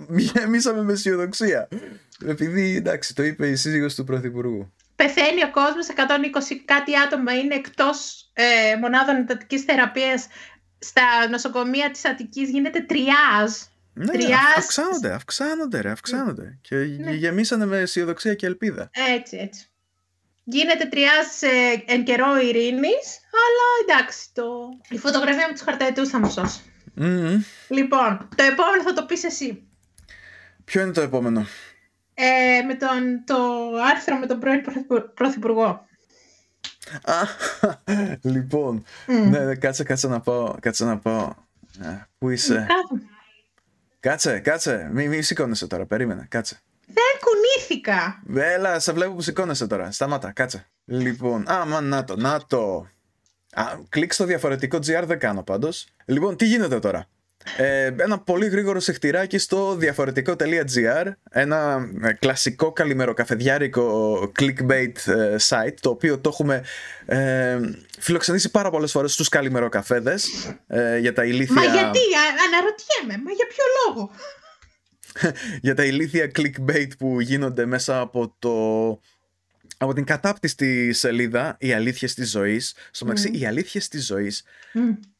γεμίσαμε 0.09 0.83
με 0.83 0.93
αισιοδοξία. 0.93 1.67
Επειδή 2.25 2.75
εντάξει, 2.75 3.15
το 3.15 3.23
είπε 3.23 3.47
η 3.47 3.55
σύζυγος 3.55 3.95
του 3.95 4.03
Πρωθυπουργού. 4.03 4.73
Πεθαίνει 4.95 5.43
ο 5.43 5.51
κόσμος, 5.51 5.87
120 6.51 6.55
κάτι 6.65 6.97
άτομα 6.97 7.33
είναι 7.33 7.55
εκτός 7.55 8.29
ε, 8.33 8.75
μονάδων 8.81 9.15
εντατικής 9.15 9.61
θεραπείας 9.61 10.27
στα 10.79 11.27
νοσοκομεία 11.29 11.91
της 11.91 12.05
Αττικής 12.05 12.49
γίνεται 12.49 12.79
τριάζ. 12.81 13.51
Ναι, 13.97 14.11
τριάζ... 14.11 14.39
αυξάνονται, 14.57 15.13
αυξάνονται 15.13 15.81
ρε, 15.81 15.89
αυξάνονται. 15.89 16.57
Και 16.61 16.75
ναι. 16.75 17.11
γεμίσανε 17.11 17.65
με 17.65 17.77
αισιοδοξία 17.77 18.33
και 18.33 18.45
ελπίδα. 18.45 18.89
Έτσι, 19.17 19.37
έτσι. 19.37 19.69
Γίνεται 20.43 20.85
τριάζ 20.85 21.41
ε, 21.41 21.83
εν 21.85 22.03
καιρό 22.03 22.37
ειρήνης, 22.37 23.19
αλλά 23.43 23.67
εντάξει, 23.87 24.27
το... 24.33 24.43
η 24.89 24.97
φωτογραφία 24.97 25.47
με 25.47 25.53
τους 25.53 25.61
χαρταετούς 25.61 26.09
θα 26.09 26.19
μου 26.19 26.29
σώσει. 26.29 26.59
Mm-hmm. 26.97 27.37
Λοιπόν, 27.67 28.29
το 28.35 28.43
επόμενο 28.43 28.81
θα 28.83 28.93
το 28.93 29.05
πεις 29.05 29.23
εσύ. 29.23 29.67
Ποιο 30.65 30.81
είναι 30.81 30.91
το 30.91 31.01
επόμενο; 31.01 31.45
Ε, 32.13 32.61
με 32.67 32.75
τον, 32.75 33.23
το 33.25 33.35
άρθρο 33.91 34.17
με 34.17 34.25
τον 34.25 34.39
πρώην 34.39 34.61
πρωθυπουργό. 35.13 35.87
Α, 37.03 37.21
λοιπόν, 38.33 38.85
mm. 39.07 39.29
ναι, 39.29 39.55
κάτσε, 39.55 39.83
κάτσε 39.83 40.07
να 40.07 40.19
πάω, 40.19 40.55
κάτσε 40.59 40.85
να 40.85 40.97
πάω. 40.97 41.33
Ε, 41.81 42.05
πού 42.17 42.29
είσαι; 42.29 42.67
Κάτσε, 44.05 44.39
κάτσε, 44.39 44.89
μη, 44.93 45.07
μη 45.07 45.21
σηκώνεσαι 45.21 45.67
τώρα, 45.67 45.85
περίμενε, 45.85 46.25
κάτσε. 46.29 46.61
Δεν 46.85 47.03
κουνήθηκα. 47.19 48.23
Έλα, 48.35 48.79
σε 48.79 48.91
βλέπω 48.91 49.13
που 49.13 49.21
σηκώνεσαι 49.21 49.67
τώρα, 49.67 49.91
σταμάτα, 49.91 50.31
κάτσε. 50.31 50.67
Λοιπόν, 50.85 51.49
α, 51.51 51.65
μα, 51.65 51.81
να 51.81 52.03
το, 52.03 52.15
να 52.15 52.45
το. 52.47 52.87
Α, 53.51 53.63
κλικ 53.89 54.13
στο 54.13 54.25
διαφορετικό 54.25 54.77
GR 54.77 55.03
δεν 55.05 55.19
κάνω 55.19 55.43
πάντως. 55.43 55.87
Λοιπόν, 56.05 56.37
τι 56.37 56.45
γίνεται 56.45 56.79
τώρα; 56.79 57.07
Ε, 57.57 57.85
ένα 57.97 58.19
πολύ 58.19 58.47
γρήγορο 58.47 58.79
σεχτηράκι 58.79 59.37
στο 59.37 59.75
διαφορετικό.gr 59.75 61.11
ένα 61.31 61.89
ε, 62.01 62.13
κλασικό 62.13 62.71
καλημεροκαφεδιάρικο 62.71 64.19
clickbait 64.39 64.91
ε, 65.05 65.35
site 65.47 65.73
το 65.79 65.89
οποίο 65.89 66.19
το 66.19 66.29
έχουμε 66.29 66.63
ε, 67.05 67.59
φιλοξενήσει 67.99 68.51
πάρα 68.51 68.69
πολλές 68.69 68.91
φορές 68.91 69.13
στους 69.13 69.29
καλημεροκαφέδες 69.29 70.27
ε, 70.67 70.97
για 70.97 71.13
τα 71.13 71.25
ηλίθια... 71.25 71.55
Μα 71.55 71.61
γιατί, 71.61 71.99
αναρωτιέμαι, 72.45 73.23
μα 73.23 73.31
για 73.31 73.47
ποιο 73.47 73.63
λόγο; 73.85 74.11
για 75.65 75.75
τα 75.75 75.83
ηλίθια 75.83 76.31
clickbait 76.35 76.89
που 76.97 77.21
γίνονται 77.21 77.65
μέσα 77.65 77.99
από 77.99 78.35
το 78.39 78.53
από 79.77 79.93
την 79.93 80.03
κατάπτυστη 80.03 80.93
σελίδα 80.93 81.55
«Οι 81.59 81.73
αλήθειες 81.73 82.13
της 82.13 82.29
ζωής». 82.29 82.75
Στο 82.91 83.05
μεταξύ, 83.05 83.31
mm. 83.33 83.37
«Οι 83.37 83.45
αλήθειες 83.45 83.87
της 83.87 84.05
ζωής» 84.05 84.43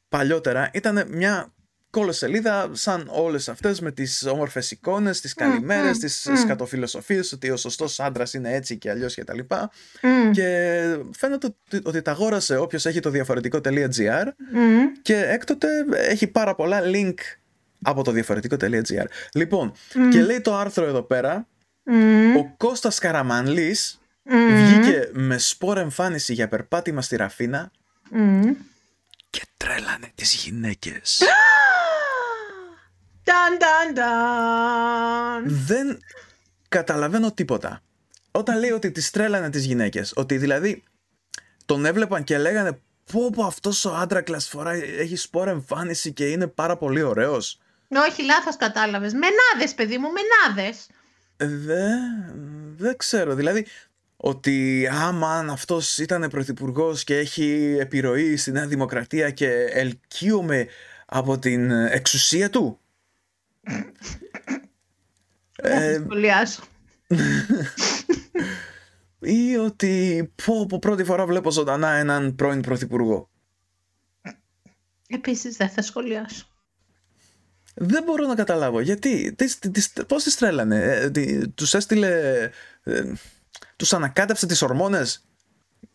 παλιότερα 0.09 0.69
ήταν 0.73 1.05
μια 1.09 1.54
κολοσελίδα 1.95 2.69
σαν 2.71 3.07
όλες 3.11 3.49
αυτές 3.49 3.81
με 3.81 3.91
τις 3.91 4.25
όμορφες 4.25 4.71
εικόνες, 4.71 5.21
τις 5.21 5.33
καλημέρες, 5.33 5.97
mm, 5.97 5.99
τις 5.99 6.27
mm. 6.29 6.37
σκατοφιλοσοφίες 6.37 7.31
ότι 7.31 7.49
ο 7.49 7.57
σωστός 7.57 7.99
άντρας 7.99 8.33
είναι 8.33 8.53
έτσι 8.53 8.77
και 8.77 8.89
αλλιώς 8.89 9.13
και 9.13 9.23
τα 9.23 9.33
λοιπά. 9.33 9.71
Και 10.31 10.43
φαίνεται 11.17 11.47
ότι, 11.47 11.81
ότι 11.83 12.01
τα 12.01 12.11
αγόρασε 12.11 12.57
όποιος 12.57 12.85
έχει 12.85 12.99
το 12.99 13.09
διαφορετικό.gr 13.09 14.25
και 15.01 15.15
έκτοτε 15.15 15.67
έχει 15.91 16.27
πάρα 16.27 16.55
πολλά 16.55 16.81
link 16.83 17.13
από 17.81 18.03
το 18.03 18.11
διαφορετικό.gr 18.11 19.05
Λοιπόν, 19.33 19.71
και 20.11 20.21
λέει 20.21 20.41
το 20.41 20.55
άρθρο 20.55 20.85
εδώ 20.85 21.01
πέρα 21.01 21.47
ο 22.37 22.53
Κώστας 22.57 22.99
Καραμανλής 22.99 23.99
βγήκε 24.23 25.09
με 25.13 25.37
σπόρα 25.37 25.81
εμφάνιση 25.81 26.33
για 26.33 26.47
περπάτημα 26.47 27.01
στη 27.01 27.15
Ραφίνα 27.15 27.71
και 29.29 29.41
τρέλανε 29.57 30.11
τις 30.15 30.33
γυναίκες. 30.33 31.21
Δεν 35.45 35.99
καταλαβαίνω 36.69 37.31
τίποτα. 37.31 37.81
Όταν 38.31 38.59
λέει 38.59 38.71
ότι 38.71 38.91
τις 38.91 39.11
τρέλανε 39.11 39.49
τις 39.49 39.65
γυναίκες, 39.65 40.13
ότι 40.15 40.37
δηλαδή 40.37 40.83
τον 41.65 41.85
έβλεπαν 41.85 42.23
και 42.23 42.37
λέγανε 42.37 42.79
πω 43.11 43.29
πω 43.29 43.43
αυτός 43.43 43.85
ο 43.85 43.95
άντρακλας 43.95 44.47
φοράει, 44.47 44.81
έχει 44.81 45.15
σπόρα 45.15 45.51
εμφάνιση 45.51 46.13
και 46.13 46.25
είναι 46.25 46.47
πάρα 46.47 46.77
πολύ 46.77 47.01
ωραίος. 47.01 47.59
Όχι, 48.09 48.23
λάθος 48.23 48.57
κατάλαβες. 48.57 49.13
Μενάδες, 49.13 49.73
παιδί 49.75 49.97
μου, 49.97 50.07
μενάδες. 50.11 50.87
Δεν, 51.37 51.99
δεν 52.77 52.97
ξέρω. 52.97 53.35
Δηλαδή, 53.35 53.65
ότι 54.17 54.87
άμα 54.91 55.37
αν 55.37 55.49
αυτός 55.49 55.97
ήταν 55.97 56.29
πρωθυπουργός 56.29 57.03
και 57.03 57.17
έχει 57.17 57.77
επιρροή 57.79 58.37
στη 58.37 58.51
Νέα 58.51 58.67
Δημοκρατία 58.67 59.29
και 59.29 59.49
ελκύομαι 59.71 60.67
από 61.05 61.39
την 61.39 61.71
εξουσία 61.71 62.49
του. 62.49 62.79
Ε, 65.55 66.01
σχολιάσω. 66.03 66.63
ή 69.19 69.55
ότι 69.55 70.33
πω, 70.45 70.65
πω 70.65 70.79
πρώτη 70.79 71.03
φορά 71.03 71.25
βλέπω 71.25 71.51
ζωντανά 71.51 71.91
έναν 71.91 72.35
πρώην 72.35 72.61
πρωθυπουργό. 72.61 73.29
Επίσης 75.07 75.57
δεν 75.57 75.69
θα 75.69 75.81
σχολιάσω. 75.81 76.49
Δεν 77.75 78.03
μπορώ 78.03 78.27
να 78.27 78.35
καταλάβω. 78.35 78.79
Γιατί, 78.79 79.33
τις, 79.35 79.59
τις, 79.59 79.93
πώς 80.07 80.23
τις 80.23 80.35
τρέλανε; 80.35 81.11
Ε, 81.15 81.47
τους 81.47 81.73
έστειλε... 81.73 82.41
Ε, 82.83 83.13
τους 83.75 83.93
ανακάτεψε 83.93 84.45
τις 84.45 84.61
ορμόνες; 84.61 85.25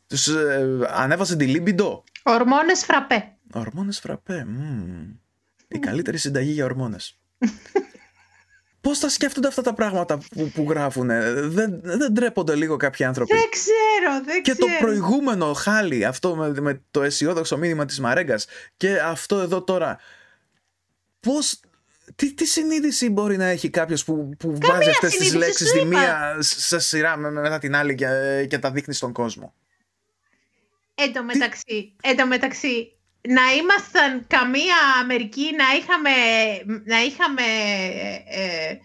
Τους 0.06 0.28
ε, 0.28 0.78
ανέβασε 0.88 1.36
τη 1.36 1.46
λίμπιντο; 1.46 2.04
Ορμόνες 2.22 2.84
φραπέ. 2.84 3.36
Ορμόνες 3.52 4.00
φραπέ. 4.00 4.46
Η 5.68 5.78
καλύτερη 5.78 6.18
συνταγή 6.18 6.52
για 6.52 6.64
ορμόνες. 6.64 7.19
Πώς 8.80 8.98
θα 8.98 9.08
σκέφτονται 9.08 9.48
αυτά 9.48 9.62
τα 9.62 9.74
πράγματα 9.74 10.18
που, 10.18 10.50
που 10.54 10.66
γράφουν, 10.68 11.06
δεν, 11.50 11.80
δεν 11.82 12.14
τρέπονται 12.14 12.54
λίγο 12.54 12.76
κάποιοι 12.76 13.04
άνθρωποι; 13.04 13.34
Δεν 13.34 13.48
ξέρω, 13.50 14.24
δεν 14.24 14.42
και 14.42 14.52
ξέρω. 14.52 14.66
Και 14.66 14.72
το 14.72 14.86
προηγούμενο 14.86 15.52
χάλι, 15.52 16.04
αυτό 16.04 16.36
με, 16.36 16.60
με 16.60 16.82
το 16.90 17.02
αισιόδοξο 17.02 17.56
μήνυμα 17.56 17.84
της 17.84 18.00
Μαρέγκας 18.00 18.46
και 18.76 19.00
αυτό 19.00 19.38
εδώ 19.38 19.62
τώρα. 19.62 19.98
Πώς, 21.20 21.60
τι, 22.14 22.34
τι 22.34 22.46
συνείδηση 22.46 23.10
μπορεί 23.10 23.36
να 23.36 23.44
έχει 23.44 23.70
κάποιος 23.70 24.04
που, 24.04 24.30
που 24.38 24.58
βάζει 24.62 24.90
αυτές 24.90 25.16
τις 25.16 25.34
λέξεις 25.34 25.72
τη 25.72 25.84
μία 25.84 26.36
σε 26.38 26.78
σειρά 26.78 27.16
μετά 27.16 27.58
την 27.58 27.74
άλλη 27.74 27.94
και, 27.94 28.06
και 28.48 28.58
τα 28.58 28.70
δείχνει 28.70 28.94
στον 28.94 29.12
κόσμο; 29.12 29.54
Εν 30.94 31.12
τω 31.12 31.24
μεταξύ, 31.24 31.96
μεταξύ, 32.28 32.99
να 33.28 33.42
ήμασταν 33.52 34.26
καμία 34.26 34.76
Αμερική, 35.00 35.50
να 35.56 35.64
είχαμε, 35.78 36.10
να 36.84 37.02
είχαμε 37.02 37.42
ε, 38.28 38.76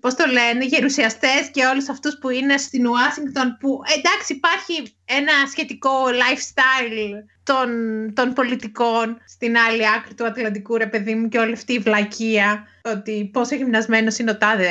πώς 0.00 0.14
το 0.14 0.26
λένε, 0.26 0.64
γερουσιαστές 0.64 1.50
και 1.50 1.66
όλους 1.66 1.88
αυτούς 1.88 2.18
που 2.18 2.30
είναι 2.30 2.56
στην 2.56 2.86
Ουάσιγκτον 2.86 3.56
που 3.60 3.80
εντάξει 3.96 4.32
υπάρχει 4.32 4.96
ένα 5.04 5.32
σχετικό 5.50 6.04
lifestyle 6.04 7.24
των, 7.44 7.68
των 8.14 8.32
πολιτικών 8.32 9.20
στην 9.24 9.56
άλλη 9.56 9.88
άκρη 9.96 10.14
του 10.14 10.26
Ατλαντικού 10.26 10.76
ρε 10.76 10.86
παιδί 10.86 11.14
μου 11.14 11.28
και 11.28 11.38
όλη 11.38 11.52
αυτή 11.52 11.72
η 11.72 11.78
βλακεία 11.78 12.66
ότι 12.82 13.30
πόσο 13.32 13.54
γυμνασμένος 13.54 14.18
είναι 14.18 14.30
ο 14.30 14.36
τάδε 14.36 14.68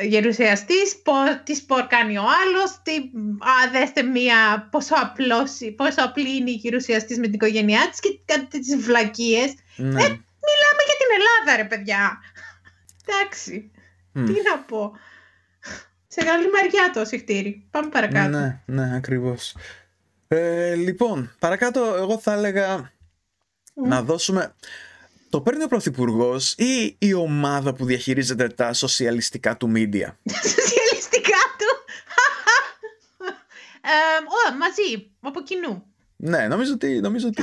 mm. 0.00 0.06
γερουσιαστής, 0.06 1.02
τι 1.44 1.54
σπορ 1.54 1.86
κάνει 1.86 2.18
ο 2.18 2.22
άλλος, 2.22 2.80
τι, 2.82 2.92
α, 3.38 3.70
δέστε 3.72 4.02
μία, 4.02 4.68
πόσο, 4.70 4.94
απλός, 4.94 5.58
πόσο 5.76 6.04
απλή 6.04 6.36
είναι 6.36 6.50
η 6.50 6.54
γερουσιαστής 6.54 7.18
με 7.18 7.24
την 7.24 7.34
οικογένειά 7.34 7.88
της 7.90 8.00
και 8.00 8.18
κάτι 8.24 8.58
τις 8.58 8.76
βλακίες. 8.76 9.50
Mm. 9.50 9.78
Ε, 9.78 10.06
μιλάμε 10.46 10.80
για 10.88 10.96
την 11.00 11.10
Ελλάδα 11.18 11.62
ρε 11.62 11.64
παιδιά. 11.64 12.20
Εντάξει. 13.06 13.70
Τι 14.12 14.32
να 14.50 14.58
πω. 14.58 14.92
Σε 16.06 16.24
καλή 16.24 16.50
μαριά 16.50 16.90
το 16.94 17.04
συχτήρι. 17.04 17.66
Πάμε 17.70 17.88
παρακάτω. 17.88 18.38
Ναι, 18.38 18.60
ναι, 18.64 18.96
ακριβώς. 18.96 19.54
Ε, 20.36 20.74
λοιπόν, 20.74 21.34
παρακάτω 21.38 21.94
εγώ 21.96 22.18
θα 22.18 22.32
έλεγα 22.32 22.92
να 23.74 24.02
δώσουμε... 24.02 24.54
Το 25.30 25.40
παίρνει 25.40 25.62
ο 25.62 25.68
Πρωθυπουργός 25.68 26.52
ή 26.52 26.96
η 26.98 27.14
ομάδα 27.14 27.74
που 27.74 27.84
διαχειρίζεται 27.84 28.48
τα 28.48 28.72
σοσιαλιστικά 28.72 29.56
του 29.56 29.70
μίντια. 29.70 30.18
σοσιαλιστικά 30.56 31.38
του! 31.58 31.84
ε, 33.80 34.56
μαζί, 34.56 35.10
από 35.20 35.42
κοινού. 35.42 35.82
Ναι, 36.16 36.46
νομίζω 36.48 36.72
ότι, 36.72 37.00
νομίζω 37.00 37.26
ότι 37.26 37.42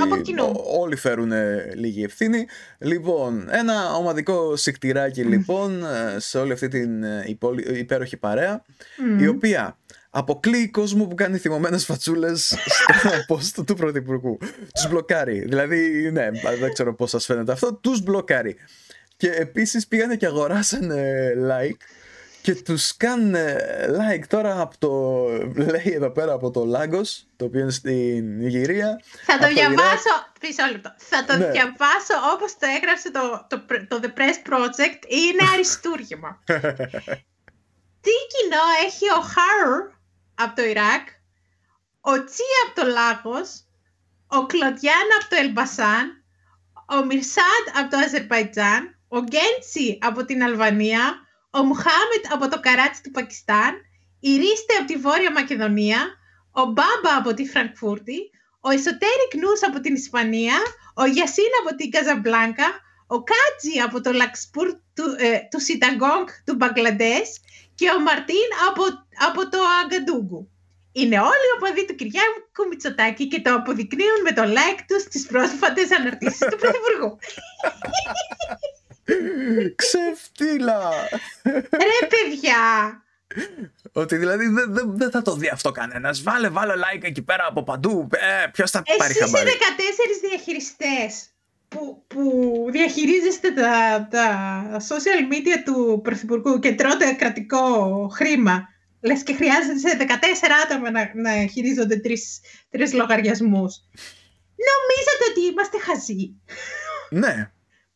όλοι 0.80 0.96
φέρουν 0.96 1.32
λίγη 1.76 2.04
ευθύνη. 2.04 2.48
Λοιπόν, 2.78 3.48
ένα 3.50 3.94
ομαδικό 3.94 4.56
σικτηράκι 4.56 5.24
λοιπόν 5.24 5.84
ε, 5.84 6.20
σε 6.20 6.38
όλη 6.38 6.52
αυτή 6.52 6.68
την 6.68 7.04
ε, 7.04 7.38
υπέροχη 7.78 8.18
παρέα, 8.18 8.64
η 9.20 9.28
οποία 9.28 9.78
αποκλείει 10.12 10.70
κόσμο 10.70 11.06
που 11.06 11.16
κάνει 11.16 11.38
θυμωμένες 11.38 11.86
φατσούλες 11.86 12.56
στο 12.68 13.10
post 13.36 13.64
του 13.66 13.76
Πρωθυπουργού. 13.76 14.38
Τους 14.74 14.88
μπλοκάρει. 14.90 15.40
Δηλαδή, 15.40 16.10
ναι, 16.12 16.30
δεν 16.60 16.74
ξέρω 16.74 16.96
πώς 16.96 17.10
σας 17.10 17.26
φαίνεται 17.26 17.52
αυτό. 17.52 17.74
Τους 17.74 18.02
μπλοκάρει. 18.02 18.56
Και 19.18 19.30
επίσης 19.30 19.88
πήγανε 19.88 20.16
και 20.16 20.26
αγοράσανε 20.26 21.32
like 21.50 21.86
και 22.42 22.56
τους 22.56 22.98
κάνουν 22.98 23.36
like 24.00 24.24
τώρα 24.28 24.62
από 24.62 24.78
το. 24.78 25.24
λέει 25.56 25.94
εδώ 25.94 26.10
πέρα 26.10 26.34
από 26.34 26.52
το 26.52 26.66
Λάγκος 26.66 27.28
το 27.36 27.46
οποίο 27.46 27.60
είναι 27.60 27.72
στην 27.72 28.42
Ιγυρία. 28.42 29.02
Θα 29.26 29.38
το 29.38 29.48
διαβάσω. 29.48 30.14
Πίσω 30.40 30.64
λεπτό. 30.72 30.94
Θα 30.98 31.26
το 31.26 31.38
ναι. 31.38 31.52
διαβάσω 31.52 32.16
όπως 32.34 32.58
το 32.58 32.68
έγραψε 32.78 33.12
το, 33.12 33.46
το, 33.50 33.62
το 33.88 34.00
The 34.04 34.20
Press 34.20 34.38
Project. 34.50 35.02
Είναι 35.08 35.50
αριστούργημα. 35.54 36.40
Τι 38.06 38.14
κοινό 38.32 38.64
έχει 38.86 39.06
ο 39.10 39.22
Χάρουρ 39.34 39.90
από 40.44 40.56
το 40.56 40.64
Ιράκ, 40.64 41.08
ο 42.02 42.24
Τσι 42.24 42.44
από 42.66 42.82
το 42.82 42.88
Λάγος, 42.88 43.50
ο 44.28 44.46
Κλοντιάν 44.46 45.08
από 45.20 45.30
το 45.30 45.36
Ελμπασάν, 45.36 46.24
ο 46.86 47.06
Μιρσάντ 47.06 47.66
από 47.80 47.90
το 47.90 47.98
Αζερπαϊτζάν, 47.98 49.00
ο 49.08 49.20
Γκέντσι 49.20 49.98
από 50.02 50.26
την 50.26 50.44
Αλβανία, 50.44 51.16
ο 51.52 51.64
Μουχάμετ 51.64 52.24
από 52.34 52.48
το 52.48 52.60
Καράτσι 52.60 53.04
του 53.04 53.12
Πακιστάν, 53.12 53.74
η 54.20 54.36
Ρίστε 54.36 54.74
από 54.80 54.88
τη 54.88 54.98
Βόρεια 54.98 55.32
Μακεδονία, 55.32 56.00
ο 56.52 56.64
Μπάμπα 56.66 57.16
από 57.18 57.34
τη 57.34 57.46
Φραγκφούρτη, 57.48 58.20
ο 58.62 58.70
Εσωτέρικ 58.70 59.34
Νούς 59.36 59.64
από 59.64 59.80
την 59.80 59.94
Ισπανία, 59.94 60.58
ο 60.94 61.06
Γιασίν 61.06 61.52
από 61.64 61.76
την 61.76 61.92
Καζαμπλάνκα, 61.92 62.68
ο 63.16 63.24
Κάτζι 63.24 63.80
από 63.86 64.02
το 64.02 64.12
Λαξπούρ 64.12 64.68
του, 64.96 65.16
ε, 65.18 65.40
του 65.52 65.60
Σιταγκόγκ 65.62 66.28
του 66.46 66.56
Μπαγκλαντές 66.56 67.40
και 67.76 67.90
ο 67.90 68.00
Μαρτίν 68.00 68.50
από, 68.70 68.84
από 69.30 69.50
το 69.50 69.58
Αγκαντούγκου. 69.82 70.50
Είναι 70.92 71.20
όλοι 71.20 71.46
οι 71.48 71.56
οπαδοί 71.58 71.86
του 71.86 71.96
Κυριάκου 71.96 72.68
Μητσοτάκη 72.70 73.28
και 73.28 73.42
το 73.42 73.54
αποδεικνύουν 73.54 74.22
με 74.24 74.32
το 74.32 74.44
like 74.58 74.82
τους 74.88 75.02
στις 75.02 75.26
πρόσφατες 75.26 75.92
αναρτήσεις 75.92 76.40
του 76.40 76.58
Πρωθυπουργού. 76.58 77.18
Ξεφτύλα! 79.76 80.80
Ρε 81.90 82.08
παιδιά! 82.12 82.62
Ότι 83.92 84.18
δηλαδή 84.18 84.48
δεν 84.48 84.74
δε, 84.74 84.82
δε 84.86 85.10
θα 85.10 85.22
το 85.22 85.36
δει 85.36 85.48
αυτό 85.48 85.72
κανένας. 85.72 86.24
Βάλε, 86.24 86.50
βάλε 86.50 86.74
like 86.74 87.04
εκεί 87.04 87.22
πέρα 87.22 87.46
από 87.48 87.64
παντού. 87.64 88.08
Ε, 88.12 88.48
Ποιος 88.48 88.72
θα 88.72 88.84
πάρει 88.98 89.14
χαμπάρι. 89.14 89.48
Εσείς 89.48 89.60
14 90.24 90.30
διαχειριστές. 90.30 91.31
Που, 91.76 92.04
που 92.08 92.22
διαχειρίζεστε 92.72 93.52
τα, 93.52 94.08
τα 94.12 94.28
social 94.90 95.22
media 95.34 95.58
του 95.66 96.00
Πρωθυπουργού 96.04 96.60
και 96.60 96.76
τρώτε 96.76 97.12
κρατικό 97.12 97.64
χρήμα, 98.14 98.68
λες 99.02 99.24
και 99.24 99.34
χρειάζεται 99.34 99.78
σε 99.78 99.98
14 100.00 100.04
άτομα 100.64 100.92
να, 100.92 101.12
να 101.16 101.46
χειρίζονται 101.48 101.96
τρεις, 101.96 102.40
τρεις 102.70 102.94
λογαριασμούς. 102.94 103.74
Νομίζετε 104.70 105.24
ότι 105.30 105.42
είμαστε 105.52 105.78
χαζοί; 105.80 106.42
Ναι. 107.10 107.52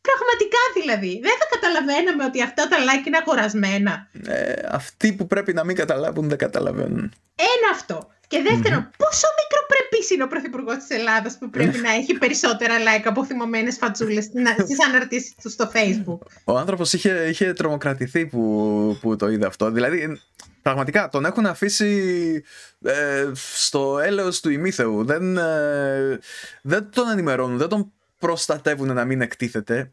Πραγματικά 0.08 0.62
δηλαδή. 0.80 1.20
Δεν 1.24 1.36
θα 1.40 1.48
καταλαβαίναμε 1.56 2.24
ότι 2.24 2.42
αυτά 2.42 2.68
τα 2.68 2.78
like 2.78 3.08
είναι 3.08 3.18
αγορασμένα. 3.18 4.10
Ε, 4.28 4.54
αυτοί 4.70 5.14
που 5.14 5.28
πρέπει 5.28 5.54
να 5.54 5.64
μην 5.64 5.76
καταλάβουν 5.76 6.30
δεν 6.30 6.38
καταλαβαίνουν. 6.38 7.14
Ένα 7.36 7.70
αυτό. 7.72 8.10
Και 8.28 8.42
δευτερον 8.42 8.90
πόσο 8.98 9.28
μικροπρεπής 9.42 10.10
είναι 10.10 10.24
ο 10.24 10.28
Πρωθυπουργός 10.28 10.76
της 10.76 10.90
Ελλάδας 10.90 11.38
που 11.38 11.50
πρέπει 11.50 11.78
να 11.78 11.92
έχει 11.92 12.14
περισσότερα 12.14 12.76
like 12.78 13.04
από 13.06 13.26
θυμωμένες 13.26 13.78
φατσούλε 13.78 14.22
στις 14.66 14.86
αναρτήσεις 14.88 15.36
του 15.42 15.50
στο 15.50 15.72
Facebook; 15.74 16.28
Ο 16.44 16.58
άνθρωπος 16.58 16.94
είχε, 16.94 17.28
είχε 17.30 17.54
τρομοκρατηθεί 17.54 18.26
που, 18.26 18.98
που 19.02 19.16
το 19.16 19.30
είδε 19.30 19.46
αυτό. 19.46 19.72
Δηλαδή, 19.72 20.20
πραγματικά 20.62 21.10
τον 21.10 21.26
έχουν 21.26 21.46
αφήσει 21.46 22.44
ε, 22.84 23.32
στο 23.54 24.00
έλεος 24.00 24.40
του 24.40 24.50
ημίθεου. 24.50 25.06
Δεν, 25.06 25.38
ε, 25.38 26.20
δεν 26.62 26.90
τον 26.92 27.10
ενημερώνουν, 27.10 27.58
δεν 27.58 27.68
τον 27.68 27.92
προστατεύουν 28.20 28.94
να 28.94 29.06
μην 29.06 29.22
εκτίθεται. 29.22 29.92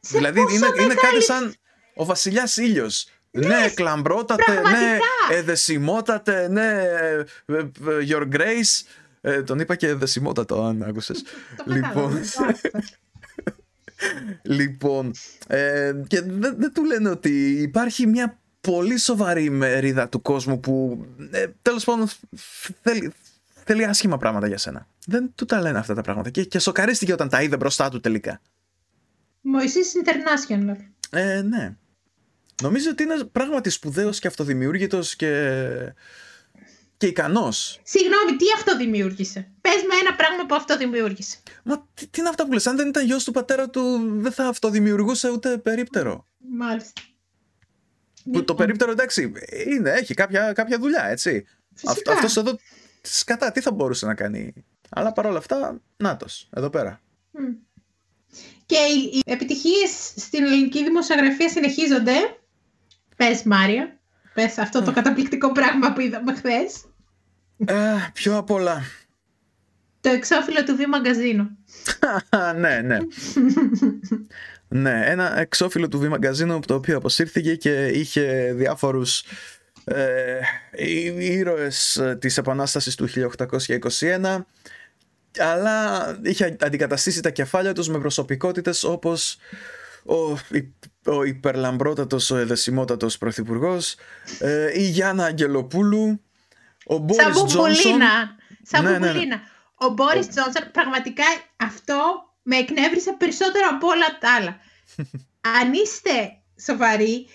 δηλαδή, 0.00 0.40
είναι, 0.40 0.66
είναι 0.80 0.94
κάτι 0.94 1.22
σαν 1.22 1.54
ο 1.94 2.04
βασιλιάς 2.04 2.56
ήλιος. 2.56 3.08
Ναι, 3.34 3.46
ναι 3.46 3.68
κλαμπρότατε, 3.68 4.60
ναι, 4.60 4.98
εδεσιμότατε, 5.30 6.48
ναι, 6.48 6.82
ε, 6.96 7.24
ε, 7.46 7.66
your 8.08 8.28
grace. 8.32 8.86
Ε, 9.20 9.42
τον 9.42 9.58
είπα 9.58 9.74
και 9.74 9.86
εδεσιμότατο, 9.86 10.62
αν 10.62 10.82
άκουσες. 10.82 11.24
λοιπόν, 11.74 12.20
λοιπόν 14.58 15.12
ε, 15.46 15.92
και 16.06 16.20
δεν 16.20 16.54
δε 16.58 16.68
του 16.68 16.84
λένε 16.84 17.08
ότι 17.08 17.62
υπάρχει 17.62 18.06
μια 18.06 18.38
πολύ 18.60 18.98
σοβαρή 18.98 19.50
μερίδα 19.50 20.08
του 20.08 20.22
κόσμου 20.22 20.60
που 20.60 21.04
ε, 21.30 21.46
τέλος 21.62 21.84
πάντων 21.84 22.08
θέλει, 22.82 23.12
θέλει 23.64 23.84
άσχημα 23.84 24.18
πράγματα 24.18 24.46
για 24.46 24.58
σένα. 24.58 24.88
Δεν 25.06 25.32
του 25.34 25.44
τα 25.44 25.60
λένε 25.60 25.78
αυτά 25.78 25.94
τα 25.94 26.02
πράγματα 26.02 26.30
και, 26.30 26.44
και 26.44 26.58
σοκαρίστηκε 26.58 27.12
όταν 27.12 27.28
τα 27.28 27.42
είδε 27.42 27.56
μπροστά 27.56 27.88
του 27.88 28.00
τελικά. 28.00 28.40
Μωυσής 29.40 29.92
International. 30.04 30.76
Ε, 31.10 31.42
ναι. 31.42 31.76
Νομίζω 32.62 32.90
ότι 32.90 33.02
είναι 33.02 33.24
πράγματι 33.24 33.70
σπουδαίος 33.70 34.18
και 34.18 34.26
αυτοδημιούργητος 34.26 35.16
και. 35.16 35.30
και 36.96 37.06
ικανός. 37.06 37.80
Συγγνώμη, 37.82 38.36
τι 38.36 38.44
αυτοδημιούργησε; 38.56 39.50
Πες 39.60 39.82
με 39.88 39.94
ένα 40.00 40.14
πράγμα 40.16 40.46
που 40.46 40.54
αυτοδημιούργησε. 40.54 41.36
Μα 41.64 41.88
τι, 41.94 42.06
τι 42.06 42.20
είναι 42.20 42.28
αυτά 42.28 42.46
που 42.46 42.52
λες, 42.52 42.66
αν 42.66 42.76
δεν 42.76 42.88
ήταν 42.88 43.04
γιος 43.04 43.24
του 43.24 43.32
πατέρα 43.32 43.70
του, 43.70 44.12
δεν 44.20 44.32
θα 44.32 44.48
αυτοδημιουργούσε 44.48 45.30
ούτε 45.30 45.58
περίπτερο. 45.58 46.26
Μάλιστα. 46.56 47.02
Που 48.24 48.30
το 48.30 48.38
λοιπόν. 48.38 48.56
περίπτερο 48.56 48.90
εντάξει, 48.90 49.32
είναι, 49.66 49.90
έχει 49.90 50.14
κάποια, 50.14 50.52
κάποια 50.52 50.78
δουλειά, 50.78 51.04
έτσι. 51.04 51.46
Αυτό 51.86 52.12
αυτός 52.12 52.36
εδώ 52.36 52.58
σκατά, 53.00 53.52
τι 53.52 53.60
θα 53.60 53.72
μπορούσε 53.72 54.06
να 54.06 54.14
κάνει; 54.14 54.52
Αλλά 54.90 55.12
παρόλα 55.12 55.38
αυτά, 55.38 55.80
νάτος, 55.96 56.48
εδώ 56.52 56.70
πέρα. 56.70 57.00
Και 58.66 58.76
οι 58.76 59.22
επιτυχίες 59.24 60.12
στην 60.16 60.44
ελληνική 60.44 60.82
δημοσιογραφία 60.84 61.48
συνεχίζονται. 61.48 62.12
Πες 63.16 63.42
Μάρια, 63.42 63.98
πες 64.34 64.58
αυτό 64.58 64.82
το 64.82 64.92
καταπληκτικό 64.92 65.52
πράγμα 65.52 65.92
που 65.92 66.00
είδαμε 66.00 66.34
χθες. 66.34 66.84
Ε, 67.64 67.74
πιο 68.12 68.36
απ' 68.36 68.50
όλα. 68.50 68.82
Το 70.00 70.10
εξώφυλλο 70.10 70.64
του 70.64 70.76
Β 70.76 70.80
Μαγκαζίνου. 70.88 71.48
ναι, 72.60 72.80
ναι. 72.80 72.98
ναι, 74.80 75.02
ένα 75.04 75.38
εξώφυλλο 75.38 75.88
του 75.88 75.98
Β 75.98 76.04
Μαγκαζίνου 76.04 76.60
το 76.60 76.74
οποίο 76.74 76.96
αποσύρθηκε 76.96 77.54
και 77.54 77.86
είχε 77.86 78.52
διάφορους 78.56 79.24
ε, 79.84 80.40
ήρωες 81.18 82.02
της 82.18 82.38
Επανάστασης 82.38 82.94
του 82.94 83.08
1821 83.08 84.40
αλλά 85.38 86.06
είχε 86.22 86.56
αντικαταστήσει 86.60 87.20
τα 87.20 87.30
κεφάλια 87.30 87.72
τους 87.72 87.88
με 87.88 87.98
προσωπικότητες 87.98 88.84
όπως 88.84 89.38
ο, 90.04 90.36
ο 91.06 91.24
υπερλαμπρότατος, 91.24 92.30
ο 92.30 92.36
εδεσιμότατος 92.36 93.18
πρωθυπουργός, 93.18 93.96
ε, 94.38 94.80
η 94.80 94.82
Γιάννα 94.82 95.24
Αγγελοπούλου, 95.24 96.20
ο 96.84 96.96
Μπόρις 96.96 97.42
Τζόνσον. 97.44 98.00
Σαν 98.62 98.84
ναι, 98.84 98.98
ναι, 98.98 99.12
ναι. 99.12 99.40
Ο 99.74 99.88
Μπόρις 99.88 100.28
Τζόνσον, 100.28 100.70
πραγματικά 100.72 101.24
αυτό 101.56 101.96
με 102.42 102.56
εκνεύρισε 102.56 103.14
περισσότερο 103.18 103.68
από 103.70 103.86
όλα 103.86 104.18
τα 104.20 104.34
άλλα. 104.34 104.56
Αν 105.60 105.72
είστε 105.72 106.36
σοβαροί, 106.64 107.26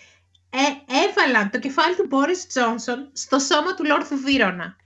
ε, 0.49 0.93
έβαλαν 1.07 1.49
το 1.49 1.59
κεφάλι 1.59 1.95
του 1.95 2.05
Μπόρις 2.07 2.47
Τζόνσον 2.47 3.09
στο 3.13 3.39
σώμα 3.39 3.73
του 3.73 3.85
Λόρθου 3.85 4.17
Βίρονα 4.17 4.77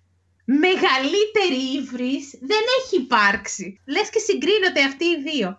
μεγαλύτερη 0.46 1.62
ύβρις 1.76 2.38
δεν 2.42 2.64
έχει 2.80 2.96
υπάρξει. 3.04 3.80
Λες 3.86 4.10
και 4.10 4.20
συγκρίνονται 4.20 4.84
αυτοί 4.84 5.06
οι 5.06 5.22
δύο. 5.22 5.58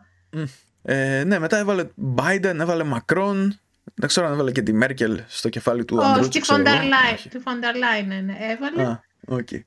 Ε, 0.87 1.25
ναι, 1.25 1.38
μετά 1.38 1.59
έβαλε 1.59 1.88
Biden, 2.16 2.57
έβαλε 2.59 2.85
Μακρόν. 2.85 3.59
Δεν 3.94 4.09
ξέρω 4.09 4.27
αν 4.27 4.33
έβαλε 4.33 4.53
και 4.53 4.62
τη 4.62 4.73
Μέρκελ 4.73 5.20
στο 5.27 5.49
κεφάλι 5.49 5.85
του 5.85 5.97
Όχι, 6.18 6.29
τη 6.29 7.38
Φοντερ 7.40 7.77
Λάιν, 7.77 8.07
ναι, 8.07 8.20
ναι, 8.20 8.37
έβαλε. 8.40 8.83
Α, 8.83 9.01
okay. 9.31 9.61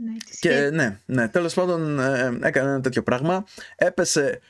Ναι, 0.00 0.12
και 0.40 0.70
ναι, 0.70 0.98
ναι, 1.06 1.28
τέλος 1.28 1.54
πάντων 1.54 2.00
ε, 2.00 2.38
έκανε 2.42 2.68
ένα 2.68 2.80
τέτοιο 2.80 3.02
πράγμα. 3.02 3.44
Έπεσε 3.76 4.40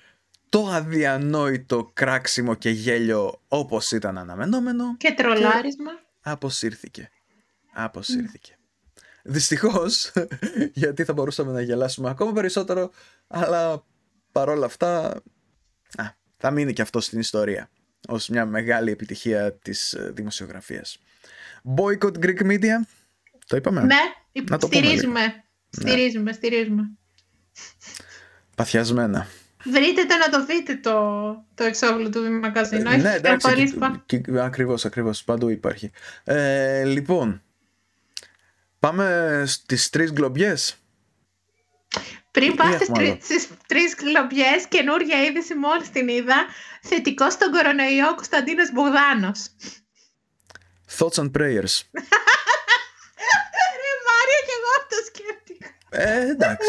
το 0.49 0.69
αδιανόητο 0.69 1.91
κράξιμο 1.93 2.55
και 2.55 2.71
γέλιο 2.71 3.41
όπως 3.49 3.93
ήταν 3.93 4.19
αναμενόμενο. 4.19 4.97
Και 4.97 5.15
τρολάρισμα. 5.17 5.93
Και 5.93 6.31
αποσύρθηκε. 6.31 7.11
Αποσύρθηκε. 7.73 8.59
Δυστυχώς, 9.23 10.13
γιατί 10.83 11.05
θα 11.05 11.13
μπορούσαμε 11.13 11.53
να 11.53 11.61
γελάσουμε 11.61 12.11
ακόμα 12.11 12.33
περισσότερο, 12.33 12.91
αλλά 13.27 13.85
παρόλα 14.33 14.67
αυτά 14.67 15.23
α, 15.97 16.05
θα 16.37 16.51
μείνει 16.51 16.73
και 16.73 16.83
αυτό 16.83 17.01
στην 17.01 17.19
ιστορία 17.19 17.71
ως 18.09 18.29
μια 18.29 18.47
μεγάλη 18.47 18.91
επιτυχία 18.91 19.53
της 19.53 19.93
ε, 19.93 20.11
δημοσιογραφίας. 20.15 20.99
Boycott 21.77 22.25
Greek 22.25 22.43
Media, 22.43 22.75
το 23.47 23.57
είπαμε; 23.57 23.81
Ναι, 23.83 24.43
να 24.51 24.59
το 24.59 24.67
στηρίζουμε, 24.67 25.21
ναι. 25.21 25.43
στηρίζουμε, 25.71 26.33
στηρίζουμε. 26.33 26.91
Παθιασμένα. 28.57 29.27
Βρείτε 29.65 30.05
το 30.05 30.17
να 30.17 30.29
το 30.29 30.45
δείτε 30.47 30.77
το, 30.77 31.01
το 31.55 31.65
εξώβλου 31.65 32.11
του 32.11 32.21
μαγαζίνου. 32.31 32.83
Ναι, 32.83 33.15
εντάξει, 33.15 33.79
ακριβώς, 34.39 34.85
ακριβώς, 34.85 35.25
παντού 35.25 35.49
υπάρχει. 35.49 35.91
Ε, 36.25 36.85
λοιπόν, 36.85 37.43
Πάμε 38.79 39.43
στις 39.47 39.89
τρεις 39.89 40.13
γκλομπιές. 40.13 40.77
Πριν 42.39 42.55
πάτε 42.55 42.85
στις 43.21 43.49
τρεις 43.67 43.95
γκλομπιές, 43.95 44.67
καινούργια 44.69 45.25
είδηση 45.25 45.55
μόλις 45.55 45.91
την 45.91 46.09
είδα, 46.09 46.47
θετικό 46.83 47.31
στον 47.31 47.51
κορονοϊό 47.51 48.15
Κωνσταντίνος 48.15 48.73
Μπογδάνος. 48.73 49.47
Thoughts 50.99 51.19
and 51.23 51.31
prayers. 51.31 51.75
Ρε 53.81 53.95
Μάρια 54.07 54.41
και 54.47 54.55
εγώ 54.59 54.71
αυτό 54.79 54.97
σκέφτηκα. 55.07 55.67
Ε, 55.91 56.31
εντάξει. 56.31 56.69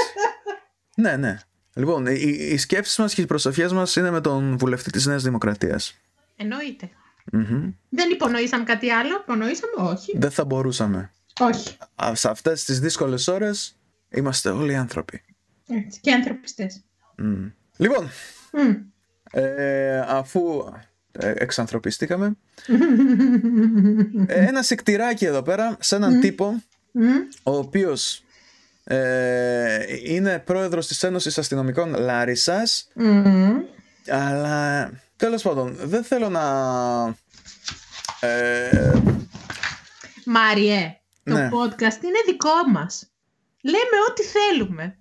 ναι, 0.96 1.16
ναι. 1.16 1.38
Λοιπόν, 1.74 2.06
οι, 2.06 2.38
οι 2.52 2.58
σκέψεις 2.58 2.98
μας 2.98 3.14
και 3.14 3.22
οι 3.22 3.26
προσοχές 3.26 3.72
μας 3.74 3.96
είναι 3.96 4.12
με 4.12 4.22
τον 4.22 4.58
βουλευτή 4.58 4.92
της 4.92 5.06
Νέας 5.06 5.24
Δημοκρατίας. 5.24 5.98
Εννοείται. 6.36 6.90
Δεν 7.90 8.10
υπονοήσαμε 8.12 8.64
κάτι 8.64 8.90
άλλο, 8.90 9.16
υπονοήσαμε; 9.16 9.74
Όχι. 9.76 10.18
Δεν 10.18 10.32
θα 10.32 10.46
μπορούσαμε. 10.46 11.12
Όχι. 11.40 11.78
Σε 12.14 12.30
αυτές 12.30 12.64
τις 12.64 12.80
δύσκολες 12.80 13.28
ώρες 13.28 13.76
είμαστε 14.10 14.50
όλοι 14.50 14.76
άνθρωποι. 14.76 15.24
Έτσι, 15.70 16.00
και 16.00 16.12
ανθρωπιστές. 16.12 16.82
Mm. 17.22 17.52
Λοιπόν, 17.78 18.10
ε, 19.32 20.00
αφού 20.00 20.74
ε, 21.12 21.34
εξανθρωπιστήκαμε, 21.36 22.38
ε, 24.28 24.46
ένα 24.46 24.62
σικτηράκι 24.62 25.26
εδώ 25.26 25.42
πέρα 25.42 25.78
σε 25.80 25.96
έναν 25.96 26.20
τύπο 26.20 26.64
ο 27.44 27.56
οποίος 27.56 28.24
ε, 28.84 29.86
είναι 30.04 30.40
πρόεδρος 30.40 30.88
της 30.88 31.04
Ένωσης 31.04 31.38
Αστυνομικών 31.38 31.96
Λάρισας 31.96 32.88
αλλά 34.08 34.92
τέλος 35.16 35.42
πάντων 35.42 35.76
δεν 35.84 36.04
θέλω 36.04 36.30
να 36.30 36.44
ε, 38.20 39.02
Μάριε 40.26 41.00
το 41.24 41.34
ναι. 41.34 41.50
podcast 41.50 42.04
είναι 42.04 42.22
δικό 42.26 42.70
μας. 42.72 43.12
Λέμε 43.62 43.98
ό,τι 44.10 44.24
θέλουμε. 44.24 44.98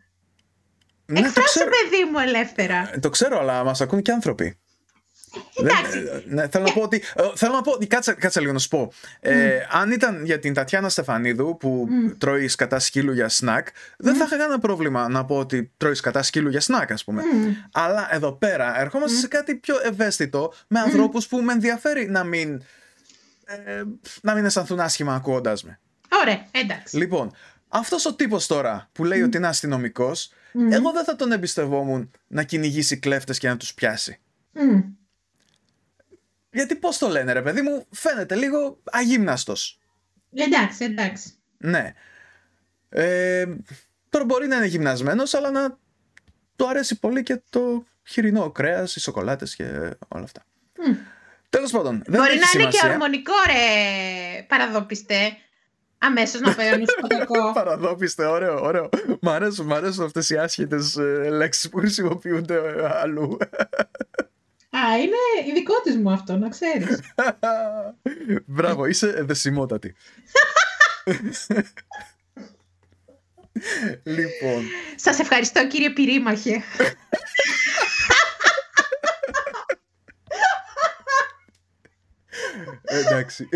Ναι, 1.13 1.19
Εκφράσου 1.19 1.59
παιδί 1.59 2.05
μου 2.13 2.19
ελεύθερα. 2.19 2.91
Ε, 2.95 2.99
το 2.99 3.09
ξέρω, 3.11 3.39
αλλά 3.41 3.65
μας 3.65 3.81
ακούν 3.81 4.03
και 4.03 4.13
άνθρωποι. 4.13 4.59
Εντάξει. 5.61 6.23
ναι, 6.27 6.49
θέλω 6.49 6.65
να 6.65 6.73
πω 6.73 6.81
ότι. 6.83 7.03
ε, 7.15 7.23
Θέλω 7.35 7.53
να 7.53 7.63
πω 7.63 7.71
ότι. 7.73 7.87
Κάτσε, 7.87 8.13
κάτσε 8.13 8.41
λίγο 8.41 8.53
να 8.53 8.59
σου 8.59 8.69
πω. 8.69 8.93
Ε, 9.21 9.59
αν 9.71 9.91
ήταν 9.91 10.25
για 10.25 10.39
την 10.39 10.55
Τατιάνα 10.55 10.89
Στεφανίδου 10.89 11.57
που 11.57 11.89
τρώει 12.19 12.47
κατά 12.47 12.79
σκύλου 12.79 13.13
για 13.13 13.29
σνακ, 13.29 13.69
δεν 13.99 14.15
θα 14.15 14.25
είχα 14.25 14.37
κανένα 14.37 14.59
πρόβλημα 14.59 15.09
να 15.09 15.25
πω 15.25 15.37
ότι 15.39 15.73
τρώει 15.77 16.01
κατά 16.01 16.23
σκύλου 16.23 16.51
για 16.51 16.61
σνακ, 16.61 16.93
ας 16.93 17.05
πούμε. 17.05 17.23
Αλλά 17.73 18.09
εδώ 18.15 18.33
πέρα 18.33 18.81
ερχόμαστε 18.81 19.17
σε 19.17 19.29
κάτι 19.29 19.55
πιο 19.55 19.75
ευαίσθητο 19.83 20.53
με 20.67 20.81
ανθρώπους 20.81 21.27
που 21.27 21.37
με 21.41 21.53
ενδιαφέρει 21.53 22.09
να 22.11 22.25
μην. 22.25 22.63
Ε, 23.45 23.83
να 24.23 24.35
μην 24.35 24.45
αισθανθούν 24.45 24.81
άσχημα 24.81 25.15
ακούγοντά 25.15 25.55
με. 25.65 25.79
Ωραία, 26.23 26.45
εντάξει. 26.51 26.97
Λοιπόν, 26.97 27.33
αυτός 27.69 28.07
ο 28.07 28.15
τύπος 28.15 28.47
τώρα 28.47 28.89
που 28.93 29.05
λέει 29.05 29.23
ότι 29.23 29.37
είναι 29.37 29.47
αστυνομικός, 29.47 30.33
εγώ 30.53 30.93
δεν 30.93 31.05
θα 31.05 31.17
τον 31.17 31.33
εμπιστευόμουν 31.33 32.11
να 32.27 32.43
κυνηγήσει 32.43 32.99
κλέφτες 32.99 33.39
και 33.39 33.49
να 33.49 33.57
τους 33.57 33.75
πιάσει. 33.75 34.19
Μμ. 34.53 34.81
Γιατί 36.51 36.75
πώς 36.77 36.99
το 36.99 37.09
λένε 37.09 37.33
ρε 37.33 37.43
παιδί 37.43 37.61
μου, 37.63 37.87
φαίνεται 37.91 38.35
λίγο 38.35 38.79
αγύμναστος. 38.85 39.79
Εντάξει, 40.35 40.85
εντάξει. 40.85 41.33
Ναι. 41.59 41.93
Ε, 42.89 43.47
τώρα 44.09 44.25
μπορεί 44.25 44.47
να 44.47 44.57
είναι 44.57 44.67
γυμνασμένος, 44.67 45.35
αλλά 45.35 45.51
να 45.51 45.79
του 46.57 46.69
αρέσει 46.69 46.99
πολύ 46.99 47.23
και 47.23 47.41
το 47.51 47.87
χοιρινό 48.05 48.51
κρέας, 48.51 48.97
οι 48.97 49.01
σοκολάτες 49.01 49.55
και 49.55 49.65
όλα 50.09 50.25
αυτά. 50.25 50.45
Μμ. 50.79 50.95
Τέλος 51.51 51.71
πάντων, 51.71 52.03
δεν 52.07 52.21
Μπορεί 52.21 52.31
έχει 52.33 52.41
να 52.41 52.61
είναι 52.61 52.71
και 52.71 52.77
σημασία. 52.77 52.91
ορμονικό, 52.91 53.33
ρε 53.47 54.43
παραδοπιστέ. 54.43 55.37
Αμέσως 55.99 56.41
να 56.41 56.55
παίρνει 56.55 56.85
στο 56.87 57.07
κακό. 57.07 57.53
Παραδόπιστε, 57.61 58.25
ωραίο, 58.27 58.63
ωραίο. 58.63 58.89
Μ' 59.21 59.29
αρέσουν, 59.29 59.67
μ' 59.67 59.73
αρέσουν 59.73 60.05
αυτές 60.05 60.31
οι 60.31 60.37
άσχετες 60.37 60.97
ε, 60.97 61.29
λέξεις 61.31 61.69
που 61.69 61.79
χρησιμοποιούνται 61.79 62.55
ε, 62.55 62.89
αλλού. 63.01 63.39
Α, 64.71 64.99
είναι 64.99 65.49
ειδικό 65.49 65.81
της 65.83 65.97
μου 65.97 66.11
αυτό, 66.11 66.37
να 66.37 66.49
ξέρεις. 66.49 67.01
Μπράβο, 68.47 68.87
είσαι 68.87 69.09
εδεσιμότατη. 69.09 69.95
λοιπόν, 74.17 74.63
Σας 74.97 75.19
ευχαριστώ, 75.19 75.67
κύριε 75.67 75.91
Πυρήμαχε. 75.91 76.63
Εντάξει. 82.83 83.49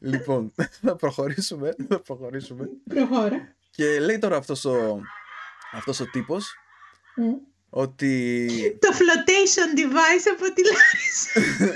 λοιπόν, 0.00 0.52
θα 0.82 0.96
προχωρήσουμε, 0.96 1.74
θα 1.88 2.00
προχωρήσουμε. 2.00 2.68
Προχώρα. 2.88 3.54
Και 3.70 4.00
λέει 4.00 4.18
τώρα 4.18 4.36
αυτός 4.36 4.64
ο, 4.64 5.00
αυτός 5.72 6.00
ο 6.00 6.04
τύπος 6.10 6.54
Μμ. 7.16 7.32
ότι... 7.70 8.78
Το 8.80 8.88
flotation 8.92 9.78
device 9.78 10.26
από 10.34 10.52
τη 10.54 10.62
Λάρισα. 10.64 11.30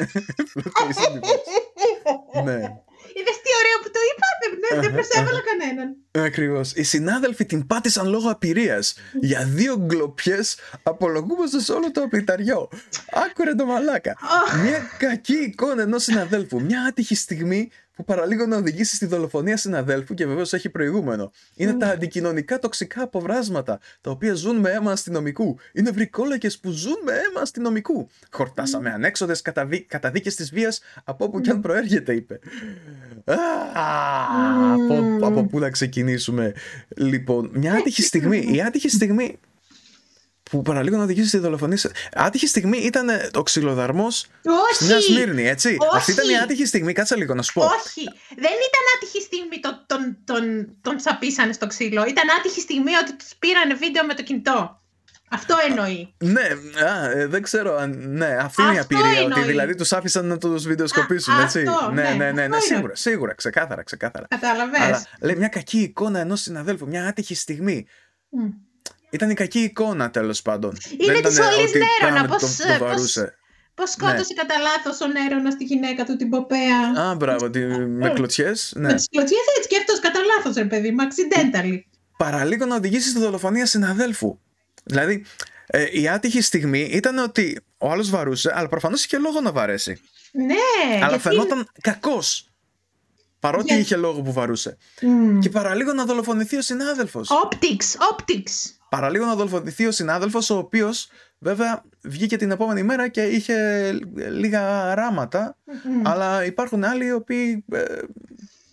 Flotation 0.55 1.19
device. 1.19 2.45
ναι. 2.45 2.84
Είδες 3.17 3.37
τι 3.43 3.51
ωραίο 3.61 3.77
που 3.83 3.91
το 3.91 4.01
είπα, 4.11 4.27
δεν, 4.41 4.81
δεν 4.83 4.93
προσέβαλα 4.93 5.41
κανέναν. 5.51 5.97
Ακριβώς. 6.27 6.73
Οι 6.75 6.83
συνάδελφοι 6.83 7.45
την 7.45 7.67
πάτησαν 7.67 8.09
λόγω 8.09 8.31
απειρίας. 8.31 8.95
Για 9.21 9.45
δύο 9.45 9.77
γκλοπιές 9.77 10.57
απολογούμαστε 10.83 11.61
σε 11.61 11.73
όλο 11.73 11.91
το 11.91 12.03
απειταριό. 12.03 12.69
Άκουρε 13.13 13.55
το 13.55 13.67
μαλάκα. 13.67 14.17
Μια 14.63 14.83
κακή 14.99 15.37
εικόνα 15.37 15.83
ενός 15.83 16.03
συναδέλφου. 16.03 16.61
Μια 16.61 16.83
άτυχη 16.83 17.15
στιγμή 17.15 17.71
που 17.95 18.05
παραλίγο 18.05 18.47
να 18.47 18.57
οδηγήσει 18.57 18.97
στη 18.97 19.07
δολοφονία 19.07 19.57
συναδέλφου 19.57 20.15
και 20.15 20.27
βεβαίως 20.27 20.53
έχει 20.53 20.69
προηγούμενο. 20.69 21.33
Είναι 21.55 21.73
τα 21.73 21.87
αντικοινωνικά 21.87 22.59
τοξικά 22.59 23.03
αποβράσματα 23.03 23.81
τα 24.01 24.11
οποία 24.11 24.35
ζουν 24.35 24.57
με 24.57 24.71
αίμα 24.71 24.93
αστυνομικού. 24.93 25.59
Είναι 25.73 25.91
βρικόλακες 25.91 26.59
που 26.59 26.71
ζουν 26.71 26.97
με 27.05 27.13
αίμα 27.13 27.41
αστυνομικού. 27.41 28.09
Χορτάσαμε 28.31 28.91
ανέξοδες 28.91 29.43
καταδίκες 29.87 30.35
της 30.35 30.51
βίας 30.51 30.81
από 31.05 31.25
όπου 31.25 31.41
κι 31.41 31.51
αν 31.51 31.61
προέρχεται, 31.61 32.15
είπε. 32.15 32.39
Α, 33.25 33.35
από, 34.73 35.27
από 35.27 35.45
πού 35.45 35.59
να 35.59 35.71
ξεκινήσουμε. 35.71 36.55
Λοιπόν, 36.97 37.51
μια 37.55 37.75
άτυχη 37.75 38.03
στιγμή. 38.03 38.49
Η 38.53 38.63
άτυχη 38.63 38.89
στιγμή 38.89 39.39
που 40.57 40.63
παραλίγο 40.63 40.97
να 40.97 41.03
οδηγήσει 41.03 41.29
στη 41.29 41.39
δολοφονία. 41.39 41.77
σε- 41.77 41.91
Άτυχη 42.15 42.47
στιγμή 42.47 42.79
ήταν 42.79 43.09
ε, 43.09 43.29
ο 43.35 43.43
ξυλοδαρμός 43.43 44.27
στη 44.73 44.85
Νέα 44.85 44.97
Όχι! 44.97 45.13
Σμύρνη, 45.13 45.47
έτσι. 45.49 45.69
Όχι. 45.69 45.97
Αυτή 45.97 46.13
ήταν 46.13 46.29
η 46.29 46.39
άτυχη 46.39 46.67
στιγμή. 46.67 46.93
Κάτσε 46.93 47.17
λίγο 47.17 47.35
να 47.35 47.43
σου 47.43 47.53
πω. 47.53 47.61
Όχι! 47.65 48.05
Δεν 48.29 48.53
ήταν 48.69 48.85
άτυχη 48.97 49.21
στιγμή 49.23 49.61
το, 49.61 49.85
τον, 49.87 50.17
τον, 50.25 50.75
τον 50.81 50.97
τσαπίσανε 50.97 51.53
στο 51.53 51.67
ξύλο. 51.67 52.05
Ήταν 52.07 52.25
άτυχη 52.39 52.61
στιγμή 52.61 52.95
ότι 52.95 53.17
τους 53.17 53.31
πήρανε 53.39 53.75
βίντεο 53.75 54.05
με 54.07 54.15
το 54.15 54.23
κινητό. 54.23 54.79
Αυτό 55.31 55.55
εννοεί. 55.69 56.15
Ναι, 56.19 56.49
α, 56.87 57.11
ε, 57.11 57.27
δεν 57.27 57.43
ξέρω 57.43 57.77
αν. 57.77 57.91
Ναι, 58.09 58.37
αυτή 58.41 58.63
είναι 58.63 58.75
η 58.75 58.79
Αυτό 58.79 58.97
απειρία. 58.97 59.21
εννοεί. 59.21 59.39
Ότι 59.41 59.49
δηλαδή 59.51 59.75
τους 59.75 59.93
άφησαν 59.93 60.27
να 60.27 60.39
τους 60.39 60.67
βιντεοσκοπήσουν, 60.67 61.35
Α, 61.35 61.43
έτσι. 61.43 61.65
αυτό, 61.69 61.91
ναι, 61.91 62.03
ναι, 62.03 62.09
ναι, 62.09 62.15
ναι, 62.15 62.33
ναι, 62.33 62.43
αυτό 62.43 62.57
είναι. 62.57 62.61
σίγουρα, 62.61 62.95
σίγουρα, 62.95 63.35
ξεκάθαρα, 63.35 63.83
ξεκάθαρα. 63.83 64.27
Κατάλαβες. 64.29 64.81
Αλλά 64.81 65.03
λέει 65.21 65.37
μια 65.37 65.49
κακή 65.49 65.79
εικόνα 65.79 66.19
ενός 66.21 66.41
συναδέλφου, 66.41 66.87
μια 66.87 67.07
άτυχη 67.07 67.35
στιγμή. 67.35 67.87
Ήταν 69.15 69.31
η 69.31 69.35
κακή 69.35 69.59
εικόνα 69.59 70.11
τέλος 70.11 70.43
πάντων. 70.43 70.77
Είναι 70.99 71.13
Δεν 71.13 71.23
της 71.23 71.35
ήταν 71.37 71.53
Όλης 71.53 71.69
ότι 71.71 71.79
Νέρονα, 72.01 72.17
πάμε, 72.23 72.29
πώς, 72.29 72.57
τον- 72.57 72.67
τον 72.67 72.79
πώς- 72.79 72.89
βαρούσε. 72.89 73.35
Πώς 73.75 73.91
σκότωσε 73.91 74.35
κατά 74.35 74.55
λάθος 74.59 75.01
ο 75.01 75.07
Νέρονας 75.07 75.53
στη 75.53 75.65
γυναίκα 75.65 76.05
του 76.05 76.17
την 76.17 76.29
Ποπέα. 76.31 77.07
Α, 77.11 77.15
μπράβο, 77.15 77.51
τη- 77.51 77.65
με 77.77 78.11
κλωτσιές. 78.11 78.73
Ναι. 78.77 78.87
Με 78.89 78.95
τις 78.95 79.09
κλωτσιές 79.11 79.41
έτσι 79.57 79.69
και 79.69 79.77
αυτός 79.79 80.01
κατά 80.01 80.21
λάθος, 80.37 80.55
ρε 80.55 80.65
παιδί 80.65 80.91
μου, 80.91 80.97
accidentally. 81.07 81.79
Παραλίγο 82.17 82.65
να 82.67 82.77
οδηγήσει 82.77 83.09
στη 83.09 83.19
δολοφονία 83.19 83.67
συναδέλφου. 83.67 84.39
Δηλαδή, 84.85 85.25
ε, 85.67 85.87
η 86.01 86.09
άτυχη 86.09 86.41
στιγμή 86.41 86.81
ήταν 86.81 87.19
ότι 87.19 87.61
ο 87.79 87.91
άλλος 87.91 88.11
βαρούσε, 88.11 88.53
αλλά 88.55 88.69
προφανώς 88.69 89.05
είχε 89.05 89.19
λόγο 89.19 89.41
να 89.41 89.53
βαρέσει. 89.53 90.01
Ναι, 90.33 90.95
αλλά 90.97 91.07
γιατί- 91.07 91.23
φαινόταν 91.23 91.69
κακός. 91.81 92.49
Παρότι 93.41 93.65
Για- 93.65 93.79
είχε 93.79 93.97
λόγο 93.97 94.21
που 94.23 94.33
βαρούσε. 94.33 94.77
Μμ. 95.03 95.39
Και 95.39 95.49
παραλίγο 95.51 95.93
να 95.93 96.05
δολοφονηθεί 96.05 96.57
ο 96.57 96.63
συνάδελφος. 96.63 97.29
Optics, 97.45 98.15
optics. 98.15 98.53
Παραλίγο 98.95 99.25
να 99.25 99.35
δολοφονηθεί 99.35 99.87
ο 99.87 99.91
συνάδελφος, 99.91 100.51
ο 100.51 100.57
οποίος 100.57 101.09
βέβαια 101.39 101.83
βγήκε 102.03 102.37
την 102.37 102.51
επόμενη 102.51 102.83
μέρα 102.83 103.09
και 103.09 103.23
είχε 103.23 103.91
λίγα 104.15 104.95
ράματα. 104.95 105.57
Μμ. 105.65 106.07
Αλλά 106.09 106.45
υπάρχουν 106.45 106.85
άλλοι 106.85 107.05
οι 107.07 107.13
οποίοι 107.13 107.65
ε, 107.73 107.85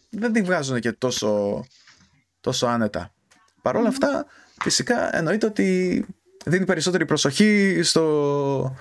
δεν 0.10 0.34
τη 0.34 0.42
βγάζουν 0.42 0.80
και 0.80 0.92
τόσο, 0.92 1.64
τόσο 2.42 2.66
άνετα. 2.68 3.14
Παρ' 3.62 3.76
όλα 3.76 3.88
αυτά, 3.88 4.26
φυσικά 4.62 5.16
εννοείται 5.18 5.46
ότι 5.46 6.06
δίνει 6.46 6.66
περισσότερη 6.66 7.06
προσοχή 7.06 7.80
στο, 7.84 8.76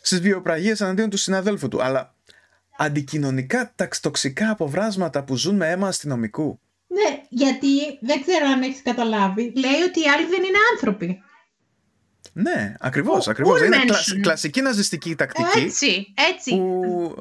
στις 0.00 0.20
βιοπραγίες 0.20 0.80
εναντίον 0.80 1.10
του 1.10 1.16
συναδέλφου 1.16 1.68
του. 1.68 1.82
Αλλά 1.82 2.14
αντικοινωνικά 2.78 3.72
ταξ- 3.74 4.00
τοξικά 4.02 4.50
αποβράσματα 4.50 5.24
που 5.24 5.36
ζουν 5.36 5.56
με 5.56 5.70
αίμα 5.70 5.88
αστυνομικού. 5.88 6.60
Ναι, 6.92 7.22
γιατί 7.28 7.98
δεν 8.00 8.22
ξέρω 8.22 8.46
αν 8.46 8.62
έχεις 8.62 8.82
καταλάβει. 8.82 9.52
Λέει 9.56 9.80
ότι 9.88 10.00
οι 10.00 10.08
άλλοι 10.08 10.26
δεν 10.26 10.42
είναι 10.42 10.58
άνθρωποι. 10.72 11.22
Ναι, 12.32 12.74
ακριβώς, 12.78 13.26
Ο- 13.26 13.30
ακριβώς. 13.30 13.60
Είναι 13.60 13.76
Urmenschen. 13.76 13.86
κλασ- 13.86 14.20
κλασική 14.20 14.60
ναζιστική 14.60 15.14
τακτική 15.14 15.58
Έτσι, 15.58 16.14
έτσι. 16.32 16.50
που 16.50 17.14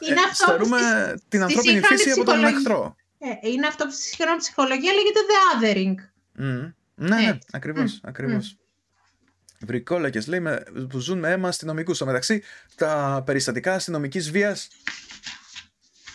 είναι 0.00 0.20
ε, 0.20 0.24
αυτό 0.30 0.44
που 0.44 0.50
στερούμε 0.50 0.78
στη- 0.78 1.28
την 1.28 1.28
στη 1.28 1.42
ανθρώπινη 1.42 1.72
σύγχρονη 1.74 1.96
φύση 1.96 2.10
από 2.10 2.24
τον 2.24 2.34
ψυχολογία- 2.34 2.58
εχθρό. 2.58 2.96
Ε, 3.18 3.48
είναι 3.50 3.66
αυτό 3.66 3.84
που 3.84 3.90
στη 3.92 4.02
σύγχρονη 4.02 4.38
ψυχολογία 4.38 4.92
λέγεται 4.92 5.20
the 5.30 5.38
othering. 5.64 5.94
Μμμ. 6.32 6.72
Ναι, 6.94 7.16
ναι, 7.16 7.28
Έτσι. 7.28 7.48
ακριβώς, 7.52 8.00
ακριβώς. 8.02 8.56
Βρικόλακες 9.60 10.26
λέει 10.26 10.40
με, 10.40 10.62
που 10.88 10.98
ζουν 10.98 11.18
με 11.18 11.30
αίμα 11.30 11.48
αστυνομικούς. 11.48 11.96
Στο 11.96 12.06
μεταξύ, 12.06 12.42
τα 12.76 13.22
περιστατικά 13.26 13.74
αστυνομικής 13.74 14.30
βίας 14.30 14.68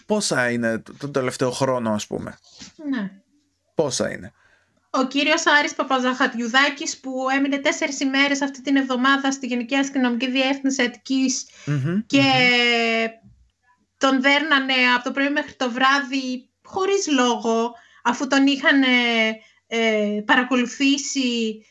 πόσα 0.06 0.50
είναι 0.52 0.78
το- 0.80 0.94
τον 0.94 1.12
τελευταίο 1.12 1.52
χρόνο, 1.52 1.92
ας 1.92 2.08
πούμε; 2.08 2.38
Ναι. 2.90 3.12
Πόσα 3.76 4.12
είναι; 4.12 4.34
Ο 4.90 5.08
κύριος 5.08 5.46
Άρης 5.46 5.76
Παπαζαχατιουδάκης 5.76 7.00
που 7.00 7.12
έμεινε 7.38 7.58
τέσσερις 7.58 8.00
ημέρες 8.00 8.42
αυτή 8.42 8.62
την 8.62 8.76
εβδομάδα 8.76 9.32
στη 9.32 9.48
Γενική 9.48 9.76
Αστυνομική 9.76 10.30
Διεύθυνση 10.32 10.82
Αττικής 10.84 11.46
Μμμ, 11.66 12.00
και 12.06 12.22
μμμ. 12.22 13.30
τον 13.98 14.22
δέρνανε 14.22 14.74
από 14.96 15.04
το 15.04 15.12
πρωί 15.12 15.30
μέχρι 15.30 15.54
το 15.54 15.72
βράδυ 15.72 16.50
χωρίς 16.64 17.08
λόγο 17.08 17.74
αφού 18.04 18.28
τον 18.28 18.48
είχαν 18.48 18.82
ε, 18.84 18.88
ε, 19.68 20.22
παρακολουθήσει 20.26 21.66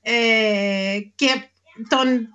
ε, 0.00 0.98
και 1.14 1.48
τον 1.88 2.28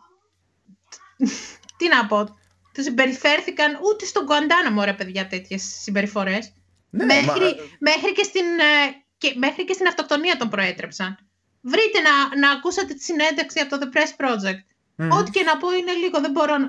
τι 1.77 1.87
να 1.87 2.05
πω 2.07 2.35
τους 2.73 2.83
συμπεριφέρθηκαν 2.83 3.79
ούτε 3.83 4.05
στον 4.05 4.25
Κουαντάναμο 4.25 4.83
ρε 4.83 4.93
παιδιά 4.93 5.27
τέτοιες 5.27 5.61
συμπεριφορές 5.81 6.53
Ναι, 6.89 7.05
μέχρι, 7.05 7.25
μα- 7.25 7.55
μέχρι, 7.79 8.11
και 8.13 8.23
στην, 8.23 8.45
ε, 8.45 9.03
και, 9.17 9.33
μέχρι 9.37 9.65
και 9.65 9.73
στην 9.73 9.87
αυτοκτονία 9.87 10.35
τον 10.37 10.49
προέτρεψαν. 10.49 11.17
Βρείτε 11.61 11.99
να, 11.99 12.39
να 12.39 12.51
ακούσατε 12.51 12.93
τη 12.93 13.03
συνέντευξη 13.03 13.59
από 13.59 13.77
το 13.77 13.89
The 13.93 13.97
Press 13.97 14.25
Project. 14.25 14.63
μμμ. 14.95 15.11
Ό,τι 15.11 15.31
και 15.31 15.43
να 15.43 15.57
πω 15.57 15.71
είναι 15.71 15.91
λίγο. 15.91 16.19
Δεν 16.21 16.31
μπορώ 16.31 16.57
να... 16.57 16.67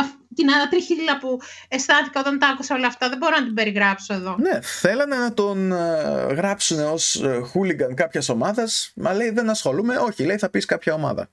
αυ- 0.00 0.18
την 0.34 0.50
ανατριχίλα 0.52 1.18
που 1.18 1.38
αισθάνθηκα 1.68 2.20
όταν 2.20 2.38
τα 2.38 2.48
άκουσα 2.48 2.74
όλα 2.74 2.86
αυτά, 2.86 3.08
δεν 3.08 3.18
μπορώ 3.18 3.36
να 3.38 3.44
την 3.44 3.54
περιγράψω 3.54 4.14
εδώ. 4.14 4.36
Ναι, 4.38 4.60
θέλανε 4.60 5.16
να 5.16 5.34
τον 5.34 5.72
ε, 5.72 6.32
γράψουν 6.34 6.80
ως 6.80 7.22
ε, 7.22 7.40
χούλιγκαν 7.40 7.94
κάποιας 7.94 8.28
ομάδας, 8.28 8.92
μα 8.96 9.14
λέει 9.14 9.30
δεν 9.30 9.50
ασχολούμαι, 9.50 9.96
όχι, 9.96 10.24
λέει 10.24 10.38
θα 10.38 10.48
πεις 10.50 10.64
κάποια 10.64 10.94
ομάδα. 10.94 11.30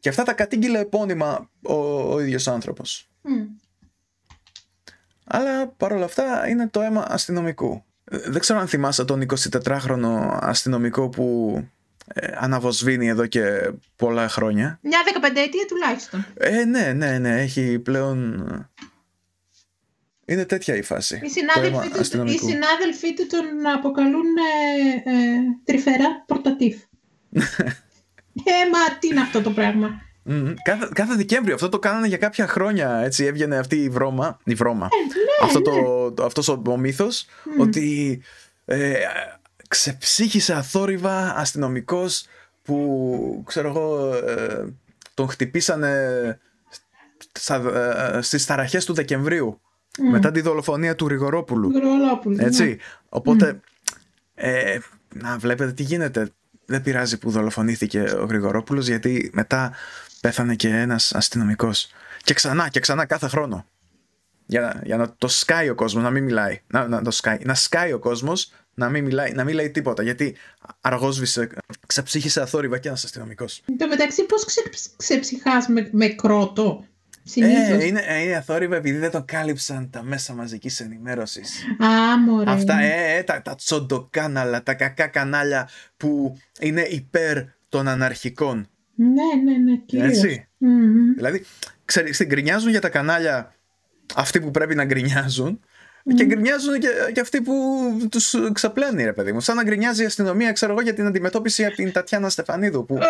Και 0.00 0.08
αυτά 0.08 0.22
τα 0.22 0.32
κατήγγειλε 0.32 0.78
επώνυμα 0.78 1.50
ο, 1.62 1.74
ο 2.12 2.20
ίδιος 2.20 2.48
άνθρωπος. 2.48 3.08
Αλλά 5.24 5.68
παρόλα 5.68 6.04
αυτά 6.04 6.48
είναι 6.48 6.68
το 6.68 6.80
αίμα 6.80 7.06
αστυνομικού. 7.08 7.84
Δεν 8.04 8.40
ξέρω 8.40 8.58
αν 8.58 8.68
θυμάσαι 8.68 9.04
τον 9.04 9.26
24χρονο 9.62 10.38
αστυνομικό 10.40 11.08
που 11.08 11.58
ε, 12.06 12.32
αναβοσβήνει 12.34 13.08
εδώ 13.08 13.26
και 13.26 13.72
πολλά 13.96 14.28
χρόνια. 14.28 14.78
Μια 14.82 14.98
15 15.22 15.30
ετία 15.36 15.64
τουλάχιστον. 15.68 16.26
Ε, 16.34 16.64
ναι, 16.64 16.92
ναι, 16.92 17.18
ναι. 17.18 17.40
Έχει 17.40 17.78
πλέον... 17.78 18.70
Είναι 20.28 20.44
τέτοια 20.44 20.76
η 20.76 20.82
φάση. 20.82 21.20
Οι 21.24 21.28
συνάδελφοί, 21.28 21.88
του, 21.88 22.26
οι 22.26 22.38
συνάδελφοί 22.38 23.14
του 23.14 23.26
τον 23.26 23.66
αποκαλούν 23.74 24.24
ε, 25.04 25.10
ε, 25.10 25.38
τρυφερά 25.64 26.24
πορτατίφ. 26.26 26.76
ε, 28.44 28.68
μα 28.72 28.98
τι 28.98 29.06
είναι 29.06 29.20
αυτό 29.20 29.42
το 29.42 29.50
πράγμα; 29.50 30.04
Mm, 30.28 30.54
κάθε, 30.62 30.88
κάθε 30.92 31.14
Δεκέμβριο. 31.14 31.54
Αυτό 31.54 31.68
το 31.68 31.78
κάνανε 31.78 32.06
για 32.06 32.16
κάποια 32.16 32.46
χρόνια 32.46 33.00
έτσι 33.04 33.24
έβγαινε 33.24 33.56
αυτή 33.56 33.76
η 33.76 33.88
βρώμα, 33.88 34.38
η 34.44 34.54
βρώμα. 34.54 34.88
Ε, 34.92 34.96
ναι, 34.96 35.46
αυτό 35.46 35.62
το, 35.62 36.12
το, 36.12 36.24
αυτός 36.24 36.48
ο, 36.48 36.62
ο 36.66 36.76
μύθος 36.76 37.26
ότι 37.58 38.20
ε, 38.64 38.94
ξεψύχησε 39.68 40.54
αθόρυβα 40.54 41.34
αστυνομικός 41.36 42.26
που 42.62 43.42
ξέρω 43.46 43.68
εγώ 43.68 44.14
ε, 44.14 44.74
τον 45.14 45.28
χτυπήσανε 45.28 46.38
στα, 47.32 47.54
ε, 48.16 48.22
στις 48.22 48.46
ταραχές 48.46 48.84
του 48.84 48.94
Δεκεμβρίου 48.94 49.60
μετά 50.10 50.30
τη 50.30 50.40
δολοφονία 50.40 50.94
του 50.94 51.08
Ριγορόπουλου 51.08 51.70
έτσι. 52.38 52.64
ναι. 52.64 52.76
οπότε 53.08 53.60
ε, 54.34 54.78
να 55.14 55.38
βλέπετε 55.38 55.72
τι 55.72 55.82
γίνεται 55.82 56.30
δεν 56.66 56.82
πειράζει 56.82 57.18
που 57.18 57.30
δολοφονήθηκε 57.30 58.00
ο 58.00 58.24
Γρηγορόπουλος 58.24 58.86
γιατί 58.86 59.30
μετά 59.32 59.72
πέθανε 60.20 60.54
και 60.54 60.68
ένας 60.68 61.14
αστυνομικός. 61.14 61.90
Και 62.22 62.34
ξανά 62.34 62.68
και 62.68 62.80
ξανά 62.80 63.04
κάθε 63.04 63.28
χρόνο. 63.28 63.66
Για, 64.46 64.80
για 64.84 64.96
να 64.96 65.14
το 65.18 65.28
σκάει 65.28 65.68
ο 65.68 65.74
κόσμος 65.74 66.02
να 66.02 66.10
μην 66.10 66.24
μιλάει. 66.24 66.60
Να, 66.66 66.88
να, 66.88 67.02
το 67.02 67.10
σκάει, 67.10 67.38
να 67.44 67.54
σκάει 67.54 67.92
ο 67.92 67.98
κόσμος 67.98 68.52
να 68.74 68.88
μην 68.88 69.04
μιλάει, 69.04 69.32
να 69.32 69.44
μην 69.44 69.54
λέει 69.54 69.70
τίποτα. 69.70 70.02
Γιατί 70.02 70.36
αργόσβησε, 70.80 71.48
ξεψύχησε 71.86 72.40
αθόρυβα 72.40 72.78
και 72.78 72.88
ένας 72.88 73.04
αστυνομικός. 73.04 73.62
Εν 73.68 73.78
τω 73.78 73.86
μεταξύ 73.88 74.24
πώς 74.24 74.44
ξε, 74.44 74.62
ξεψυχάς 74.96 75.68
με, 75.68 75.88
με 75.92 76.08
κρότο; 76.08 76.84
Ε, 77.34 77.86
είναι, 77.86 78.00
ε, 78.06 78.22
είναι 78.22 78.34
αθόρυβα 78.34 78.76
επειδή 78.76 78.98
δεν 78.98 79.10
το 79.10 79.22
κάλυψαν 79.26 79.90
τα 79.90 80.02
μέσα 80.02 80.34
μαζικής 80.34 80.80
ενημέρωσης. 80.80 81.64
Α, 81.78 82.18
μωρέ. 82.18 82.50
Αυτά, 82.50 82.78
ε, 82.78 83.16
ε, 83.16 83.22
τα, 83.22 83.42
τα 83.42 83.54
τσοντοκάναλα, 83.54 84.62
τα 84.62 84.74
κακά 84.74 85.06
κανάλια 85.06 85.68
που 85.96 86.38
είναι 86.60 86.82
υπέρ 86.82 87.42
των 87.68 87.88
αναρχικών. 87.88 88.68
Ναι, 88.94 89.50
ναι, 89.52 89.58
ναι, 89.58 89.76
κυρίως. 89.76 90.08
Έτσι. 90.08 90.48
Δηλαδή, 91.16 91.44
ξέρεις, 91.84 92.24
γκρινιάζουν 92.24 92.70
για 92.70 92.80
τα 92.80 92.88
κανάλια 92.88 93.54
αυτοί 94.14 94.40
που 94.40 94.50
πρέπει 94.50 94.74
να 94.74 94.84
γκρινιάζουν 94.84 95.60
και 96.14 96.24
γκρινιάζουν 96.24 96.78
και, 96.78 96.88
και 97.12 97.20
αυτοί 97.20 97.40
που 97.40 97.52
τους 98.10 98.34
ξαπλένει, 98.52 99.04
ρε 99.04 99.12
παιδί 99.12 99.32
μου. 99.32 99.40
Σαν 99.40 99.56
να 99.56 99.62
γκρινιάζει 99.62 100.02
η 100.02 100.06
αστυνομία, 100.06 100.52
ξέρω 100.52 100.72
εγώ, 100.72 100.80
για 100.80 100.94
την 100.94 101.06
αντιμετώπιση 101.06 101.64
από 101.64 101.74
την 101.74 101.92
Τατιάνα 101.92 102.28
Στεφανίδου. 102.28 102.86
Που, 102.86 102.96
ε, 102.96 103.06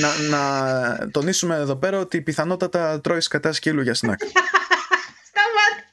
να, 0.00 0.38
να 0.38 1.10
τονίσουμε 1.10 1.54
εδώ 1.56 1.76
πέρα 1.76 1.98
ότι 1.98 2.20
πιθανότατα 2.20 3.00
τρώει 3.00 3.20
κατά 3.20 3.52
σκύλου 3.52 3.82
για 3.82 3.94
σνακ. 3.94 4.20
Σταμάτα. 5.30 5.84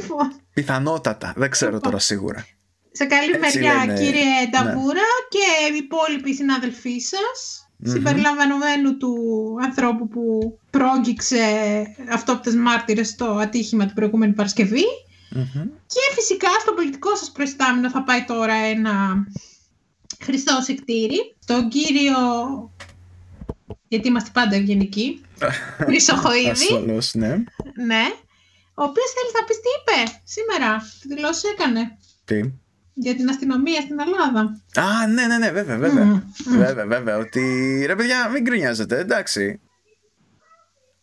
Λοιπόν. 0.00 0.40
Πιθανότατα. 0.52 1.32
Δεν 1.36 1.50
ξέρω 1.50 1.80
τώρα 1.80 1.98
σίγουρα. 1.98 2.46
Σε 2.92 3.04
καλή 3.04 3.38
μεριά, 3.38 3.94
κύριε 3.94 4.24
ναι. 4.24 4.50
Νταβούρα 4.50 5.08
και 5.28 5.72
οι 5.72 5.76
υπόλοιποι 5.76 6.34
συνάδελφοί 6.34 6.98
σας 6.98 7.68
mm 7.84 7.88
συμπεριλαμβανομένου 7.88 8.96
του 8.96 9.14
ανθρώπου 9.62 10.08
που 10.08 10.58
πρόγγιξε 10.70 11.44
αυτόπτες 12.12 12.54
μάρτυρες 12.54 13.08
στο 13.08 13.24
ατύχημα 13.24 13.84
την 13.84 13.94
προηγούμενη 13.94 14.34
Και 15.86 16.14
φυσικά 16.14 16.48
στο 16.60 16.72
πολιτικό 16.72 17.16
σας 17.16 17.30
προϊστάμενο 17.30 17.90
θα 17.90 18.02
πάει 18.02 18.24
τώρα 18.24 18.54
ένα 18.54 19.26
χρυσό 20.22 20.60
σεκτήρι. 20.60 21.34
Τον 21.46 21.68
κύριο, 21.68 22.16
γιατί 23.88 24.08
είμαστε 24.08 24.30
πάντα 24.32 24.56
ευγενικοί, 24.56 25.20
Χρυσοχοίδη. 25.86 26.50
Ασφαλώς, 26.50 27.14
ναι. 27.14 27.28
Ναι. 27.86 28.04
Ο 28.74 28.82
οποίος 28.82 29.10
θέλει 29.14 29.32
να 29.34 29.44
πεις 29.44 29.56
τι 29.56 29.68
είπε 29.76 30.20
σήμερα, 30.24 30.82
τι 31.00 31.08
δηλώσεις 31.08 31.42
έκανε. 31.44 31.98
Τι; 32.24 32.40
Για 32.94 33.14
την 33.14 33.28
αστυνομία 33.28 33.80
στην 33.80 33.96
Ελλάδα. 34.00 34.40
Α, 34.74 35.06
ναι, 35.06 35.26
ναι, 35.26 35.38
ναι, 35.38 35.50
βέβαια, 35.50 35.78
βέβαια. 35.78 36.24
Βέβαια, 36.46 36.86
βέβαια. 36.86 37.16
Ότι 37.18 37.40
ρε 37.86 37.96
παιδιά, 37.96 38.28
μην 38.28 38.42
γκρινιάζετε, 38.42 38.98
εντάξει. 38.98 39.60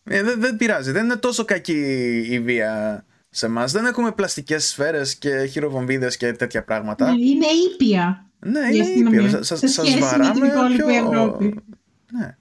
Ε, 0.04 0.22
δεν, 0.22 0.40
δεν 0.40 0.56
πειράζει, 0.56 0.90
δεν 0.90 1.04
είναι 1.04 1.16
τόσο 1.16 1.44
κακή 1.44 2.26
η 2.30 2.40
βία 2.40 3.04
σε 3.30 3.46
εμάς. 3.46 3.72
Δεν 3.72 3.84
έχουμε 3.84 4.12
πλαστικές 4.12 4.68
σφαίρες 4.68 5.16
και 5.16 5.44
χειροβομβίδες 5.44 6.16
και 6.16 6.32
τέτοια 6.32 6.64
πράγματα. 6.64 7.04
Ναι, 7.04 7.20
είναι 7.20 7.46
ήπια. 7.72 8.30
Ναι, 8.38 8.60
είναι 8.72 8.86
ήπια. 8.86 9.42
Σα 9.42 9.56
σας 9.56 9.98
βαράμε. 9.98 10.48
Πιο... 10.76 11.38
Ναι. 12.18 12.36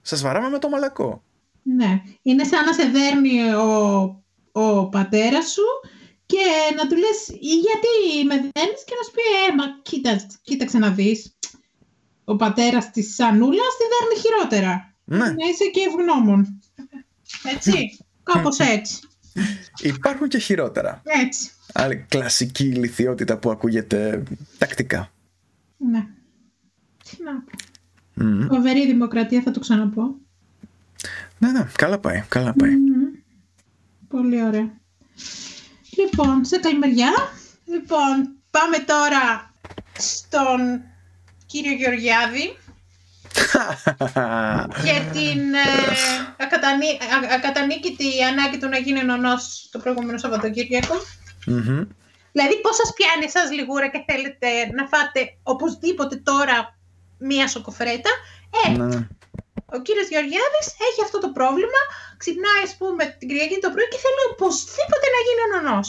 Σας 0.00 0.22
βαράμε 0.22 0.48
με 0.48 0.58
το 0.58 0.68
μαλακό. 0.68 1.22
Ναι. 1.62 2.02
Είναι 2.22 2.44
σαν 2.44 2.64
να 2.64 2.72
σε 2.72 2.82
δέρνει 2.82 3.54
ο, 3.54 4.22
ο 4.52 4.88
πατέρας 4.88 5.50
σου 5.50 5.62
και 6.32 6.46
να 6.76 6.86
του 6.88 6.96
λες 6.96 7.18
γιατί 7.64 7.92
με 8.28 8.34
δένεις; 8.34 8.80
και 8.86 8.94
να 8.98 9.02
σου 9.04 9.12
πει 9.16 9.24
ε, 9.44 9.54
μα 9.58 9.64
κοίτα, 9.82 10.26
κοίταξε 10.42 10.78
να 10.78 10.90
δεις 10.90 11.36
ο 12.24 12.36
πατέρας 12.36 12.90
της 12.90 13.14
Σανούλας 13.14 13.74
τη 13.78 13.84
δέρνει 13.92 14.20
χειρότερα. 14.22 14.94
Ναι. 15.04 15.16
Να 15.16 15.48
είσαι 15.50 15.64
και 15.72 15.80
ευγνώμων. 15.88 16.60
Έτσι, 17.54 17.98
κάπως 18.22 18.58
έτσι. 18.58 18.98
Υπάρχουν 19.82 20.28
και 20.28 20.38
χειρότερα. 20.38 21.02
Έτσι. 21.04 21.50
Άλλη 21.72 22.06
κλασική 22.08 22.64
ηλικιότητα 22.64 23.38
που 23.38 23.50
ακούγεται 23.50 24.22
τακτικά. 24.58 25.12
Ναι. 25.76 26.06
Τι 27.04 27.22
να 27.22 27.32
πω. 27.32 27.50
Mm. 28.20 28.46
Φοβερή 28.48 28.86
δημοκρατία 28.86 29.42
θα 29.42 29.50
το 29.50 29.60
ξαναπώ. 29.60 30.14
Ναι, 31.38 31.50
ναι, 31.50 31.66
καλά 31.76 31.98
πάει, 31.98 32.24
καλά 32.28 32.52
πάει. 32.52 32.72
Πολύ 34.08 34.44
ωραία. 34.44 34.80
Λοιπόν, 35.98 36.44
σε 36.44 36.58
καλημεριά. 36.58 37.12
Λοιπόν, 37.64 38.36
πάμε 38.50 38.78
τώρα 38.78 39.54
στον 39.98 40.82
κύριο 41.46 41.72
Γεωργιάδη 41.72 42.56
για 44.84 45.00
την 45.12 45.54
ε, 45.54 45.94
ακατανή, 46.38 46.98
ακατανίκητη 47.34 48.24
ανάγκη 48.24 48.58
του 48.58 48.68
να 48.68 48.78
γίνει 48.78 49.02
νονός 49.04 49.68
το 49.72 49.78
προηγούμενο 49.78 50.18
Σαββατοκύριακο. 50.18 50.94
Mm-hmm. 51.46 51.86
Δηλαδή 52.32 52.60
πώς 52.62 52.76
σας 52.76 52.92
πιάνει 52.94 53.24
εσάς 53.24 53.50
λιγούρα 53.50 53.88
και 53.88 54.04
θέλετε 54.06 54.48
να 54.74 54.86
φάτε 54.86 55.36
οπωσδήποτε 55.42 56.16
τώρα 56.16 56.78
μία 57.18 57.48
σοκοφρέτα; 57.48 58.10
Ε, 58.66 58.70
ναι, 58.70 58.84
ναι. 58.84 59.06
Ο 59.72 59.78
κύριος 59.82 60.08
Γεωργιάδης 60.08 60.66
έχει 60.88 61.00
αυτό 61.02 61.18
το 61.18 61.30
πρόβλημα 61.30 61.80
ξυπνάει, 62.16 62.62
ας 62.62 62.76
πούμε, 62.76 63.16
την 63.18 63.28
Κυριακή 63.28 63.58
το 63.60 63.70
πρωί 63.70 63.88
και 63.88 63.96
θέλει 64.04 64.22
οπωσδήποτε 64.32 65.06
να 65.14 65.20
γίνει 65.26 65.44
νονός. 65.54 65.88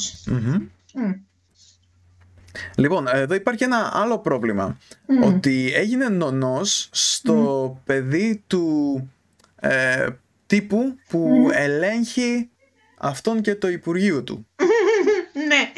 Λοιπόν, 2.75 3.07
εδώ 3.07 3.33
υπάρχει 3.33 3.63
ένα 3.63 3.91
άλλο 3.93 4.19
πρόβλημα. 4.19 4.77
Ότι 5.23 5.71
έγινε 5.75 6.09
νονός 6.09 6.89
στο 6.91 7.81
παιδί 7.85 8.43
του 8.47 9.09
ε, 9.55 10.07
τύπου 10.45 10.95
που 11.09 11.49
ελέγχει 11.53 12.49
αυτόν 12.97 13.41
και 13.41 13.55
το 13.55 13.67
Υπουργείο 13.67 14.23
του. 14.23 14.47
ναι. 15.49 15.71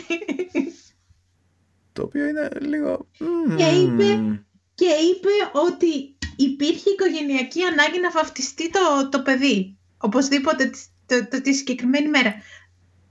Το 1.93 2.03
οποίο 2.03 2.27
είναι 2.27 2.49
λίγο... 2.59 3.07
Και 3.57 3.65
είπε, 3.65 4.19
και 4.75 4.85
είπε 4.85 5.29
ότι 5.67 6.15
υπήρχε 6.35 6.89
οικογενειακή 7.11 7.61
ανάγκη 7.71 7.99
να 7.99 8.11
βαφτιστεί 8.11 8.69
το, 8.69 9.09
το 9.09 9.21
παιδί 9.21 9.77
οπωσδήποτε 9.97 10.69
το, 11.05 11.27
το, 11.29 11.41
τη 11.41 11.53
συγκεκριμένη 11.53 12.09
μέρα. 12.09 12.31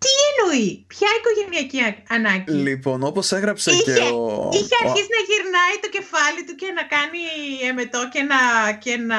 Τι 0.04 0.12
εννοεί, 0.28 0.84
ποια 0.86 1.08
οικογενειακή 1.18 2.04
ανάγκη; 2.08 2.52
Λοιπόν, 2.52 3.02
όπως 3.02 3.32
έγραψε 3.32 3.70
είχε, 3.70 3.82
και 3.82 4.00
ο... 4.00 4.48
Είχε 4.52 4.74
αρχίσει 4.84 5.08
να 5.16 5.22
γυρνάει 5.28 5.76
το 5.82 5.88
κεφάλι 5.88 6.44
του 6.46 6.54
και 6.54 6.66
να 6.74 6.82
κάνει 6.82 7.20
εμετό 7.68 8.08
και 8.12 8.22
να... 8.22 8.72
Και 8.72 8.96
να... 8.96 9.18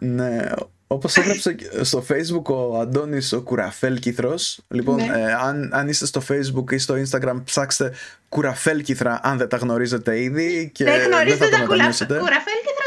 Ναι, 0.00 0.50
όπως 0.86 1.16
έγραψε 1.16 1.56
στο 1.82 2.04
facebook 2.10 2.44
ο 2.44 2.80
Αντώνης 2.80 3.32
ο 3.32 3.42
Κουραφέλκυθρος 3.42 4.60
Λοιπόν, 4.68 4.96
ναι. 4.96 5.04
ε, 5.04 5.32
αν, 5.32 5.70
αν 5.72 5.88
είστε 5.88 6.06
στο 6.06 6.22
facebook 6.28 6.72
ή 6.72 6.78
στο 6.78 6.94
instagram 6.94 7.42
ψάξτε 7.44 7.92
Κουραφέλκυθρα 8.28 9.20
αν 9.22 9.38
δεν 9.38 9.48
τα 9.48 9.56
γνωρίζετε 9.56 10.20
ήδη 10.20 10.70
και 10.74 10.84
δεν 10.84 11.06
γνωρίζετε 11.06 11.48
τα 11.48 11.64
Κουραφέλκυθρα 11.64 12.77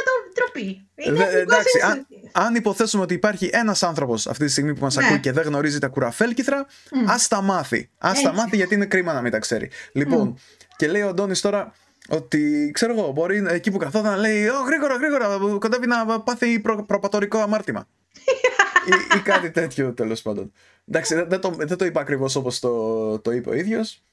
ντροπή. 0.64 0.88
εντάξει, 1.34 1.80
αν, 1.84 2.07
αν 2.32 2.55
υποθέσουμε 2.55 3.03
ότι 3.03 3.14
υπάρχει 3.14 3.49
ένας 3.53 3.84
άνθρωπος 3.84 4.28
αυτή 4.28 4.45
τη 4.45 4.51
στιγμή 4.51 4.74
που 4.74 4.84
μας 4.84 4.95
ναι. 4.95 5.05
ακούει 5.05 5.20
και 5.20 5.32
δεν 5.32 5.43
γνωρίζει 5.43 5.80
τα 5.80 5.88
κουραφέλκυθρα, 5.88 6.66
mm. 6.66 6.95
ας 7.07 7.28
τα 7.28 7.41
μάθει. 7.41 7.89
Α 7.97 8.12
τα 8.24 8.34
μάθει 8.34 8.55
γιατί 8.55 8.76
είναι 8.76 8.86
κρίμα 8.86 9.14
να 9.14 9.22
μην 9.22 9.32
τα 9.32 9.39
ξέρει. 9.39 9.70
Λοιπόν, 9.91 10.39
και 10.76 10.88
λέει 10.88 11.01
ο 11.01 11.07
Αντώνης 11.07 11.41
τώρα, 11.41 11.74
ότι 12.09 12.72
ξέρω 12.74 12.93
εγώ, 12.93 13.12
μπορεί 13.12 13.43
εκεί 13.47 13.72
που 13.72 13.78
καθόταν 13.78 14.12
να 14.12 14.18
λέει 14.18 14.47
Ω, 14.47 14.64
γρήγορα, 14.66 14.95
γρήγορα, 14.95 15.38
κοντεύει 15.59 15.88
να 15.88 16.22
πάθει 16.22 16.59
προ, 16.59 16.84
προπατορικό 16.84 17.39
αμάρτημα. 17.39 17.88
ή, 18.86 19.18
ή, 19.18 19.22
κάτι 19.22 19.51
τέτοιο 19.51 19.93
τέλος 19.93 20.22
πάντων. 20.22 20.51
Εντάξει, 20.88 21.16
δεν, 21.16 21.39
το, 21.39 21.49
δεν 21.49 21.78
το 21.78 21.86
είπα 21.86 22.01
ακριβώς 22.01 22.36
όπως 22.36 22.59
το, 22.59 23.20
το 23.20 23.32
είπε 23.32 23.49
ο 23.49 23.53
ίδιος. 23.53 24.03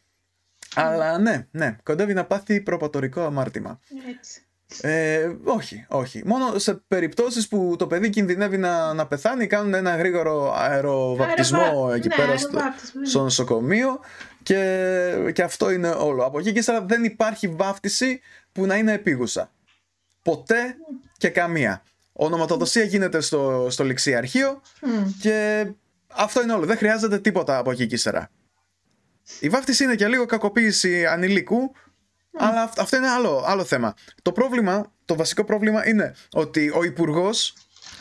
Αλλά 0.74 1.18
ναι, 1.18 1.46
ναι, 1.50 1.76
κοντεύει 1.82 2.14
να 2.14 2.24
πάθει 2.24 2.60
προπατορικό 2.60 3.20
αμάρτημα. 3.20 3.80
Έτσι. 4.16 4.42
Ε, 4.80 5.30
όχι, 5.44 5.86
όχι. 5.88 6.22
Μόνο 6.24 6.58
σε 6.58 6.74
περιπτώσεις 6.74 7.48
που 7.48 7.74
το 7.78 7.86
παιδί 7.86 8.10
κινδυνεύει 8.10 8.56
να, 8.56 8.94
να 8.94 9.06
πεθάνει 9.06 9.46
κάνουν 9.46 9.74
ένα 9.74 9.96
γρήγορο 9.96 10.54
αεροβαπτισμό 10.56 11.90
εκεί 11.94 12.08
ναι, 12.08 12.14
πέρα 12.14 12.36
στο, 12.36 12.48
αεροβάπτισμα, 12.56 13.00
ναι. 13.00 13.06
στο 13.06 13.22
νοσοκομείο 13.22 14.00
και, 14.42 15.30
και 15.32 15.42
αυτό 15.42 15.70
είναι 15.70 15.88
όλο. 15.88 16.24
Από 16.24 16.38
εκεί 16.38 16.52
και 16.52 16.58
ύστερα 16.58 16.82
δεν 16.82 17.04
υπάρχει 17.04 17.48
βάφτιση 17.48 18.20
που 18.52 18.66
να 18.66 18.76
είναι 18.76 18.92
επίγουσα. 18.92 19.52
Ποτέ 20.22 20.76
και 21.16 21.28
καμία. 21.28 21.82
Ονοματοδοσία 22.12 22.82
γίνεται 22.82 23.20
στο, 23.20 23.66
στο 23.70 23.84
ληξιαρχείο 23.84 24.62
Μμ. 24.82 25.04
και 25.20 25.66
αυτό 26.06 26.42
είναι 26.42 26.52
όλο. 26.52 26.66
Δεν 26.66 26.76
χρειάζεται 26.76 27.18
τίποτα 27.18 27.58
από 27.58 27.70
εκεί 27.70 27.86
και 27.86 27.94
ύστερα. 27.94 28.30
Η 29.40 29.48
βάφτιση 29.48 29.84
είναι 29.84 29.94
και 29.94 30.08
λίγο 30.08 30.26
κακοποίηση 30.26 31.06
ανηλίκου, 31.06 31.72
αλλά 32.38 32.62
αυ- 32.62 32.80
αυτό 32.80 32.96
είναι 32.96 33.08
άλλο, 33.08 33.44
άλλο 33.46 33.64
θέμα. 33.64 33.94
Το 34.22 34.32
πρόβλημα, 34.32 34.92
το 35.04 35.16
βασικό 35.16 35.44
πρόβλημα 35.44 35.88
είναι 35.88 36.14
ότι 36.32 36.72
ο 36.74 36.84
υπουργός 36.84 37.54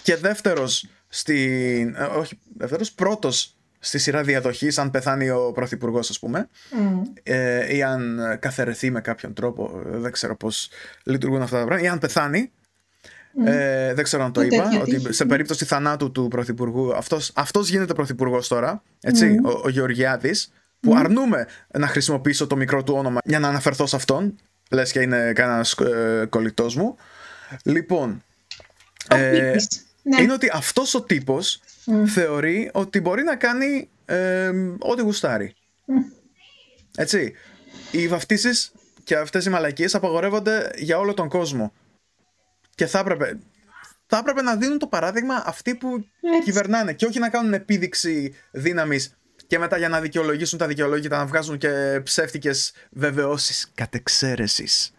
και 0.04 0.16
δεύτερος 0.16 0.88
στην. 1.08 1.96
ε, 1.96 2.04
όχι, 2.18 2.40
δεύτερος, 2.58 2.92
πρώτος 2.92 3.52
στη 3.80 3.98
σειρά 3.98 4.24
διαδοχής, 4.24 4.78
αν 4.78 4.92
πεθάνει 4.92 5.30
ο 5.30 5.52
πρωθυπουργός, 5.52 6.10
ας 6.10 6.20
πούμε, 6.20 6.50
Μμ. 6.72 7.02
ε, 7.24 7.76
ή 7.76 7.84
αν 7.84 8.20
καθαιρεθεί 8.40 8.92
με 8.92 9.02
κάποιον 9.02 9.34
τρόπο, 9.34 9.82
ε, 9.94 9.98
δεν 9.98 10.12
ξέρω 10.12 10.36
πώς 10.38 10.70
λειτουργούν 11.04 11.42
αυτά 11.42 11.60
τα 11.60 11.66
πράγματα, 11.66 11.88
ή 11.90 11.92
αν 11.92 12.00
πεθάνει, 12.00 12.52
ε, 13.46 13.94
δεν 13.94 14.04
ξέρω 14.04 14.24
αν 14.24 14.32
το 14.32 14.42
Ούτε 14.42 14.56
είπα, 14.56 14.64
τέτοια 14.64 14.82
ότι 14.82 14.96
τύχη. 14.96 15.14
σε 15.14 15.26
περίπτωση 15.26 15.66
θανάτου 15.66 16.12
του 16.12 16.28
πρωθυπουργού, 16.28 16.96
αυτός, 16.96 17.32
αυτός 17.36 17.70
γίνεται 17.70 17.94
πρωθυπουργός 17.94 18.48
τώρα, 18.48 18.84
έτσι, 19.02 19.40
ο, 19.44 19.50
ο 19.64 19.70
Γεωργιάδης, 19.70 20.52
που 20.80 20.96
αρνούμε 20.96 21.48
να 21.78 21.88
χρησιμοποιήσω 21.88 22.48
το 22.48 22.56
μικρό 22.56 22.84
του 22.84 22.94
όνομα 22.94 23.20
για 23.24 23.40
να 23.40 23.48
αναφερθώ 23.48 23.86
σε 23.86 23.96
αυτόν, 23.96 24.36
λες 24.72 24.92
και 24.92 25.00
είναι 25.02 25.34
κανένας 25.34 25.72
ε, 25.74 26.26
κολλητός 26.30 26.76
μου. 26.76 26.96
Λοιπόν, 27.64 28.24
Ο 29.12 29.16
ε, 29.16 29.32
Πίπης. 29.32 29.86
Ναι. 30.02 30.22
είναι 30.22 30.34
ότι 30.34 30.50
αυτός 30.54 30.94
ο 30.94 31.02
τύπος 31.02 31.62
θεωρεί 32.06 32.70
ότι 32.74 33.02
μπορεί 33.02 33.24
να 33.24 33.36
κάνει 33.36 33.90
ε, 34.06 34.52
ό,τι 34.80 35.02
γουστάρει. 35.02 35.56
Έτσι. 36.98 37.34
Οι 37.92 38.08
βαφτίσεις 38.08 38.72
και 39.04 39.16
αυτές 39.16 39.46
οι 39.46 39.50
μαλακίες 39.50 39.96
απαγορεύονται 39.96 40.72
για 40.76 40.98
όλο 41.00 41.14
τον 41.14 41.30
κόσμο. 41.30 41.74
Και 42.76 42.86
θα 42.86 43.00
έπρεπε, 43.00 43.40
θα 44.06 44.18
έπρεπε 44.18 44.42
να 44.42 44.56
δίνουν 44.56 44.78
το 44.78 44.88
παράδειγμα 44.88 45.44
αυτοί 45.46 45.76
που 45.76 46.06
Έτσι. 46.22 46.44
κυβερνάνε 46.44 46.94
και 46.94 47.06
όχι 47.06 47.20
να 47.20 47.30
κάνουν 47.30 47.54
επίδειξη 47.54 48.36
δύναμης 48.52 49.18
και 49.48 49.60
μετά 49.60 49.78
για 49.78 49.90
να 49.90 50.00
δικαιολογήσουν 50.02 50.58
τα 50.60 50.68
δικαιολόγητα 50.68 51.18
να 51.18 51.26
βγάζουν 51.26 51.58
και 51.58 52.02
ψεύτικες 52.04 52.72
βεβαιώσεις 52.92 53.72
κατεξαίρεσης. 53.76 54.92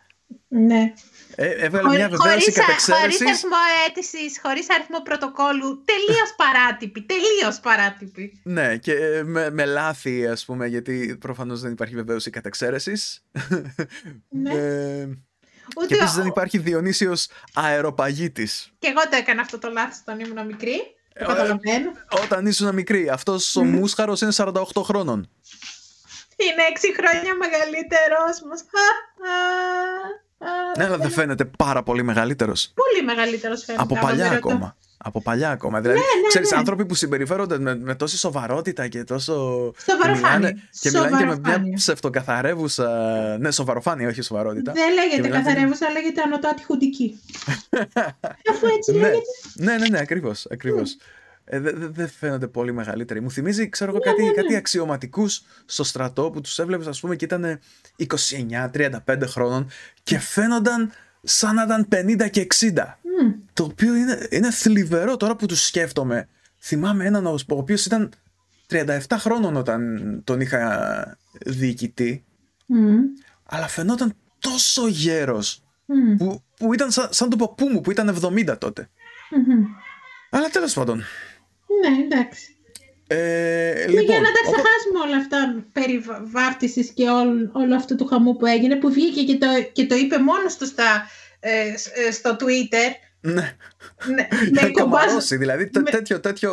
Ναι. 0.49 0.92
Ε, 1.40 1.49
έβγαλε 1.49 1.88
μια 1.88 2.07
Χωρί- 2.09 2.20
βεβαίωση 2.22 2.53
χωρίς, 2.53 2.59
α- 2.59 2.64
χωρίς 2.64 2.84
κατεξαίρεσης. 2.86 3.20
αριθμό 3.26 3.57
αίτησης, 3.86 4.40
χωρίς 4.42 4.70
αριθμό 4.70 5.03
πρωτοκόλλου, 5.03 5.84
τελείως 5.84 6.34
παράτυπη, 6.36 7.03
τελείως 7.03 7.61
παράτυπη. 7.61 8.40
Ναι, 8.42 8.76
και 8.76 8.92
ε, 8.94 9.22
με, 9.22 9.51
με 9.51 9.64
λάθη, 9.64 10.26
ας 10.26 10.44
πούμε, 10.44 10.66
γιατί 10.66 11.16
προφανώς 11.20 11.61
δεν 11.61 11.72
υπάρχει 11.72 11.94
βεβαίωση 11.94 12.30
κατεξαίρεσης. 12.30 13.24
Ναι. 14.28 14.51
Ε, 14.55 15.09
Ούτε 15.76 15.86
και 15.86 15.94
επίσης 15.94 16.12
ο- 16.14 16.18
δεν 16.18 16.26
υπάρχει 16.26 16.59
Διονύσιος 16.59 17.28
αεροπαγίτης. 17.55 18.72
Και 18.78 18.88
εγώ 18.88 19.01
το 19.01 19.16
έκανα 19.16 19.40
αυτό 19.40 19.59
το 19.59 19.68
λάθος 19.70 19.99
όταν 20.01 20.20
ήμουν 20.20 20.46
μικρή. 20.46 20.76
Το 21.19 21.25
Ε, 21.25 21.27
καταλαβαίνω. 21.27 21.91
Όταν 22.25 22.47
ήσουν 22.47 22.75
μικρή, 22.75 23.09
αυτός 23.09 23.57
ο 23.57 23.64
μούσχαρος 23.64 24.21
είναι 24.21 24.33
48 24.37 24.83
χρόνων. 24.83 25.31
Είναι 26.37 26.62
έξι 26.71 26.95
χρόνια 26.95 27.35
μεγαλύτερος 27.35 28.43
μας. 28.49 28.61
Α, 28.61 28.87
α, 29.29 30.51
α, 30.51 30.73
Ναι, 30.79 30.85
αλλά 30.85 30.97
δεν 30.97 31.11
φαίνεται 31.11 31.45
πάρα 31.45 31.83
πολύ 31.83 32.03
μεγαλύτερος. 32.03 32.73
Πολύ 32.75 33.05
μεγαλύτερος 33.05 33.64
φαίνεται. 33.64 33.83
Από 33.85 33.95
άμα 33.97 34.07
παλιά 34.07 34.29
με 34.29 34.35
ρωτά. 34.35 34.49
ακόμα. 34.49 34.77
Από 35.05 35.22
παλιά 35.22 35.51
ακόμα. 35.51 35.80
Δηλαδή, 35.80 35.99
ναι, 35.99 36.05
ξέρεις, 36.28 36.51
ναι. 36.51 36.57
άνθρωποι 36.59 36.86
που 36.86 36.94
συμπεριφέρονται 36.94 37.59
με, 37.59 37.76
με 37.78 37.94
τόση 37.94 38.16
σοβαρότητα 38.16 38.88
και 38.88 39.05
τόσο. 39.05 39.32
Σοβαροφάνεια. 39.90 40.51
Και 40.51 40.59
μιλάνε, 40.59 40.59
και, 40.80 40.90
μιλάνε 40.90 41.09
και 41.09 41.14
με 41.14 41.24
μια 41.24 41.34
Σοβαροφάνεια. 41.34 41.76
ψευτοκαθαρεύουσα. 41.76 42.88
Ναι, 43.40 43.51
σοβαρφάνεια, 43.51 44.09
όχι 44.09 44.22
σοβαρότητα. 44.22 44.72
Δεν 44.72 44.94
λέγεται 44.94 45.22
μιλάνε 45.22 45.42
και- 45.42 45.49
καθαρεύουσα, 45.51 45.90
λέγεται 45.90 46.22
ανωτάτη 46.22 46.64
χουντική. 46.64 47.20
Αφού 48.51 48.66
έτσι 48.76 48.92
ναι, 48.92 48.99
λέγεται. 48.99 49.18
ναι, 49.55 49.76
ναι, 49.76 49.88
ναι, 49.88 49.99
ακριβώς. 49.99 50.46
Ακριβώς. 50.51 50.96
Ε, 51.44 51.61
δεν 51.61 51.74
δε, 51.78 51.86
δεν 51.86 52.09
φαίνονται 52.18 52.46
πολύ 52.46 52.72
μεγαλύτεροι. 52.72 53.20
Μου 53.20 53.30
θυμίζει, 53.30 53.68
ξέρω 53.68 53.90
εγώ, 53.90 54.01
κάτι, 54.01 54.32
κάτι 54.34 54.57
αξιωματικούς 54.57 55.42
στο 55.64 55.84
στρατό 55.84 56.30
που 56.30 56.40
τους 56.40 56.59
έβλεπες, 56.59 56.86
ας 56.86 57.01
πούμε, 57.01 57.16
και 57.16 57.24
ήταν 57.24 57.61
29-35 57.96 59.26
χρόνων 59.26 59.70
και 60.03 60.18
φαίνονταν 60.18 60.92
σαν 61.22 61.55
να 61.55 61.62
ήταν 61.62 61.88
50 62.24 62.28
και 62.30 62.40
60. 62.40 62.99
Μμ. 63.23 63.33
Το 63.53 63.64
οποίο 63.64 63.95
είναι, 63.95 64.27
είναι 64.31 64.51
θλιβερό 64.51 65.16
τώρα 65.16 65.37
που 65.37 65.47
τους 65.47 65.66
σκέφτομαι. 65.66 66.29
Θυμάμαι 66.61 67.05
έναν 67.05 67.27
ο 67.27 67.31
ο 67.49 67.57
οποίος 67.57 67.85
ήταν 67.87 68.12
37 68.71 68.99
χρόνων 69.11 69.57
όταν 69.57 70.01
τον 70.25 70.41
είχα 70.41 71.19
διοικητή, 71.47 72.25
Μμ. 72.66 72.97
αλλά 73.45 73.69
φαινόταν 73.69 74.14
τόσο 74.39 74.87
γέρος 74.89 75.62
Μμ. 75.87 76.16
που, 76.16 76.43
που 76.59 76.75
ήταν 76.75 76.91
σαν, 76.91 77.09
σαν 77.11 77.29
τον 77.29 77.39
παππού 77.39 77.69
μου 77.69 77.81
που 77.81 77.91
ήταν 77.91 78.09
70 78.23 78.59
τότε. 78.59 78.89
Μμμ. 79.31 79.64
Αλλά 80.31 80.49
τέλος 80.49 80.73
πάντων. 80.73 80.97
Ναι, 81.81 82.03
εντάξει. 82.05 82.53
Ε, 83.07 83.73
Και 83.87 83.91
λοιπόν, 83.91 84.05
για 84.05 84.21
να 84.21 84.33
τα 84.33 84.41
όπως- 84.45 84.53
ξεχάσουμε 84.55 84.99
όλα 85.07 85.16
αυτά 85.16 85.64
περί 85.73 85.99
βα- 85.99 86.23
βάφτισης 86.25 86.91
και 86.91 87.09
όλο, 87.09 87.51
όλο 87.53 87.75
αυτό 87.75 87.97
το 87.97 88.05
χαμό 88.05 88.33
που 88.33 88.47
έγινε, 88.47 88.77
που 88.77 88.93
βγήκε 88.93 89.23
και 89.25 89.39
το, 89.39 89.47
και 89.73 89.87
το 89.87 89.95
είπε 89.95 90.19
μόνος 90.19 90.57
του 90.57 90.66
στα, 90.66 91.07
ε, 91.41 91.77
σ- 91.77 91.97
ε, 91.97 92.11
στο 92.11 92.37
Twitter. 92.41 92.89
Ναι, 93.21 93.57
Ναι, 94.14 94.29
για 94.53 94.62
με, 94.66 94.71
κομπάζ, 94.71 95.03
κομαρώσει, 95.05 95.37
δηλαδή 95.37 95.69
τέ- 95.71 95.83
με- 95.83 95.91
τέτοιο, 95.91 96.21
τέτοιο... 96.21 96.51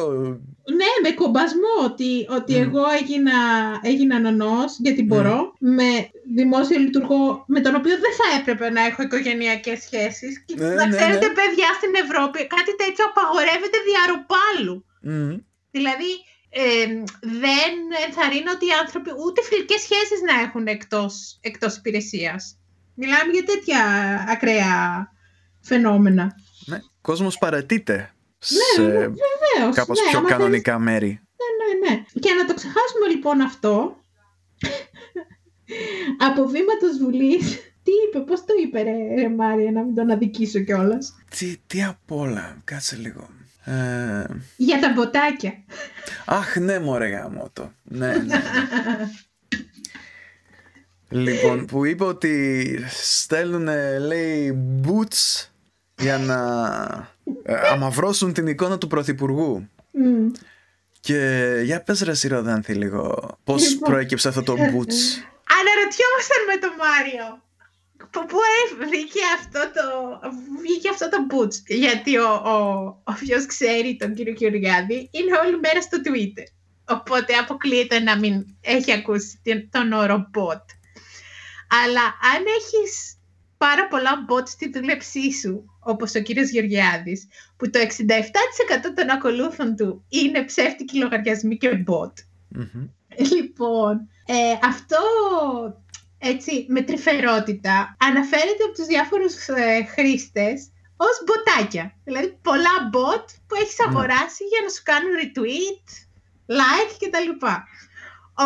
ναι, 0.80 0.92
με 1.10 1.12
κομπασμό 1.16 1.74
ότι, 1.84 2.28
ότι 2.30 2.54
Μμ. 2.54 2.62
εγώ 2.62 2.84
έγινα, 3.02 3.34
έγινα 3.82 4.20
νονός 4.20 4.78
γιατί 4.80 5.04
μπορώ 5.04 5.54
με 5.60 6.10
δημόσιο 6.36 6.80
λειτουργό 6.80 7.44
με 7.48 7.60
τον 7.62 7.76
οποίο 7.76 7.96
δεν 8.06 8.14
θα 8.20 8.28
έπρεπε 8.40 8.70
να 8.70 8.82
έχω 8.86 9.02
οικογενειακές 9.02 9.80
σχέσεις 9.82 10.44
και 10.46 10.56
Ναι, 10.58 10.68
να 10.68 10.86
ναι, 10.88 10.96
ξέρετε 10.98 11.28
ναι. 11.28 11.34
παιδιά 11.34 11.70
στην 11.80 11.92
Ευρώπη 12.04 12.48
κάτι 12.56 12.76
τέτοιο 12.82 13.04
απαγορεύεται 13.12 13.78
διαρροπάλου. 13.90 14.86
Μμμ. 15.02 15.38
Δηλαδή, 15.72 16.12
ε, 16.50 16.86
δεν 17.22 17.74
ενθαρρύνω 18.06 18.52
ότι 18.56 18.66
οι 18.66 18.76
άνθρωποι 18.84 19.10
ούτε 19.26 19.42
φιλικές 19.44 19.82
σχέσεις 19.82 20.20
να 20.30 20.42
έχουν 20.46 20.66
εκτός, 20.68 21.38
εκτός 21.42 21.76
υπηρεσίας. 21.78 22.58
Μιλάμε 22.96 23.32
για 23.34 23.44
τέτοια 23.44 23.80
ακραία 24.30 24.74
φαινόμενα. 25.62 26.36
Ναι, 26.66 26.80
κόσμος 27.02 27.38
παρετείται 27.38 28.14
σε 28.38 28.82
Βεβαίως, 28.82 29.76
κάπως 29.76 30.00
ναι, 30.00 30.10
πιο 30.10 30.20
άμα 30.20 30.30
κανονικά 30.30 30.80
μέρη. 30.80 31.08
Ναι, 31.08 31.90
ναι. 31.90 32.04
Και 32.20 32.34
να 32.34 32.46
το 32.46 32.54
ξεχάσουμε 32.54 33.08
λοιπόν 33.10 33.42
αυτό, 33.42 33.98
από 36.30 36.46
βήματος 36.46 36.98
Βουλής, 37.00 37.54
τι 37.84 37.92
είπε, 38.08 38.20
πώς 38.20 38.40
το 38.40 38.54
είπε 38.64 38.82
ρε, 38.82 39.22
ρε 39.22 39.30
Μάρια, 39.30 39.72
να 39.72 39.84
μην 39.84 39.96
τον 39.96 40.12
αδικήσω 40.12 40.60
κιόλας; 40.60 41.16
Τι, 41.38 41.58
τι 41.68 41.84
απ' 41.84 42.12
όλα, 42.12 42.58
κάτσε 42.64 42.96
λίγο. 42.96 43.30
Ε, 43.64 44.26
Για 44.58 44.80
τα 44.80 44.92
μποτάκια. 44.96 45.64
αχ, 46.26 46.56
ναι, 46.56 46.80
μωρέ 46.80 47.08
γαμώτο. 47.08 47.72
Ναι, 47.84 48.08
ναι. 48.08 48.24
ναι. 48.24 48.42
λοιπόν, 51.24 51.66
που 51.66 51.86
είπε 51.86 52.04
ότι 52.04 52.66
στέλνουν, 52.90 53.68
λέει, 54.00 54.58
boots 54.84 55.50
για 55.98 56.18
να 56.18 56.40
ε, 57.44 57.56
αμαυρώσουν 57.72 58.34
την 58.34 58.48
εικόνα 58.48 58.78
του 58.78 58.88
Πρωθυπουργού. 58.88 59.70
Μμ. 59.92 60.32
Και 61.00 61.52
για 61.64 61.84
πες 61.84 62.02
ρε 62.02 62.14
Σιροδάνθη 62.14 62.74
λίγο, 62.74 63.16
πώς 63.44 63.70
Λοιπόν. 63.70 63.90
προέκυψε 63.92 64.28
αυτό 64.28 64.44
το 64.44 64.54
boots. 64.54 64.98
Αναρωτιόμασταν 65.58 66.42
με 66.48 66.58
τον 66.62 66.72
Μάριο. 66.78 67.44
Από 68.04 68.26
πού 68.26 68.38
ε- 68.38 68.86
βγήκε 68.86 69.20
αυτό 69.40 69.60
το, 69.60 69.84
βγήκε 70.62 70.90
αυτό 70.90 71.10
το 71.10 71.18
boots. 71.32 71.56
Γιατί 71.68 72.18
ο, 72.18 72.30
ο, 72.34 72.58
όποιος 73.04 73.46
ξέρει 73.46 73.96
τον 74.00 74.14
κύριο 74.14 74.34
Κυριάδη 74.34 75.10
είναι 75.12 75.38
όλη 75.46 75.60
μέρα 75.60 75.82
στο 75.82 75.98
Twitter. 76.06 76.48
Οπότε 76.88 77.34
αποκλείεται 77.34 78.00
να 78.00 78.18
μην 78.20 78.46
έχει 78.62 78.92
ακούσει 78.92 79.40
την- 79.44 79.70
τον 79.72 79.92
όρο 79.92 80.30
bot. 80.34 80.66
Αλλά 81.84 82.04
αν 82.36 82.44
έχεις 82.58 83.18
πάρα 83.58 83.88
πολλά 83.88 84.12
bot 84.30 84.48
στη 84.48 84.70
δούλεψή 84.70 85.32
σου, 85.34 85.75
όπως 85.86 86.16
ο 86.16 86.20
κύριος 86.20 86.50
Γεωργιάδης, 86.50 87.28
που 87.58 87.70
το 87.70 87.80
67% 87.80 87.86
των 88.96 89.10
ακολούθων 89.10 89.76
του 89.76 90.06
είναι 90.10 90.44
ψεύτικοι 90.44 90.98
λογαριασμοί 90.98 91.58
και 91.58 91.84
bot, 91.88 92.14
Μμμ. 92.48 92.88
Λοιπόν, 93.32 94.10
ε, 94.26 94.68
αυτό 94.68 94.98
έτσι, 96.18 96.66
με 96.70 96.82
τρυφερότητα 96.82 97.96
αναφέρεται 98.00 98.64
από 98.66 98.74
τους 98.74 98.86
διάφορους 98.86 99.48
ε, 99.48 99.84
χρήστες 99.84 100.70
ως 100.98 101.24
μποτάκια. 101.26 101.96
Δηλαδή 102.04 102.40
πολλά 102.42 102.76
bot 102.94 103.26
που 103.48 103.56
έχεις 103.62 103.78
ναι. 103.78 103.86
αγοράσει 103.88 104.44
για 104.44 104.62
να 104.64 104.70
σου 104.70 104.82
κάνουν 104.84 105.14
retweet, 105.22 105.88
like 106.60 106.94
κτλ. 107.00 107.32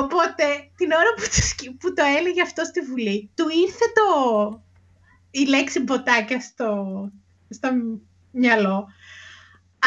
Οπότε 0.01 0.45
την 0.77 0.91
ώρα 0.91 1.13
που 1.15 1.21
το, 1.21 1.73
που 1.79 1.93
το 1.93 2.03
έλεγε 2.17 2.41
αυτό 2.41 2.63
στη 2.63 2.81
Βουλή, 2.81 3.31
του 3.35 3.47
ήρθε 3.65 3.85
το, 3.99 4.09
η 5.31 5.45
λέξη 5.45 5.79
μποτάκια 5.79 6.39
στο, 6.41 6.67
στο 7.49 7.69
μυαλό. 8.31 8.87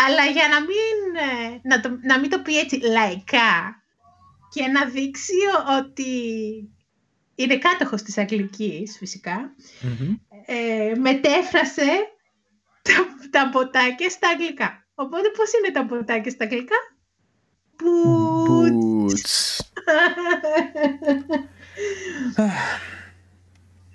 Αλλά 0.07 0.25
για 0.25 0.49
να 0.49 0.61
μην, 0.61 0.97
ε, 1.17 1.61
να, 1.63 1.81
το, 1.81 1.99
να 2.03 2.19
μην 2.19 2.31
το 2.31 2.39
πει 2.39 2.59
έτσι 2.59 2.77
λαϊκά 2.77 3.83
και 4.51 4.67
να 4.67 4.85
δείξει 4.85 5.35
ότι 5.79 6.13
είναι 7.35 7.59
κάτοχος 7.59 8.03
της 8.03 8.19
αγγλικής 8.19 8.99
ε, 10.47 10.95
μετέφρασε 10.99 11.89
τα, 12.83 13.29
τα 13.31 13.49
ποτάκια 13.49 14.11
στα 14.11 14.29
αγγλικά. 14.29 14.87
Οπότε 14.95 15.31
πώς 15.37 15.51
είναι 15.53 15.73
τα 15.73 15.87
ποτάκια 15.87 16.31
στα 16.31 16.45
αγγλικά; 16.45 16.77
Boots. 17.83 19.61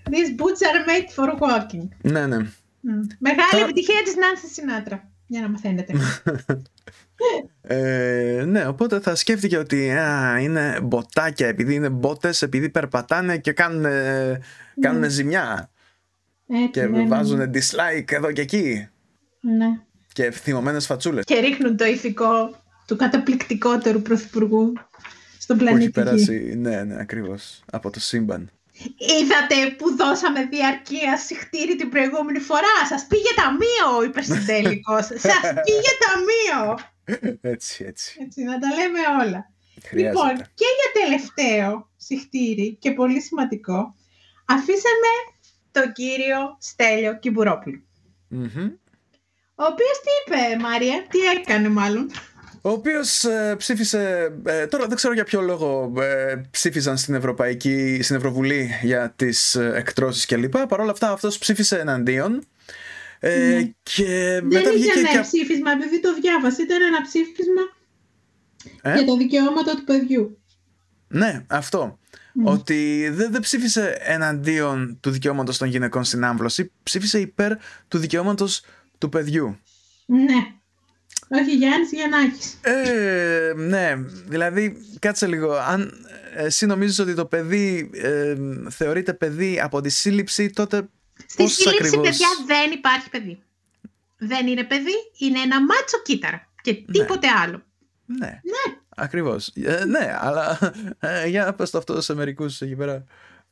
These 0.09 0.31
boots 0.39 0.61
are 0.61 0.85
made 0.85 1.09
for 1.15 1.29
walking. 1.39 1.87
Ναι, 2.01 2.27
ναι. 2.27 2.37
Μεγάλη 3.19 3.63
επιτυχία 3.63 4.01
της 4.03 4.15
Νάνσης 4.15 4.53
Σινάτρα. 4.53 5.11
Για 5.27 5.41
να 5.41 5.49
μαθαίνετε. 5.49 5.93
ε, 7.61 8.43
ναι, 8.47 8.67
οπότε 8.67 8.99
θα 8.99 9.15
σκέφτηκε 9.15 9.57
ότι 9.57 9.91
α, 9.91 10.39
είναι 10.39 10.79
μποτάκια 10.83 11.47
επειδή 11.47 11.73
είναι 11.73 11.89
μπότες, 11.89 12.41
επειδή 12.41 12.69
περπατάνε 12.69 13.37
και 13.37 13.51
κάνουν, 13.51 13.85
κάνουν 14.79 15.09
ζημιά. 15.09 15.69
Έτσι, 16.47 16.69
και 16.69 16.85
ναι, 16.85 17.01
ναι. 17.01 17.07
βάζουν 17.07 17.51
dislike 17.53 18.11
εδώ 18.11 18.31
και 18.31 18.41
εκεί. 18.41 18.87
Ναι. 19.39 19.79
Και 20.13 20.31
θυμωμένες 20.31 20.85
φατσούλες. 20.85 21.23
Και 21.25 21.39
ρίχνουν 21.39 21.77
το 21.77 21.85
ηθικό 21.85 22.61
του 22.87 22.95
καταπληκτικότερου 22.95 24.01
πρωθυπουργού 24.01 24.73
στον 25.37 25.57
πλανήτη. 25.57 25.89
Που 25.89 25.99
έχει 25.99 26.09
περάσει, 26.09 26.55
ναι, 26.57 26.83
ναι, 26.83 26.99
ακριβώς, 26.99 27.63
από 27.71 27.89
το 27.89 27.99
σύμπαν. 27.99 28.49
Είδατε 28.97 29.75
που 29.77 29.95
δώσαμε 29.95 30.43
διαρκεία 30.45 31.17
συχτήρι 31.17 31.75
την 31.75 31.89
προηγούμενη 31.89 32.39
φορά; 32.39 32.75
Σας 32.89 33.05
πήγε 33.07 33.33
ταμείο, 33.35 34.03
είπε 34.05 34.21
στην 34.21 34.45
τέλικος. 34.45 35.05
Σας 35.27 35.41
πήγε 35.65 35.91
ταμείο. 36.05 36.77
Έτσι, 37.41 37.83
έτσι. 37.87 38.17
Έτσι, 38.21 38.43
να 38.43 38.59
τα 38.59 38.67
λέμε 38.67 38.99
όλα. 39.25 39.51
Λοιπόν, 39.91 40.35
και 40.35 40.65
για 40.77 41.01
τελευταίο 41.03 41.89
συχτήρι 41.97 42.75
και 42.75 42.91
πολύ 42.91 43.21
σημαντικό, 43.21 43.95
αφήσαμε 44.45 45.11
τον 45.71 45.91
κύριο 45.91 46.57
Στέλιο 46.59 47.19
Ο 49.55 49.63
οποίος 49.63 49.97
τι 50.03 50.11
είπε, 50.33 50.61
Μάρια, 50.61 51.05
τι 51.09 51.19
έκανε 51.19 51.69
μάλλον; 51.69 52.11
Ο 52.61 52.69
οποίος 52.69 53.23
ε, 53.23 53.55
ψήφισε. 53.57 54.33
Ε, 54.45 54.65
τώρα 54.67 54.87
δεν 54.87 54.95
ξέρω 54.95 55.13
για 55.13 55.23
ποιο 55.23 55.41
λόγο 55.41 55.93
ε, 56.01 56.41
ψήφισαν 56.51 56.97
στην 56.97 57.13
Ευρωπαϊκή, 57.13 57.99
στην 58.01 58.15
Ευρωβουλή 58.15 58.69
για 58.81 59.13
τις 59.15 59.55
ε, 59.55 59.71
εκτρώσεις 59.75 60.25
κλπ. 60.25 60.57
Παρ' 60.57 60.79
όλα 60.79 60.91
αυτά 60.91 61.11
αυτός 61.11 61.37
ψήφισε 61.37 61.79
εναντίον. 61.79 62.43
Ε, 63.19 63.37
ναι. 63.37 63.71
και 63.83 64.05
δεν 64.05 64.45
μετά 64.45 64.71
είχε 64.73 64.99
ένα 64.99 65.11
και... 65.11 65.19
ψήφισμα, 65.19 65.71
επειδή 65.71 66.01
το 66.01 66.13
διάβασε. 66.21 66.61
Ήταν 66.61 66.81
ένα 66.81 67.01
ψήφισμα 67.01 67.61
για 68.83 69.05
τα 69.05 69.17
δικαιώματα 69.17 69.75
του 69.75 69.83
παιδιού. 69.83 70.37
Ναι, 71.07 71.43
αυτό. 71.47 71.99
Ότι 72.43 73.09
δεν, 73.11 73.31
δεν 73.31 73.41
ψήφισε 73.41 73.97
εναντίον 73.99 74.97
του 74.99 75.09
δικαιώματος 75.09 75.57
των 75.57 75.67
γυναικών 75.67 76.03
στην 76.03 76.23
άμβλωση, 76.23 76.71
ψήφισε 76.83 77.19
υπέρ 77.19 77.51
του 77.87 77.97
δικαιώματος 77.97 78.63
του 78.97 79.09
παιδιού. 79.09 79.57
Ναι. 80.05 80.56
Όχι 81.27 81.55
Γιάννης 81.55 81.91
Γιαννάκης. 81.91 82.57
Ε, 82.61 83.53
ναι, 83.55 83.95
δηλαδή 84.25 84.77
κάτσε 84.99 85.27
λίγο. 85.27 85.53
Αν 85.53 86.07
εσύ 86.35 86.65
νομίζεις 86.65 86.99
ότι 86.99 87.13
το 87.13 87.25
παιδί 87.25 87.89
ε, 87.93 88.35
θεωρείται 88.69 89.13
παιδί 89.13 89.59
από 89.59 89.81
τη 89.81 89.89
σύλληψη, 89.89 90.49
τότε 90.49 90.89
Στη 91.25 91.43
πώς 91.43 91.53
σύλληψη, 91.53 91.85
ακριβώς... 91.85 92.09
παιδιά, 92.09 92.27
δεν 92.45 92.71
υπάρχει 92.71 93.09
παιδί. 93.09 93.39
Δεν 94.17 94.47
είναι 94.47 94.63
παιδί, 94.63 94.95
είναι 95.17 95.39
ένα 95.39 95.61
μάτσο 95.61 96.01
κύτταρα 96.03 96.47
και 96.61 96.71
ναι. 96.71 96.91
τίποτε 96.91 97.27
άλλο. 97.43 97.63
Ναι, 98.05 98.27
ναι. 98.27 98.75
ακριβώς. 98.95 99.47
Ε, 99.55 99.85
ναι, 99.85 100.15
αλλά 100.19 100.59
ε, 100.99 101.27
για 101.27 101.45
να 101.45 101.53
πες 101.53 101.69
το 101.69 101.77
αυτό 101.77 102.01
σε 102.01 102.15
μερικούς 102.15 102.61
εκεί 102.61 102.75
πέρα. 102.75 103.03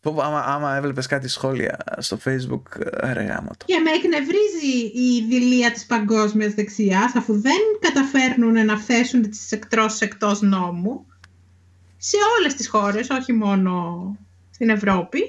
Άμα, 0.10 0.39
άμα 0.39 0.76
έβλεπες 0.76 1.08
κάτι 1.08 1.28
σχόλια 1.28 1.78
στο 1.97 2.18
facebook, 2.26 2.62
ρε 3.03 3.24
γάμα 3.24 3.49
το. 3.58 3.66
Και 3.66 3.80
με 3.80 3.91
εκνευρίζει 3.91 4.78
η 4.93 5.26
δηλία 5.30 5.72
της 5.72 5.86
παγκόσμιας 5.86 6.53
δεξιάς, 6.53 7.16
αφού 7.16 7.41
δεν 7.41 7.62
καταφέρνουν 7.80 8.66
να 8.66 8.78
θέσουν 8.78 9.30
τις 9.30 9.51
εκτρώσεις 9.51 10.01
εκτός 10.01 10.41
νόμου, 10.41 11.06
σε 11.97 12.18
όλες 12.38 12.53
τις 12.53 12.68
χώρες, 12.68 13.10
όχι 13.10 13.34
μόνο 13.34 13.74
στην 14.51 14.70
Ευρώπη, 14.70 15.20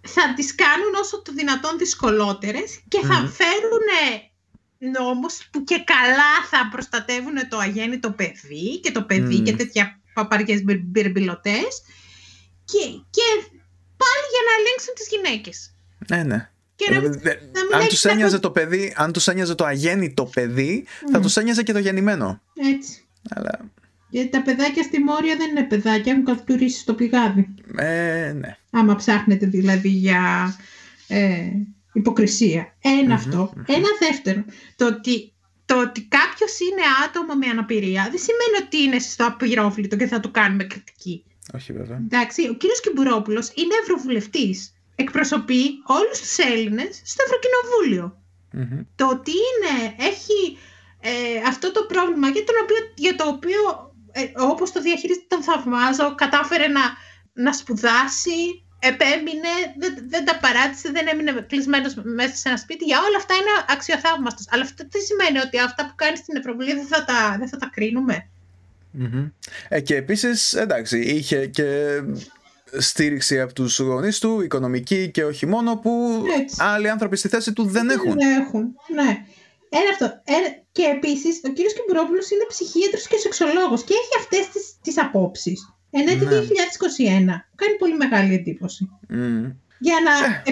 θα 0.00 0.34
τις 0.34 0.54
κάνουν 0.54 0.94
όσο 1.00 1.22
το 1.22 1.32
δυνατόν 1.32 1.78
δυσκολότερες 1.78 2.80
και 2.88 3.00
θα 3.00 3.24
mm. 3.24 3.28
φέρουν 3.28 3.88
νόμους 4.98 5.48
που 5.50 5.64
και 5.64 5.82
καλά 5.86 6.32
θα 6.50 6.68
προστατεύουν 6.70 7.48
το 7.48 7.58
αγέννητο 7.58 8.10
παιδί 8.10 8.80
και 8.80 8.92
το 8.92 9.02
παιδί 9.02 9.40
και 9.40 9.56
τέτοια 9.56 10.00
παπαριές 10.14 10.62
μπυρμπιλωτές 10.64 11.82
και, 12.64 12.78
και 13.10 13.51
πάλι 14.02 14.26
για 14.34 14.42
να 14.48 14.52
ελέγξουν 14.58 14.94
τις 14.94 15.08
γυναίκες. 15.12 15.56
Ναι, 16.10 16.22
ναι. 16.22 16.40
να, 16.90 17.70
να 17.70 17.78
αν 17.78 17.88
τους 17.88 18.04
ένοιαζε 18.04 18.38
το 18.38 18.50
παιδί, 18.50 18.94
αν 18.96 19.12
τους 19.12 19.28
ένοιαζε 19.28 19.54
το 19.54 19.64
αγέννητο 19.64 20.24
παιδί, 20.24 20.86
θα 21.12 21.20
τους 21.20 21.36
ένοιαζε 21.36 21.62
και 21.62 21.72
το 21.72 21.78
γεννημένο. 21.78 22.42
Έτσι. 22.74 23.04
Αλλά... 23.30 23.70
Γιατί 24.10 24.28
τα 24.28 24.42
παιδάκια 24.42 24.82
στη 24.82 24.98
Μόρια 25.00 25.36
δεν 25.36 25.50
είναι 25.50 25.62
παιδάκια, 25.62 26.12
έχουν 26.12 26.24
κατουρίσει 26.24 26.78
στο 26.78 26.94
πηγάδι. 26.94 27.54
Ε, 27.76 28.32
ναι. 28.32 28.56
Άμα 28.70 28.96
ψάχνετε 28.96 29.46
δηλαδή 29.46 29.88
για 29.88 30.54
ε, 31.08 31.50
υποκρισία. 31.92 32.76
Ένα 32.80 33.14
αυτό. 33.14 33.52
Ένα 33.66 33.88
δεύτερο. 34.00 34.44
Το 34.76 34.86
ότι, 34.86 35.32
το 35.64 35.80
ότι 35.80 36.02
κάποιος 36.02 36.58
είναι 36.60 36.82
άτομο 37.06 37.34
με 37.34 37.46
αναπηρία 37.46 38.08
δεν 38.10 38.20
σημαίνει 38.20 38.64
ότι 38.66 38.82
είναι 38.82 38.98
στο 38.98 39.26
απειρόφλητο 39.26 39.96
και 39.96 40.06
θα 40.06 40.20
του 40.20 40.30
κάνουμε 40.30 40.64
κριτική. 40.64 41.24
Όχι 41.54 41.72
βέβαια. 41.72 41.96
Εντάξει, 41.96 42.48
ο 42.48 42.54
κύριος 42.54 42.80
Κυμπουρόπουλος 42.80 43.52
είναι 43.54 43.74
ευρωβουλευτής. 43.82 44.74
Εκπροσωπεί 44.94 45.62
όλους 45.86 46.20
τους 46.20 46.38
Έλληνες 46.38 47.02
στο 47.04 47.22
ευρωκοινοβουλιο 47.26 48.22
Το 48.94 49.08
ότι 49.08 49.30
είναι, 49.30 49.94
έχει 49.98 50.58
ε, 51.00 51.10
αυτό 51.48 51.72
το 51.72 51.82
πρόβλημα 51.82 52.28
για, 52.28 52.44
τον 52.44 52.54
οποίο, 52.62 52.76
για 52.94 53.16
το 53.16 53.28
οποίο 53.28 53.60
ε, 54.12 54.32
όπως 54.36 54.72
το 54.72 54.80
διαχειρίζεται 54.80 55.26
τον 55.28 55.42
θαυμάζω, 55.42 56.14
κατάφερε 56.14 56.66
να, 56.68 56.80
να 57.32 57.52
σπουδάσει, 57.52 58.64
επέμεινε, 58.78 59.52
δεν, 59.78 59.92
δεν 60.08 60.24
τα 60.24 60.38
παράτησε, 60.38 60.90
δεν 60.90 61.06
έμεινε 61.08 61.32
κλεισμένος 61.32 61.94
μέσα 61.94 62.34
σε 62.34 62.48
ένα 62.48 62.58
σπίτι. 62.58 62.84
Για 62.84 62.98
όλα 63.06 63.16
αυτά 63.16 63.34
είναι 63.34 63.54
αξιοθαύμαστος. 63.68 64.46
Αλλά 64.50 64.62
αυτό 64.62 64.88
τι 64.88 65.00
σημαίνει 65.00 65.38
ότι 65.38 65.58
αυτά 65.58 65.86
που 65.86 65.94
κάνει 65.94 66.16
στην 66.16 66.36
Ευρωβουλία 66.36 66.74
δεν 66.74 66.86
θα 66.86 67.04
τα, 67.04 67.36
δεν 67.38 67.48
θα 67.48 67.56
τα 67.56 67.68
κρίνουμε; 67.74 68.30
Ε, 69.68 69.80
και 69.80 69.96
επίσης, 69.96 70.52
εντάξει, 70.52 71.00
είχε 71.00 71.46
και 71.46 72.00
στήριξη 72.78 73.40
από 73.40 73.52
τους 73.52 73.78
γονείς 73.78 74.18
του, 74.18 74.40
οικονομική 74.40 75.10
και 75.10 75.24
όχι 75.24 75.46
μόνο, 75.46 75.76
που 75.76 76.22
άλλοι 76.56 76.90
άνθρωποι 76.90 77.16
στη 77.16 77.28
θέση 77.28 77.52
του 77.52 77.64
δεν 77.64 77.88
έχουν. 77.88 78.12
Δεν 78.12 78.40
έχουν, 78.40 78.74
ναι. 78.94 79.24
Ένα 79.74 79.90
αυτό. 79.92 80.22
και 80.72 80.82
επίσης, 80.82 81.40
ο 81.44 81.48
κύριος 81.48 81.74
Κιμπουρόπουλος 81.74 82.30
είναι 82.30 82.44
ψυχίατρος 82.48 83.06
και 83.06 83.16
σεξολόγος 83.16 83.84
και 83.84 83.94
έχει 83.94 84.14
αυτές 84.18 84.48
τις, 84.48 84.64
τις 84.82 84.98
απόψεις. 84.98 85.74
Εν 85.90 86.08
έτη 86.08 86.24
2021. 86.24 87.24
Ναι. 87.24 87.44
Κάνει 87.54 87.76
πολύ 87.78 87.96
μεγάλη 87.96 88.34
εντύπωση. 88.34 88.88
Για 89.78 89.96
να 90.04 90.12
ε. 90.26 90.42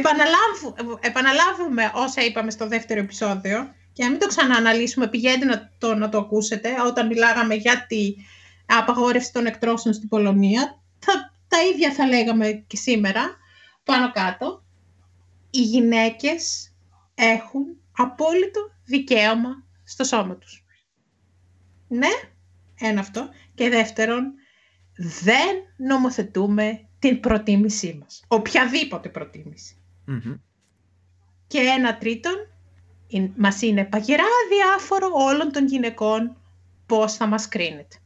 επαναλάβουμε 1.00 1.90
όσα 1.94 2.24
είπαμε 2.24 2.50
στο 2.50 2.68
δεύτερο 2.68 3.00
επεισόδιο 3.00 3.74
και 4.00 4.06
να 4.06 4.12
μην 4.12 4.20
το 4.20 4.26
ξανααναλύσουμε, 4.26 5.08
πηγαίνετε 5.08 5.44
να 5.44 5.72
το, 5.78 5.94
να 5.94 6.08
το 6.08 6.18
ακούσετε, 6.18 6.68
όταν 6.86 7.06
μιλάγαμε 7.06 7.54
για 7.54 7.86
την 7.86 8.14
απαγόρευση 8.66 9.32
των 9.32 9.46
εκτρώσεων 9.46 9.94
στην 9.94 10.08
Πολωνία, 10.08 10.80
θα, 10.98 11.34
τα 11.48 11.56
ίδια 11.64 11.92
θα 11.92 12.06
λέγαμε 12.06 12.64
και 12.66 12.76
σήμερα, 12.76 13.36
πάνω 13.84 14.12
κάτω. 14.12 14.64
Οι 15.50 15.62
γυναίκες 15.62 16.72
έχουν 17.14 17.64
απόλυτο 17.96 18.60
δικαίωμα 18.84 19.64
στο 19.84 20.04
σώμα 20.04 20.36
τους. 20.36 20.64
Ναι, 21.88 22.10
ένα 22.78 23.00
αυτό. 23.00 23.28
Και 23.54 23.68
δεύτερον, 23.68 24.32
δεν 25.22 25.56
νομοθετούμε 25.76 26.88
την 26.98 27.20
προτίμησή 27.20 27.98
μας. 28.00 28.24
Οποιαδήποτε 28.28 29.08
Και 31.46 31.58
ένα 31.58 31.98
τρίτον, 31.98 32.34
μας 33.36 33.62
είναι 33.62 33.84
παγερά 33.84 34.24
διάφορο 34.50 35.08
όλων 35.12 35.52
των 35.52 35.66
γυναικών 35.66 36.36
πώς 36.86 37.14
θα 37.14 37.26
μας 37.26 37.48
κρίνεται. 37.48 37.96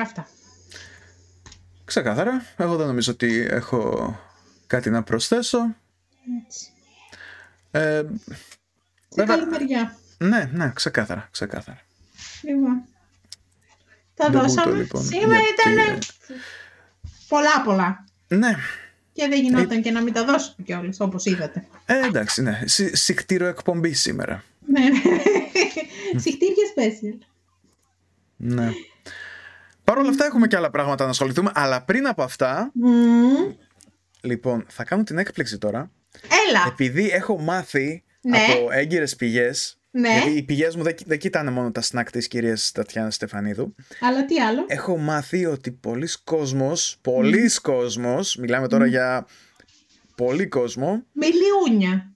Αυτά. 0.00 0.28
Ξεκάθαρα. 1.84 2.44
Εγώ 2.56 2.76
δεν 2.76 2.86
νομίζω 2.86 3.12
ότι 3.12 3.46
έχω 3.50 4.14
κάτι 4.66 4.90
να 4.90 5.02
προσθέσω. 5.02 5.58
Έτσι. 6.46 6.66
Ε, 7.70 7.80
Σε 7.98 8.06
βέβαια- 9.16 9.36
καλή 9.36 9.50
μεριά. 9.50 9.96
ναι, 10.18 10.50
ναι, 10.52 10.70
ξεκάθαρα, 10.74 11.28
ξεκάθαρα. 11.30 11.80
Λοιπόν. 12.42 12.84
Τα 14.14 14.30
Ντεμπούτο, 14.30 14.46
δώσαμε. 14.52 14.76
λοιπόν, 14.76 15.02
Σήμερα 15.04 15.38
γιατί- 15.38 15.70
ήταν 15.70 15.98
πολλά 17.28 17.62
πολλά. 17.64 18.04
Ναι, 18.28 18.56
Και 19.14 19.26
δεν 19.28 19.42
γινόταν 19.42 19.82
και 19.82 19.90
να 19.90 20.02
μην 20.02 20.12
τα 20.12 20.24
δώσουμε 20.24 20.56
κιόλας, 20.64 21.00
όπως 21.00 21.24
είδατε. 21.24 21.66
ε, 21.86 22.06
εντάξει, 22.06 22.42
ναι. 22.42 22.60
Συ, 22.64 22.96
συχτήρο 22.96 23.46
εκπομπή 23.46 23.92
σήμερα. 23.92 24.44
Ναι, 24.66 24.80
ναι. 26.12 26.18
Συχτήρια 26.20 26.64
special. 26.76 27.18
Ναι. 28.36 28.70
Παρ' 29.84 29.98
όλα 29.98 30.08
αυτά 30.08 30.24
έχουμε 30.24 30.46
και 30.46 30.56
άλλα 30.56 30.70
πράγματα 30.70 31.04
να 31.04 31.10
ασχοληθούμε, 31.10 31.50
αλλά 31.54 31.82
πριν 31.82 32.06
από 32.06 32.22
αυτά, 32.22 32.70
Μμμ. 32.74 33.54
λοιπόν, 34.20 34.64
θα 34.68 34.84
κάνω 34.84 35.02
την 35.02 35.18
έκπληξη 35.18 35.58
τώρα. 35.58 35.90
Έλα. 36.48 36.64
Επειδή 36.68 37.10
έχω 37.10 37.38
μάθει 37.40 38.02
Ναι. 38.20 38.38
από 38.38 38.70
έγκυρες 38.70 39.16
πηγές, 39.16 39.78
Ναι. 39.96 40.08
γιατί 40.12 40.30
οι 40.30 40.42
πηγές 40.42 40.76
μου 40.76 40.82
δεν, 40.82 40.94
δεν 41.06 41.18
κοιτάνε 41.18 41.50
μόνο 41.50 41.70
τα 41.72 41.82
snack 41.90 42.06
της 42.12 42.28
κυρίας 42.28 42.72
Τατιάνα 42.72 43.10
Στεφανίδου, 43.10 43.74
Αλλά 44.00 44.24
τι 44.24 44.40
άλλο; 44.40 44.64
έχω 44.66 44.96
μάθει 44.98 45.46
ότι 45.46 45.70
πολλοί 45.70 46.08
κόσμος, 46.24 46.98
πολλοί 47.00 47.50
κόσμος, 47.62 48.36
μιλάμε 48.36 48.68
τώρα 48.68 48.86
για 48.86 49.26
πολύ 50.16 50.46
κόσμο, 50.46 51.04
Μιλιούνια. 51.12 52.12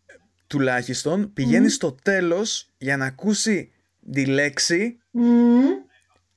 τουλάχιστον, 0.47 1.33
πηγαίνει 1.33 1.69
στο 1.69 1.97
τέλος 2.03 2.69
για 2.79 2.97
να 2.97 3.05
ακούσει 3.05 3.73
τη 4.13 4.25
λέξη 4.27 4.99
Μμμ. 5.11 5.65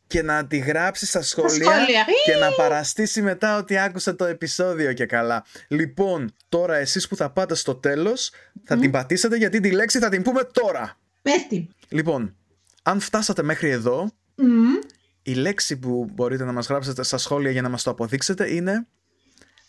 και 0.08 0.22
να 0.22 0.48
τη 0.48 0.58
γράψει 0.58 1.06
στα 1.06 1.22
σχόλια, 1.22 1.52
σχόλια. 1.72 2.06
και 2.26 2.36
να 2.36 2.52
παραστήσει 2.52 3.22
μετά 3.22 3.58
ότι 3.58 3.78
άκουσε 3.78 4.14
το 4.14 4.26
επεισόδιο 4.26 4.94
και 4.94 5.06
καλά. 5.06 5.46
Λοιπόν, 5.68 6.34
τώρα 6.50 6.76
εσείς 6.76 7.08
που 7.08 7.16
θα 7.16 7.30
πάτε 7.32 7.56
στο 7.56 7.76
τέλος 7.76 8.32
θα 8.64 8.78
την 8.78 8.92
πατήσετε 8.92 9.36
γιατί 9.38 9.60
τη 9.60 9.72
λέξη 9.72 10.00
θα 10.00 10.10
την 10.10 10.22
πούμε 10.22 10.44
τώρα. 10.44 10.96
Πες 11.22 11.48
την. 11.48 11.68
Λοιπόν, 11.90 12.36
αν 12.84 13.00
φτάσατε 13.00 13.44
μέχρι 13.44 13.70
εδώ, 13.70 14.12
Μμμ. 14.36 14.74
η 15.22 15.34
λέξη 15.34 15.78
που 15.78 16.10
μπορείτε 16.14 16.44
να 16.44 16.52
μας 16.52 16.68
γράψετε 16.68 17.04
στα 17.04 17.18
σχόλια 17.18 17.52
για 17.52 17.62
να 17.62 17.70
μας 17.70 17.84
το 17.84 17.90
αποδείξετε 17.90 18.54
είναι 18.54 18.88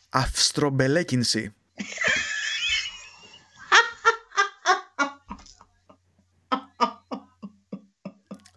αυστρομπελέκινση. 0.08 1.54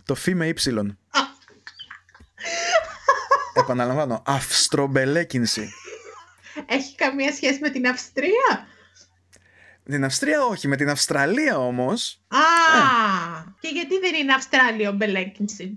Το 0.05 0.15
φι 0.15 0.35
με 0.35 0.47
ύψιλον. 0.47 0.97
Επαναλαμβάνω, 3.53 4.23
αυστρομπελέκινση. 4.25 5.69
Έχει 6.65 6.95
καμία 6.95 7.33
σχέση 7.33 7.59
με 7.59 7.69
την 7.69 7.87
Αυστρία; 7.87 8.67
Την 9.89 10.03
Αυστρία 10.05 10.43
όχι, 10.45 10.67
με 10.67 10.75
την 10.75 10.89
Αυστραλία 10.89 11.57
όμως 11.57 12.21
Α, 12.27 12.37
και 13.59 13.67
γιατί 13.67 13.99
δεν 13.99 14.13
είναι 14.13 14.33
Αυστράλιο 14.33 14.91
μπελέκινση. 14.91 15.75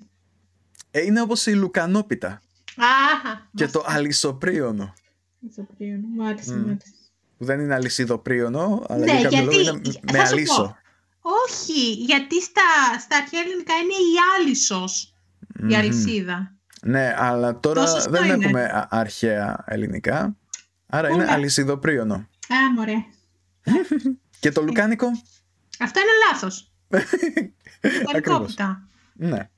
ε, 0.91 1.01
είναι 1.05 1.21
όπως 1.21 1.47
η 1.47 1.53
Λουκανόπιτα 1.55 2.43
Αχα. 2.77 3.49
και 3.55 3.67
το 3.67 3.85
αλυσοπρίωνο. 3.87 4.95
Μάλιστα, 5.41 5.67
μάλιστα. 6.17 6.55
Μμ. 6.55 6.61
μάλιστα. 6.67 6.91
Που 7.39 7.45
δεν 7.45 7.61
είναι 7.61 7.75
αλυσιδοπρίωνο, 7.75 8.85
αλλά 8.89 9.05
Ναι, 9.05 9.13
για 9.21 9.23
κάποιο 9.23 9.41
λόγο 9.45 9.61
γιατί- 9.61 9.89
είναι 9.89 10.13
θα 10.13 10.19
με 10.19 10.27
σου 10.27 10.33
αλύσο. 10.35 10.63
πω. 10.63 10.77
Όχι, 11.47 11.93
γιατί 11.93 12.43
στα, 12.43 12.63
στα 13.01 13.17
αρχαία 13.17 13.41
ελληνικά 13.41 13.75
είναι 13.75 13.93
η 13.93 14.15
άλυσος, 14.39 15.15
η 15.59 15.63
Μμμ. 15.65 15.75
αλυσίδα. 15.75 16.53
Ναι, 16.83 17.15
αλλά 17.19 17.61
τώρα 17.61 17.85
Το 17.85 17.91
σωστό 17.91 18.11
δεν 18.11 18.25
είναι. 18.25 18.33
έχουμε 18.45 18.65
α- 18.65 18.87
αρχαία 18.91 19.65
ελληνικά. 19.67 20.37
Άρα 20.87 21.09
είναι 21.09 21.23
Ωραία. 21.23 21.35
αλυσιδοπρίωνο. 21.35 22.15
Α, 22.15 22.73
μωρέ. 22.77 22.95
Και 24.41 24.51
το 24.53 24.63
λουκάνικο, 24.63 25.07
Αυτό 25.79 26.01
είναι 26.01 26.11
λάθος. 26.31 26.73
Ακριβώς. 26.91 28.15
Λουκανικόπιτα. 28.15 28.89
ναι. 29.15 29.49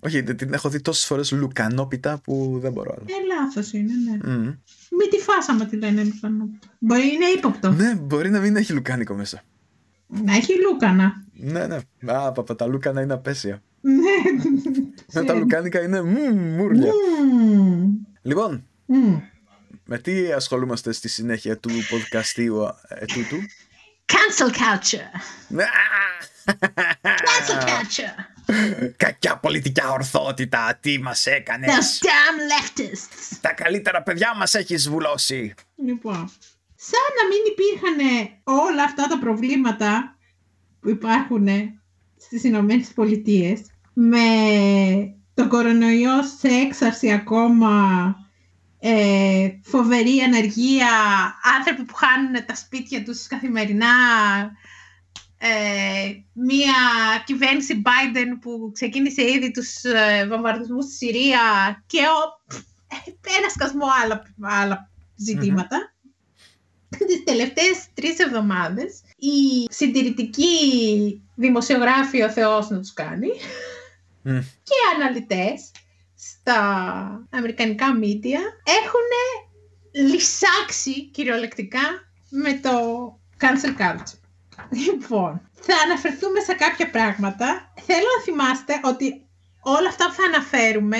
Όχι, 0.00 0.20
δεν 0.20 0.36
την 0.36 0.52
έχω 0.52 0.68
δει 0.68 0.80
τόσες 0.80 1.04
φορές 1.04 1.32
λουκανόπιτα 1.32 2.20
που 2.24 2.58
δεν 2.62 2.72
μπορώ 2.72 2.94
άλλο. 2.96 3.04
Ε, 3.08 3.34
λάθος 3.34 3.72
είναι, 3.72 3.92
ναι. 4.04 4.32
Μμ. 4.32 4.42
Μην 4.98 5.10
τη 5.10 5.18
φάσαμε 5.18 5.66
τη 5.66 5.76
λένε 5.76 6.04
λουκανόπιτα. 6.04 6.68
Μπορεί 6.78 7.12
είναι 7.14 7.24
ύποπτο. 7.36 7.70
Ναι, 7.70 7.94
μπορεί 7.94 8.30
να 8.30 8.40
μην 8.40 8.56
έχει 8.56 8.72
λουκάνικο 8.72 9.14
μέσα. 9.14 9.42
Να 10.06 10.34
έχει 10.34 10.52
λούκανα. 10.60 11.24
Ναι, 11.32 11.66
ναι. 11.66 11.78
Α, 12.12 12.32
παπα, 12.32 12.56
τα 12.56 12.66
λούκανα 12.66 13.00
είναι 13.02 13.12
απέσια. 13.12 13.62
Ναι. 13.80 13.92
Ναι, 15.12 15.24
τα 15.26 15.34
λουκάνικα 15.34 15.82
είναι 15.82 16.02
μμμ, 16.02 16.54
μούρλια. 16.56 16.92
Μμμ. 17.24 17.90
Λοιπόν, 18.22 18.66
Μμμ. 18.86 19.20
Με 19.84 19.98
τι 19.98 20.32
ασχολούμαστε 20.32 20.92
στη 20.92 21.08
συνέχεια 21.08 21.58
του 21.58 21.70
podcastίου 21.70 22.74
ε, 22.88 23.04
τούτου; 23.04 23.36
Cancel 24.06 24.50
culture. 24.50 25.08
Α! 25.60 25.64
Cancel 27.04 27.62
culture. 27.68 28.14
Κακιά 28.96 29.36
πολιτικά 29.36 29.90
ορθότητα, 29.90 30.78
τι 30.80 31.00
μας 31.00 31.26
έκανες; 31.26 31.70
Those 31.70 32.06
damn 32.06 32.38
leftists. 32.52 33.38
Τα 33.40 33.52
καλύτερα 33.52 34.02
παιδιά 34.02 34.34
μας 34.36 34.54
έχεις 34.54 34.88
βουλώσει. 34.88 35.54
Λοιπόν, 35.84 36.30
σαν 36.74 37.00
να 37.16 37.26
μην 37.28 37.40
υπήρχαν 37.50 38.28
όλα 38.44 38.82
αυτά 38.82 39.06
τα 39.06 39.18
προβλήματα 39.18 40.16
που 40.80 40.88
υπάρχουν 40.88 41.48
στις 42.16 42.44
Ηνωμένες 42.44 42.88
Πολιτείες 42.94 43.60
με 43.92 44.18
τον 45.34 45.48
κορονοϊό 45.48 46.22
σε 46.38 46.48
έξαρση 46.48 47.12
ακόμα, 47.12 48.14
ε, 48.86 49.48
φοβερή 49.62 50.20
ανεργία, 50.20 50.88
άνθρωποι 51.58 51.84
που 51.84 51.94
χάνουν 51.94 52.46
τα 52.46 52.54
σπίτια 52.54 53.04
τους 53.04 53.26
καθημερινά, 53.26 53.86
ε, 55.38 56.12
μία 56.32 56.74
κυβέρνηση 57.24 57.82
Biden 57.84 58.38
που 58.40 58.70
ξεκίνησε 58.74 59.22
ήδη 59.22 59.50
τους 59.50 59.82
ε, 59.82 60.26
βομβαρδισμούς 60.26 60.84
στη 60.84 60.94
Συρία 60.94 61.40
και 61.86 61.98
ο, 61.98 62.52
ένα 63.38 63.48
σκασμό 63.48 63.86
άλλα, 64.02 64.22
άλλα 64.40 64.90
ζητήματα. 65.16 65.94
Τις 66.88 67.24
τελευταίες 67.24 67.86
τρεις 67.94 68.18
εβδομάδες 68.18 69.02
η 69.16 69.66
συντηρητική 69.70 70.46
δημοσιογράφη 71.34 72.22
ο 72.22 72.30
Θεός 72.30 72.68
να 72.68 72.78
τους 72.78 72.92
κάνει 72.92 73.28
Μμ. 74.22 74.38
και 74.40 74.74
αναλυτές 74.94 75.70
στα 76.46 77.28
αμερικανικά 77.30 77.86
media 78.02 78.40
έχουν 78.64 79.08
λυσάξει 80.10 81.10
κυριολεκτικά 81.10 81.80
με 82.28 82.52
το 82.62 82.70
cancel 83.40 83.80
culture. 83.80 84.18
Λοιπόν, 84.70 85.50
θα 85.52 85.74
αναφερθούμε 85.84 86.40
σε 86.40 86.54
κάποια 86.54 86.90
πράγματα. 86.90 87.72
Θέλω 87.86 88.06
να 88.16 88.22
θυμάστε 88.22 88.80
ότι 88.84 89.26
όλα 89.60 89.88
αυτά 89.88 90.06
που 90.06 90.12
θα 90.12 90.24
αναφέρουμε 90.24 90.98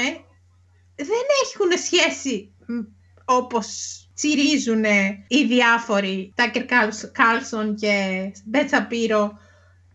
δεν 0.96 1.26
έχουν 1.44 1.78
σχέση 1.78 2.54
μ, 2.66 2.80
όπως 3.24 3.66
τσιρίζουν 4.14 4.84
οι 5.28 5.44
διάφοροι 5.44 6.32
Τάκερ 6.36 6.64
Κάλσον 7.12 7.74
και 7.76 8.24
Μπέτ 8.44 8.68
Σαπύρο 8.68 9.38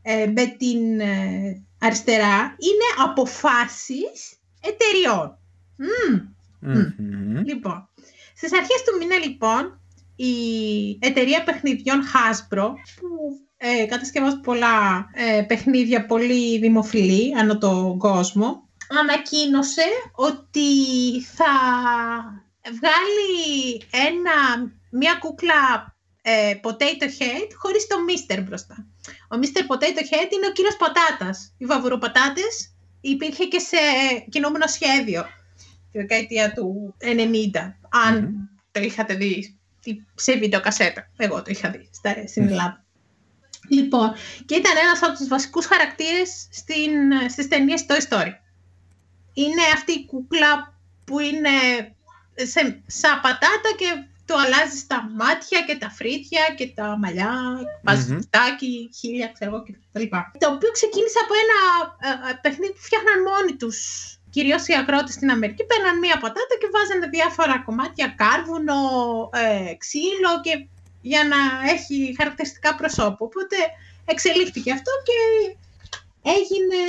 ε, 0.02 0.26
με 0.26 0.46
την 0.46 1.00
ε, 1.00 1.66
αριστερά. 1.80 2.56
Είναι 2.58 3.10
αποφάσεις 3.10 4.39
εταιριών. 4.60 5.38
Μμμ. 5.76 6.28
Μμμ. 6.60 7.44
Λοιπόν, 7.46 7.90
στις 8.36 8.54
αρχές 8.54 8.84
του 8.84 8.98
μήνα 9.00 9.18
λοιπόν 9.18 9.82
η 10.16 10.34
εταιρεία 11.02 11.44
παιχνιδιών 11.44 12.02
Hasbro 12.04 12.68
που 13.00 13.40
ε, 13.58 13.86
κατασκευάζει 13.86 14.40
πολλά 14.40 15.10
ε, 15.14 15.42
παιχνίδια 15.42 16.06
πολύ 16.06 16.60
δημοφιλή 16.60 17.38
ανά 17.38 17.58
τον 17.58 17.98
κόσμο 17.98 18.70
ανακοίνωσε 18.90 19.88
ότι 20.12 20.70
θα 21.22 21.54
βγάλει 22.78 23.84
ένα, 23.92 24.72
μια 24.92 25.16
κούκλα 25.20 25.96
ε, 26.22 26.54
potato 26.64 27.08
head 27.20 27.50
χωρίς 27.58 27.88
το 27.88 27.96
Mr. 28.08 28.44
μπροστά. 28.44 28.86
Ο 29.32 29.36
Mr. 29.42 29.62
Potato 29.72 30.02
Head 30.10 30.32
είναι 30.34 30.48
ο 30.48 30.52
κύριος 30.52 30.78
πατάτας. 30.78 31.54
Οι 31.58 31.66
βαβουροπατάτες 31.66 32.74
υπήρχε 33.02 33.44
και 33.44 33.60
σε 33.60 33.78
κινούμενο 34.30 34.68
σχέδιο 34.68 35.26
τη 35.92 35.98
δεκαετία 35.98 36.54
του 36.54 36.96
90. 37.00 37.06
Αν 37.90 38.18
Μμμ. 38.18 38.36
το 38.72 38.82
είχατε 38.82 39.14
δει 39.14 39.60
σε 40.16 40.38
βιντεοκασέτα. 40.38 41.10
Εγώ 41.18 41.42
το 41.42 41.52
είχα 41.52 41.70
δει 41.70 41.90
στα, 41.92 42.28
στην 42.28 42.44
Μμμ. 42.44 42.50
Ελλάδα. 42.52 42.84
Λοιπόν, 43.70 44.14
και 44.46 44.56
ήταν 44.56 44.78
ένας 44.78 45.02
από 45.04 45.18
τους 45.18 45.28
βασικούς 45.28 45.66
χαρακτήρες 45.66 46.48
στην, 46.52 46.92
στις 47.30 47.48
ταινίες 47.48 47.86
Toy 47.88 48.02
Story. 48.10 48.32
Είναι 49.34 49.62
αυτή 49.74 49.92
η 49.92 50.06
κούκλα 50.06 50.80
που 51.06 51.20
είναι 51.20 51.50
σε, 52.36 52.84
σαν 52.86 53.22
πατάτα 53.22 53.70
και 53.78 54.08
το 54.30 54.36
αλλάζεις 54.44 54.82
τα 54.92 55.00
μάτια 55.20 55.60
και 55.68 55.76
τα 55.84 55.90
φρύδια 55.98 56.44
και 56.58 56.68
τα 56.78 56.88
μαλλιά, 57.02 57.34
βάζεις 57.86 58.10
Μμμ. 58.12 58.22
φτάκι, 58.26 58.74
χίλια, 59.00 59.28
ξέρω 59.36 59.50
εγώ 59.52 59.64
και 59.66 59.74
τα 59.94 60.00
λοιπά. 60.04 60.22
Το 60.44 60.48
οποίο 60.56 60.72
ξεκίνησε 60.78 61.20
από 61.24 61.34
ένα 61.44 61.58
ε, 62.08 62.12
ε, 62.30 62.34
παιχνίδι 62.44 62.74
που 62.76 62.84
φτιάχναν 62.88 63.18
μόνοι 63.30 63.54
τους 63.62 63.78
κυρίως 64.36 64.64
οι 64.68 64.74
αγρότες 64.82 65.14
στην 65.18 65.30
Αμερική 65.36 65.64
παίρναν 65.70 65.96
μία 66.04 66.18
πατάτα 66.24 66.56
και 66.60 66.70
βάζανε 66.76 67.08
διάφορα 67.16 67.56
κομμάτια 67.68 68.08
κάρβουνο, 68.22 68.80
ε, 69.44 69.74
ξύλο 69.84 70.34
και 70.46 70.54
για 71.12 71.24
να 71.32 71.40
έχει 71.74 71.98
χαρακτηριστικά 72.20 72.72
προσώπου. 72.80 73.24
Οπότε 73.30 73.58
εξελίχθηκε 74.14 74.72
αυτό 74.78 74.92
και 75.08 75.20
έγινε 76.38 76.80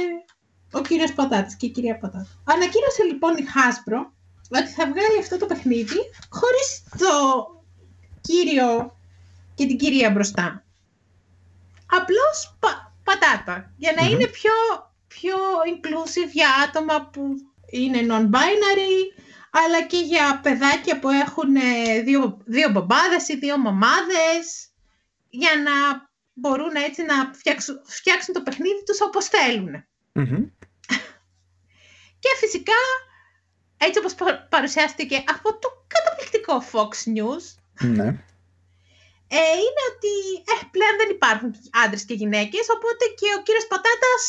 ο 0.78 0.80
κύριος 0.88 1.12
Πατάτης 1.18 1.56
και 1.56 1.66
η 1.66 1.72
κυρία 1.76 1.96
Πατάτα. 1.98 2.32
Ανακοίνωσε 2.52 3.02
λοιπόν 3.10 3.32
η 3.42 3.44
Χάσπρο 3.52 4.00
ότι 4.58 4.68
θα 4.68 4.86
βγάλει 4.86 5.18
αυτό 5.20 5.38
το 5.38 5.46
παιχνίδι 5.46 5.98
χωρίς 6.28 6.82
το 6.98 7.14
κύριο 8.20 8.96
και 9.54 9.66
την 9.66 9.78
κυρία 9.78 10.10
μπροστά. 10.10 10.64
Απλώς 11.86 12.58
πατάτα, 13.04 13.72
για 13.76 13.92
να 13.96 14.06
είναι 14.06 14.26
πιο, 14.26 14.52
πιο 15.08 15.36
inclusive 15.66 16.30
για 16.32 16.48
άτομα 16.68 17.06
που 17.06 17.34
είναι 17.70 18.06
non-binary, 18.08 19.20
αλλά 19.50 19.82
και 19.86 19.96
για 19.96 20.40
παιδάκια 20.42 20.98
που 20.98 21.08
έχουν 21.08 21.56
ε, 21.56 22.00
δύο, 22.04 22.38
δύο 22.44 22.70
μπαμπάδες 22.70 23.28
ή 23.28 23.36
δύο 23.36 23.58
μαμάδες, 23.58 24.68
για 25.30 25.50
να 25.64 26.08
μπορούν 26.32 26.74
έτσι 26.74 27.02
να 27.02 27.32
φτιάξουν, 27.34 27.80
φτιάξουν 27.84 28.34
το 28.34 28.42
παιχνίδι 28.42 28.84
τους 28.84 29.00
όπως 29.00 29.28
και 32.22 32.28
φυσικά, 32.40 32.82
έτσι 33.84 33.98
όπως 33.98 34.14
παρουσιάστηκε 34.48 35.16
από 35.34 35.48
το 35.62 35.68
καταπληκτικό 35.94 36.54
Fox 36.72 36.92
News, 37.14 37.44
ναι. 37.98 38.08
ε, 39.38 39.50
είναι 39.64 39.82
ότι 39.92 40.12
ε, 40.52 40.54
πλέον 40.74 40.94
δεν 41.00 41.10
υπάρχουν 41.16 41.50
άντρες 41.84 42.04
και 42.04 42.14
γυναίκες, 42.14 42.64
οπότε 42.76 43.04
και 43.18 43.28
ο 43.38 43.42
κύριος 43.42 43.66
Πατάτας 43.66 44.22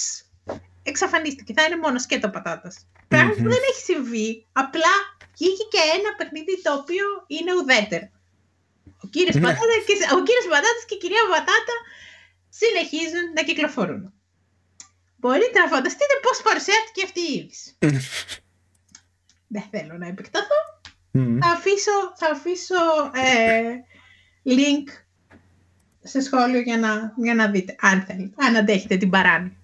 εξαφανίστηκε. 0.84 1.54
Θα 1.56 1.64
είναι 1.64 1.78
μόνο 1.78 2.00
σκέτο 2.00 2.30
πατάτας. 2.30 2.76
Πράγμα 3.08 3.34
που 3.34 3.50
δεν 3.56 3.64
έχει 3.70 3.84
συμβεί. 3.92 4.46
Απλά 4.52 4.94
βγήκε 5.38 5.64
και 5.74 5.82
ένα 5.98 6.10
παιχνίδι 6.18 6.62
το 6.62 6.72
οποίο 6.74 7.06
είναι 7.28 7.52
ουδέτερο. 7.58 8.08
Ο 9.04 9.08
κύριος, 9.14 9.36
ναι. 9.36 9.42
Πατάτας 9.42 9.82
και, 9.88 9.96
ο 10.18 10.20
κύριος 10.28 10.48
Πατάτας 10.54 10.84
και 10.88 10.96
η 10.98 11.02
κυρία 11.04 11.24
Πατάτα 11.34 11.76
συνεχίζουν 12.60 13.26
να 13.36 13.42
κυκλοφορούν. 13.48 14.14
Μπορείτε 15.20 15.60
να 15.60 15.68
φανταστείτε 15.74 16.16
πώς 16.26 16.42
παρουσιάστηκε 16.48 17.02
αυτή 17.08 17.22
η 17.30 17.34
είδηση. 17.38 17.70
Δεν 19.52 19.64
θέλω 19.72 19.98
να 19.98 20.08
επεκταθώ. 20.08 20.60
Θα 21.42 21.50
αφήσω, 21.52 21.92
θα 22.16 22.32
αφήσω 22.32 22.76
ε, 23.14 23.76
link 24.46 24.88
σε 26.04 26.22
σχόλιο 26.22 26.60
για 26.60 26.78
να, 26.78 27.14
για 27.16 27.36
να 27.36 27.48
δείτε, 27.48 27.76
αν 27.80 28.02
θέλετε, 28.02 28.34
αν 28.38 28.56
αντέχετε 28.56 28.98
την 28.98 29.10
παράνοια. 29.10 29.56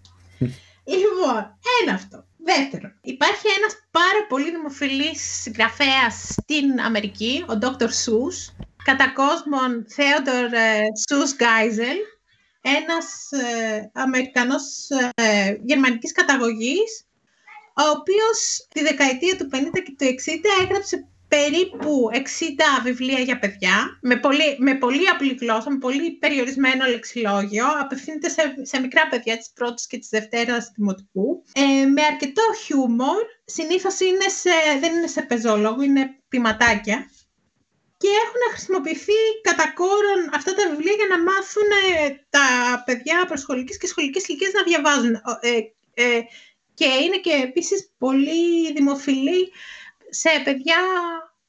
λοιπόν, 0.86 1.58
ένα 1.82 1.94
αυτό. 1.94 2.26
Δεύτερον, 2.38 2.94
υπάρχει 3.02 3.48
ένας 3.58 3.88
πάρα 3.92 4.26
πολύ 4.30 4.52
δημοφιλής 4.52 5.42
συγγραφέας 5.42 6.36
στην 6.42 6.80
Αμερική, 6.80 7.46
ο 7.50 7.58
Dr. 7.62 7.88
Seuss, 7.88 8.54
κατά 8.84 9.14
κόσμον 9.14 9.86
Theodore 9.96 10.54
Seuss 11.08 11.42
Geisel, 11.42 11.98
ένας 12.62 13.32
ε, 13.32 13.92
Αμερικανός 13.94 14.64
ε, 15.16 15.58
γερμανικής 15.64 16.12
καταγωγής, 16.12 17.07
ο 17.78 17.90
οποίος 17.98 18.68
τη 18.74 18.82
δεκαετία 18.82 19.38
του 19.38 19.50
50 19.54 19.58
και 19.74 19.96
του 19.98 20.06
60 20.06 20.64
έγραψε 20.64 21.08
περίπου 21.28 22.10
60 22.14 22.18
βιβλία 22.84 23.20
για 23.20 23.40
παιδιά, 23.40 24.00
με 24.02 24.16
πολύ, 24.16 24.56
με 24.58 24.76
πολύ 24.76 25.08
απλή 25.08 25.38
γλώσσα, 25.42 25.72
με 25.72 25.78
πολύ 25.78 26.12
περιορισμένο 26.12 26.86
λεξιλόγιο, 26.86 27.66
απευθύνεται 27.80 28.30
σε, 28.30 28.42
σε 28.62 28.80
μικρά 28.80 29.08
παιδιά 29.08 29.38
της 29.38 29.52
πρώτης 29.54 29.88
και 29.88 29.98
της 29.98 30.10
δευτέρας 30.10 30.72
δημοτικού, 30.76 31.44
ε, 31.54 31.86
με 31.86 32.02
αρκετό 32.04 32.44
χιούμορ, 32.66 33.24
συνήθως 33.46 34.00
είναι 34.00 34.28
σε, 34.28 34.50
δεν 34.80 34.94
είναι 34.94 35.08
σε 35.08 35.22
πεζόλογο, 35.22 35.82
είναι 35.82 36.22
ποιηματάκια, 36.28 37.10
και 37.98 38.08
έχουν 38.24 38.42
χρησιμοποιηθεί 38.52 39.20
κατά 39.42 39.72
κόρον 39.74 40.22
αυτά 40.34 40.54
τα 40.54 40.70
βιβλία 40.70 40.94
για 40.94 41.08
να 41.08 41.24
μάθουν 41.24 41.70
ε, 41.98 42.10
τα 42.30 42.48
παιδιά 42.86 43.26
προσχολικής 43.28 43.78
και 43.78 43.88
σχολικής 43.88 44.28
ηλικίας 44.28 44.52
να 44.52 44.64
διαβάζουν. 44.64 45.14
Ε, 45.42 45.58
ε, 45.94 46.22
και 46.78 46.86
είναι 46.86 47.18
και 47.18 47.42
επίσης 47.44 47.92
πολύ 47.98 48.74
δημοφιλή 48.74 49.52
σε 50.10 50.30
παιδιά 50.44 50.78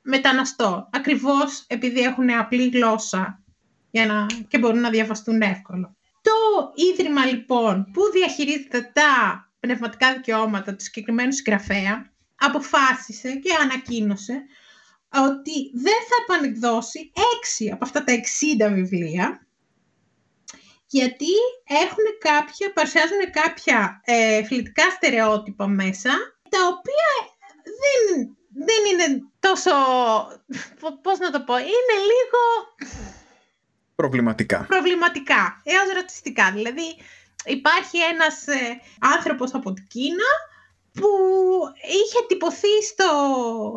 μεταναστών. 0.02 0.88
Ακριβώς 0.92 1.64
επειδή 1.66 2.00
έχουν 2.00 2.30
απλή 2.30 2.68
γλώσσα 2.68 3.42
για 3.90 4.06
να, 4.06 4.26
και 4.48 4.58
μπορούν 4.58 4.80
να 4.80 4.90
διαβαστούν 4.90 5.42
εύκολα. 5.42 5.96
Το 6.22 6.32
Ίδρυμα 6.92 7.24
λοιπόν 7.24 7.90
που 7.92 8.02
διαχειρίζεται 8.12 8.90
τα 8.92 9.42
πνευματικά 9.60 10.12
δικαιώματα 10.12 10.74
του 10.74 10.82
συγκεκριμένου 10.82 11.32
συγγραφέα 11.32 12.12
αποφάσισε 12.38 13.34
και 13.34 13.50
ανακοίνωσε 13.62 14.42
ότι 15.08 15.70
δεν 15.74 16.00
θα 16.08 16.34
επανεκδώσει 16.34 17.12
έξι 17.36 17.70
από 17.70 17.84
αυτά 17.84 18.04
τα 18.04 18.12
60 18.68 18.72
βιβλία 18.72 19.47
γιατί 20.88 21.32
έχουν 21.64 22.06
κάποια, 22.18 22.72
παρουσιάζουν 22.72 23.30
κάποια 23.30 24.00
ε, 24.04 24.44
φιλετικά 24.44 24.90
στερεότυπα 24.90 25.66
μέσα 25.66 26.10
τα 26.48 26.58
οποία 26.66 27.10
δεν, 27.82 28.36
δεν 28.66 28.82
είναι 28.90 29.22
τόσο, 29.40 29.70
πώς 31.02 31.18
να 31.18 31.30
το 31.30 31.40
πω, 31.40 31.56
είναι 31.56 31.96
λίγο... 32.10 32.40
Προβληματικά. 33.94 34.64
Προβληματικά, 34.68 35.62
έως 35.64 35.92
ρατσιστικά. 35.94 36.52
Δηλαδή 36.52 36.96
υπάρχει 37.44 37.98
ένας 37.98 38.46
ε, 38.46 38.80
άνθρωπος 39.14 39.54
από 39.54 39.72
την 39.72 39.86
Κίνα 39.86 40.30
που 40.92 41.10
είχε 41.98 42.20
τυπωθεί 42.28 42.74
στο, 42.90 43.10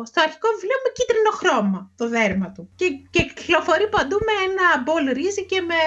στο 0.08 0.20
αρχικό 0.26 0.48
βιβλίο 0.54 0.78
με 0.84 0.90
κίτρινο 0.96 1.30
χρώμα 1.40 1.90
το 1.96 2.08
δέρμα 2.08 2.48
του 2.52 2.70
και, 2.76 2.86
και 3.10 3.22
κυκλοφορεί 3.22 3.88
παντού 3.88 4.18
με 4.28 4.34
ένα 4.48 4.66
μπολ 4.82 5.04
ρύζι 5.12 5.44
και 5.46 5.60
με 5.60 5.80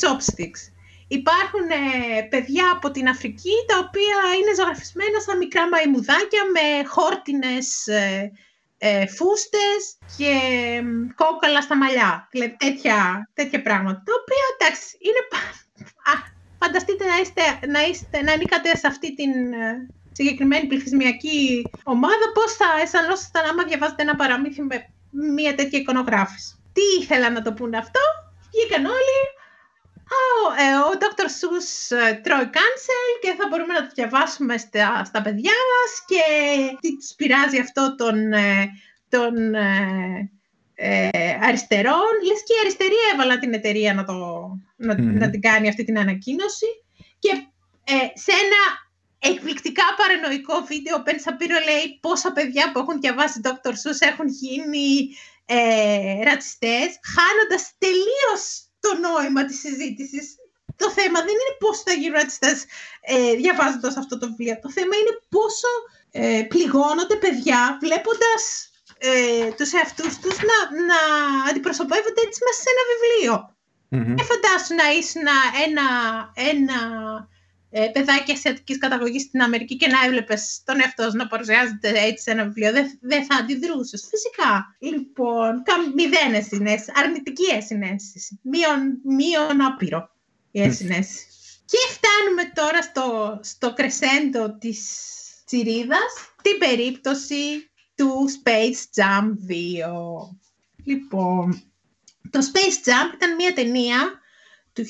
chopsticks. 0.00 0.62
Υπάρχουν 1.08 1.66
ε, 1.70 2.22
παιδιά 2.22 2.70
από 2.76 2.90
την 2.90 3.08
Αφρική 3.08 3.56
τα 3.66 3.76
οποία 3.78 4.18
είναι 4.38 4.54
ζωγραφισμένα 4.58 5.20
σαν 5.20 5.36
μικρά 5.36 5.68
μαϊμουδάκια 5.68 6.42
με 6.54 6.88
χόρτινες 6.88 7.86
ε, 7.86 8.32
ε 8.78 9.06
φούστες 9.06 9.80
και 10.16 10.32
κόκαλα 11.14 11.60
στα 11.60 11.76
μαλλιά. 11.76 12.28
Δηλαδή 12.30 12.56
τέτοια, 12.56 13.30
τέτοια 13.34 13.62
πράγματα. 13.62 14.02
Τα 14.06 14.12
οποία 14.20 14.44
εντάξει 14.54 14.98
είναι... 15.06 15.22
Α, 16.12 16.14
φανταστείτε 16.58 17.04
να, 17.04 17.16
είστε, 17.22 17.42
να, 17.66 17.80
είστε, 17.86 18.22
να 18.22 18.32
ανήκατε 18.32 18.76
σε 18.76 18.86
αυτή 18.86 19.14
την 19.14 19.52
ε, 19.52 19.88
συγκεκριμένη 20.16 20.66
πληθυσμιακή 20.66 21.66
ομάδα, 21.82 22.26
πώς 22.34 22.52
θα 22.52 22.68
αισθανόσασταν 22.82 23.44
άμα 23.50 23.62
διαβάζετε 23.64 24.02
ένα 24.02 24.16
παραμύθι 24.16 24.62
με 24.62 24.76
μια 25.34 25.54
τέτοια 25.54 25.78
εικονογράφηση. 25.78 26.50
Τι 26.72 26.84
ήθελα 27.00 27.30
να 27.30 27.42
το 27.42 27.52
πούνε 27.52 27.76
αυτό, 27.76 28.00
βγήκαν 28.50 28.84
όλοι, 28.84 29.18
ο, 30.20 30.24
ε, 30.64 30.76
ο 30.88 30.90
Dr. 31.02 31.28
Seuss 31.38 31.96
ε, 31.96 32.14
τρώει 32.14 32.48
κάνσελ 32.58 33.10
και 33.22 33.34
θα 33.38 33.46
μπορούμε 33.48 33.72
να 33.72 33.82
το 33.86 33.90
διαβάσουμε 33.94 34.56
στα, 34.58 35.04
στα 35.04 35.22
παιδιά 35.22 35.56
μας 35.70 35.90
και 36.10 36.24
τι 36.80 36.96
τους 36.96 37.12
πειράζει 37.16 37.58
αυτό 37.58 37.94
τον, 37.94 38.32
ε, 38.32 38.70
τον 39.08 39.54
ε, 39.54 40.30
ε, 40.74 41.08
αριστερών. 41.40 42.12
Λες 42.26 42.42
και 42.46 42.54
η 42.56 42.60
αριστερή 42.60 42.98
έβαλα 43.12 43.38
την 43.38 43.52
εταιρεία 43.52 43.94
να, 43.94 44.04
το, 44.04 44.14
να, 44.76 44.98
να 44.98 45.30
την 45.30 45.40
κάνει 45.40 45.68
αυτή 45.68 45.84
την 45.84 45.98
ανακοίνωση 45.98 46.66
και 47.18 47.30
σε 48.14 48.32
ένα 48.44 48.60
εκπληκτικά 49.30 49.86
παρανοϊκό 49.98 50.56
βίντεο. 50.70 50.96
Ο 50.96 51.02
Πεν 51.02 51.18
Σαπύρο 51.20 51.58
λέει 51.68 51.98
πόσα 52.00 52.32
παιδιά 52.32 52.64
που 52.70 52.78
έχουν 52.78 53.00
διαβάσει 53.00 53.40
Dr. 53.44 53.74
Seuss 53.82 54.00
έχουν 54.10 54.28
γίνει 54.28 54.88
ε, 55.46 56.22
ρατσιστές, 56.28 56.88
χάνοντας 57.14 57.62
τελείως 57.78 58.42
το 58.84 58.90
νόημα 59.04 59.44
της 59.44 59.58
συζήτησης. 59.64 60.26
Το 60.76 60.90
θέμα 60.90 61.18
δεν 61.26 61.36
είναι 61.40 61.56
πώς 61.58 61.76
θα 61.86 61.92
γίνουν 61.92 62.16
ρατσιστές 62.20 62.64
ε, 63.00 63.34
διαβάζοντας 63.34 63.96
αυτό 63.96 64.18
το 64.18 64.26
βιβλίο. 64.28 64.58
Το 64.64 64.70
θέμα 64.70 64.94
είναι 64.96 65.14
πόσο 65.34 65.70
ε, 66.10 66.42
πληγώνονται 66.52 67.16
παιδιά 67.24 67.78
βλέποντας 67.84 68.42
ε, 68.98 69.48
τους 69.56 69.72
εαυτούς 69.72 70.18
τους 70.22 70.36
να, 70.48 70.58
να 70.90 70.98
αντιπροσωπεύονται 71.50 72.22
έτσι 72.26 72.40
μέσα 72.46 72.60
σε 72.62 72.70
ένα 72.74 72.84
βιβλίο. 72.92 73.34
Mm-hmm. 73.94 74.16
Ε, 74.20 74.22
φαντάσου 74.30 74.74
να 74.74 74.86
ήσουν 74.98 75.26
ένα, 75.66 75.86
ένα 76.52 76.78
ε, 77.76 77.90
παιδάκι 77.92 78.32
ασιατικής 78.32 78.78
καταγωγής 78.78 79.22
στην 79.22 79.42
Αμερική 79.42 79.76
και 79.76 79.86
να 79.86 80.04
έβλεπες 80.04 80.62
τον 80.64 80.80
εαυτό 80.80 81.10
να 81.12 81.26
παρουσιάζεται 81.26 81.88
έτσι 81.88 82.22
σε 82.22 82.30
ένα 82.30 82.44
βιβλίο, 82.44 82.72
δεν, 82.72 82.98
δεν 83.00 83.24
θα 83.24 83.34
αντιδρούσες. 83.36 84.08
Φυσικά. 84.10 84.76
Λοιπόν, 84.78 85.62
μηδέν 85.94 86.44
συνέσεις, 86.44 86.92
αρνητική 86.94 87.62
συνέσει. 87.66 88.40
Μείον, 88.42 89.00
μείον 89.04 89.60
άπειρο 89.60 90.10
η 90.50 90.70
συνέσει. 90.70 91.26
Και 91.64 91.78
φτάνουμε 91.90 92.52
τώρα 92.54 92.82
στο, 92.82 93.38
στο 93.42 93.72
κρεσέντο 93.72 94.56
της 94.58 94.78
τσιρίδας, 95.46 96.12
την 96.42 96.58
περίπτωση 96.58 97.70
του 97.94 98.28
Space 98.42 99.00
Jam 99.00 99.24
2. 99.24 99.26
Λοιπόν, 100.84 101.62
το 102.30 102.38
Space 102.52 102.88
Jam 102.88 103.14
ήταν 103.14 103.34
μια 103.34 103.52
ταινία 103.52 104.22
του 104.74 104.84
1994, 104.84 104.86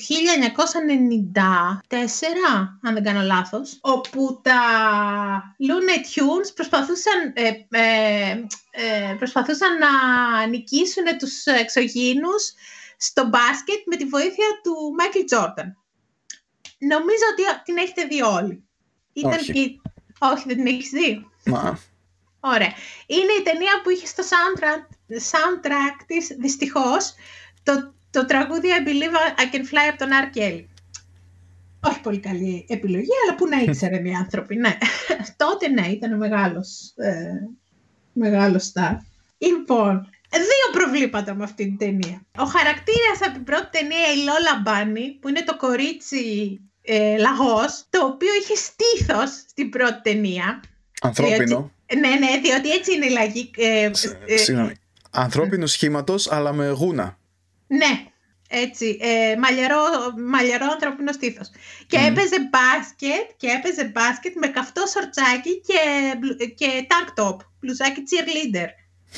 αν 2.81 2.93
δεν 2.93 3.03
κάνω 3.03 3.21
λάθος, 3.21 3.77
όπου 3.81 4.39
τα 4.43 4.59
Looney 5.67 5.99
Tunes 6.13 6.53
προσπαθούσαν, 6.55 7.33
ε, 7.33 7.47
ε, 7.69 8.45
ε, 8.71 9.15
προσπαθούσαν 9.17 9.77
να 9.77 9.89
νικήσουν 10.45 11.03
τους 11.19 11.45
εξωγήνους 11.45 12.53
στο 12.97 13.25
μπάσκετ 13.25 13.81
με 13.85 13.95
τη 13.95 14.05
βοήθεια 14.05 14.47
του 14.63 14.73
Μάικλ 14.97 15.23
Τζόρνταν. 15.25 15.77
Νομίζω 16.77 17.25
ότι 17.31 17.61
την 17.63 17.77
έχετε 17.77 18.03
δει 18.03 18.21
όλοι. 18.21 18.63
Όχι. 19.23 19.81
Όχι, 20.19 20.43
δεν 20.47 20.55
την 20.55 20.67
έχεις 20.67 20.89
δει; 20.89 21.29
Μα. 21.45 21.79
Ωραία. 22.39 22.73
Είναι 23.07 23.33
η 23.39 23.43
ταινία 23.43 23.81
που 23.83 23.89
είχε 23.89 24.05
στο 24.05 24.23
soundtrack, 24.23 24.83
soundtrack 25.31 26.03
της, 26.07 26.35
δυστυχώς, 26.39 27.13
το, 27.63 27.93
το 28.15 28.25
τραγούδι 28.25 28.67
I 28.79 28.87
Believe 28.87 29.15
I 29.41 29.55
Can 29.55 29.63
Fly 29.71 29.85
από 29.89 29.97
τον 29.97 30.09
R. 30.23 30.37
Kelly. 30.37 30.65
Όχι 31.79 32.01
πολύ 32.01 32.19
καλή 32.19 32.65
επιλογή, 32.69 33.09
αλλά 33.23 33.35
που 33.37 33.47
να 33.47 33.57
ήξερε 33.61 34.01
οι 34.09 34.13
άνθρωποι. 34.13 34.55
Ναι. 34.55 34.77
Τότε 35.43 35.67
ναι, 35.67 35.87
ήταν 35.87 36.17
μεγάλος, 36.17 36.93
ε, 36.95 37.31
μεγάλος 38.13 38.63
στάρ. 38.63 38.93
Λοιπόν, 39.37 40.09
δύο 40.29 40.81
προβλήματα 40.81 41.33
με 41.33 41.43
αυτή 41.43 41.63
την 41.63 41.77
ταινία. 41.77 42.25
Ο 42.37 42.45
χαρακτήρας 42.45 43.19
από 43.21 43.31
την 43.33 43.43
πρώτη 43.43 43.67
ταινία, 43.71 44.11
η 44.15 44.17
Λόλα 44.17 44.61
Μπάνι, 44.63 45.17
που 45.21 45.29
είναι 45.29 45.43
το 45.43 45.57
κορίτσι 45.57 46.59
ε, 46.81 47.17
λαγός, 47.17 47.85
το 47.89 48.05
οποίο 48.05 48.29
είχε 48.41 48.55
στήθος 48.55 49.29
στην 49.49 49.69
πρώτη 49.69 50.01
ταινία. 50.01 50.63
Ανθρώπινο. 51.01 51.71
ναι, 51.99 52.09
ναι, 52.25 52.39
διότι 52.41 52.71
έτσι 52.71 52.93
είναι 52.93 53.05
η 53.05 53.09
λαγή. 53.09 53.51
Ε, 53.57 53.91
ε, 54.25 54.37
Συγγνώμη. 54.37 54.73
Ανθρώπινο 55.11 55.65
σχήματος, 55.65 56.31
αλλά 56.31 56.53
με 56.53 56.69
γούνα. 56.69 57.17
Ναι, 57.77 57.93
έτσι, 58.49 58.97
ε, 59.01 59.35
μαλλιαρό, 59.37 59.81
μαλλιαρό 60.27 60.65
ανθρώπινο 60.71 61.11
στήθος. 61.11 61.49
Και 61.87 61.97
έπαιζε 61.97 62.35
μπάσκετ, 62.51 63.25
και 63.37 63.47
έπαιζε 63.47 63.83
μπάσκετ 63.93 64.33
με 64.35 64.47
καυτό 64.47 64.83
σορτσάκι 64.85 65.61
και, 65.61 65.79
και 66.55 66.87
tank 66.91 67.23
top, 67.23 67.37
μπλουζάκι 67.59 68.03
cheerleader. 68.09 68.67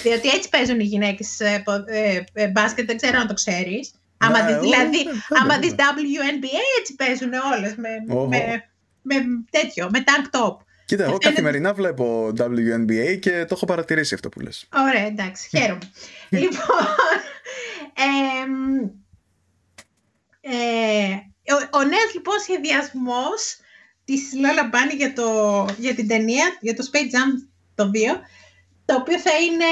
Διότι 0.03 0.28
έτσι 0.30 0.49
παίζουν 0.49 0.80
οι 0.80 0.84
γυναίκες 0.84 1.39
ε, 1.39 1.64
ε, 1.88 2.22
ε, 2.34 2.47
μπάσκετ, 2.47 2.86
δεν 2.86 2.97
ξέρω 2.97 3.20
αν 3.20 3.28
το 3.28 3.34
ξέρεις. 3.34 3.91
Άμα 4.18 4.41
Ναι, 4.41 4.45
δεις, 4.51 4.60
δηλαδή, 4.60 4.99
ε, 4.99 5.03
άμα 5.41 5.53
βέβαια. 5.55 5.60
δεις 5.60 5.72
WNBA, 5.72 6.60
έτσι 6.80 6.95
παίζουν 6.95 7.32
όλες, 7.55 7.76
με, 7.76 7.89
με, 8.28 8.64
με 9.01 9.16
τέτοιο, 9.49 9.89
με 9.91 10.03
tank 10.05 10.39
top. 10.39 10.55
Κοίτα, 10.86 11.03
εγώ 11.03 11.12
Είναι- 11.12 11.30
καθημερινά 11.30 11.74
βλέπω 11.74 12.32
WNBA 12.38 13.20
και 13.20 13.32
το 13.32 13.53
έχω 13.55 13.66
παρατηρήσει 13.66 14.14
αυτό 14.14 14.30
που 14.30 14.39
λες. 14.39 14.68
Ωραία, 14.89 15.05
εντάξει, 15.05 15.47
χαίρομαι. 15.58 15.80
λοιπόν, 16.41 16.60
εμ, 16.60 17.36
ε, 17.36 17.36
ο, 21.53 21.77
ο 21.77 21.83
νέος 21.83 22.13
λοιπόν 22.13 22.39
σχεδιασμός 22.39 23.57
της 24.05 24.31
Lola 24.33 24.73
Bunny 24.73 24.95
για, 24.95 25.13
το, 25.13 25.65
για 25.77 25.95
την 25.95 26.07
ταινία, 26.07 26.57
για 26.61 26.75
το 26.75 26.89
Space 26.91 26.97
Jam 27.15 27.47
το 27.75 27.91
2, 27.93 27.97
το 28.85 28.95
οποίο 28.95 29.19
θα 29.19 29.31
είναι 29.37 29.65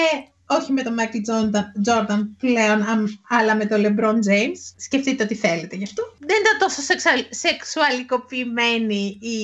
όχι 0.48 0.72
με 0.72 0.84
τον 0.84 0.96
Michael 1.00 1.30
Jordan, 1.30 1.64
Jordan 1.88 2.28
πλέον, 2.38 2.82
αμ, 2.82 3.06
αλλά 3.30 3.56
με 3.56 3.66
τον 3.66 3.82
LeBron 3.86 4.16
James. 4.30 4.58
Σκεφτείτε 4.78 5.24
ό,τι 5.24 5.36
θέλετε 5.36 5.76
γι' 5.76 5.84
αυτό. 5.84 6.04
Δεν 6.20 6.38
ήταν 6.42 6.58
τόσο 6.60 6.82
σεξουαλ, 6.82 7.26
σεξουαλικοποιημένη 7.30 9.18
η, 9.22 9.38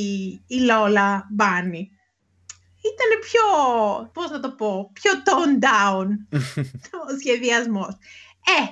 η 0.48 0.58
Lola 0.70 1.18
Bunny. 1.40 1.84
Ήταν 2.92 3.12
πιο, 3.22 3.42
πώς 4.14 4.32
να 4.32 4.40
το 4.40 4.52
πω, 4.52 4.92
πιο 4.94 5.12
toned 5.12 5.64
down 5.64 6.08
ο 7.08 7.20
σχεδιασμός. 7.20 7.98
Ε, 8.46 8.64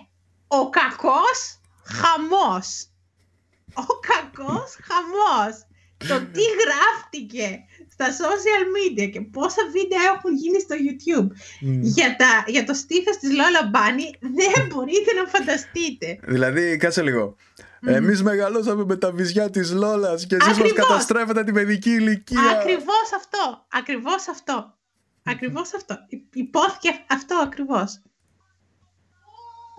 ο 0.48 0.70
κακός 0.70 1.60
χαμός. 1.84 2.88
Ο 3.74 3.86
κακός 4.12 4.78
χαμός. 4.88 5.64
Το 6.08 6.26
τι 6.32 6.42
γράφτηκε 6.64 7.60
στα 7.92 8.08
social 8.10 8.64
media 8.76 9.10
και 9.12 9.22
πόσα 9.22 9.62
βίντεο 9.72 10.00
έχουν 10.16 10.36
γίνει 10.36 10.60
στο 10.60 10.76
YouTube 10.86 11.28
για, 11.82 12.16
τα, 12.16 12.44
για 12.48 12.64
το 12.66 12.74
στήθος 12.74 13.18
της 13.18 13.30
Lola 13.30 13.76
Bunny 13.76 14.18
δεν 14.22 14.68
μπορείτε 14.68 15.14
να 15.14 15.30
φανταστείτε. 15.30 16.20
Δηλαδή, 16.24 16.78
κάτσε 16.78 17.02
λίγο. 17.02 17.36
Εμείς 17.86 18.24
μεγαλώσαμε 18.24 18.86
με 18.86 18.96
τα 18.96 19.12
βυζιά 19.12 19.50
της 19.50 19.72
Λόλας 19.72 20.26
και 20.28 20.36
εσείς 20.36 20.48
μας 20.48 20.58
Ακριβώς. 20.58 20.88
καταστρέφετε 20.88 21.44
τη 21.44 21.52
παιδική 21.52 21.90
ηλικία. 21.90 22.50
Ακριβώς 22.50 23.14
αυτό. 23.16 23.66
Ακριβώς 23.72 24.28
αυτό. 24.28 24.78
Ακριβώς 25.24 25.74
αυτό. 25.76 25.96
Υ- 26.10 26.36
Υπόθηκε 26.36 26.90
αυτό 27.10 27.36
ακριβώς. 27.44 28.02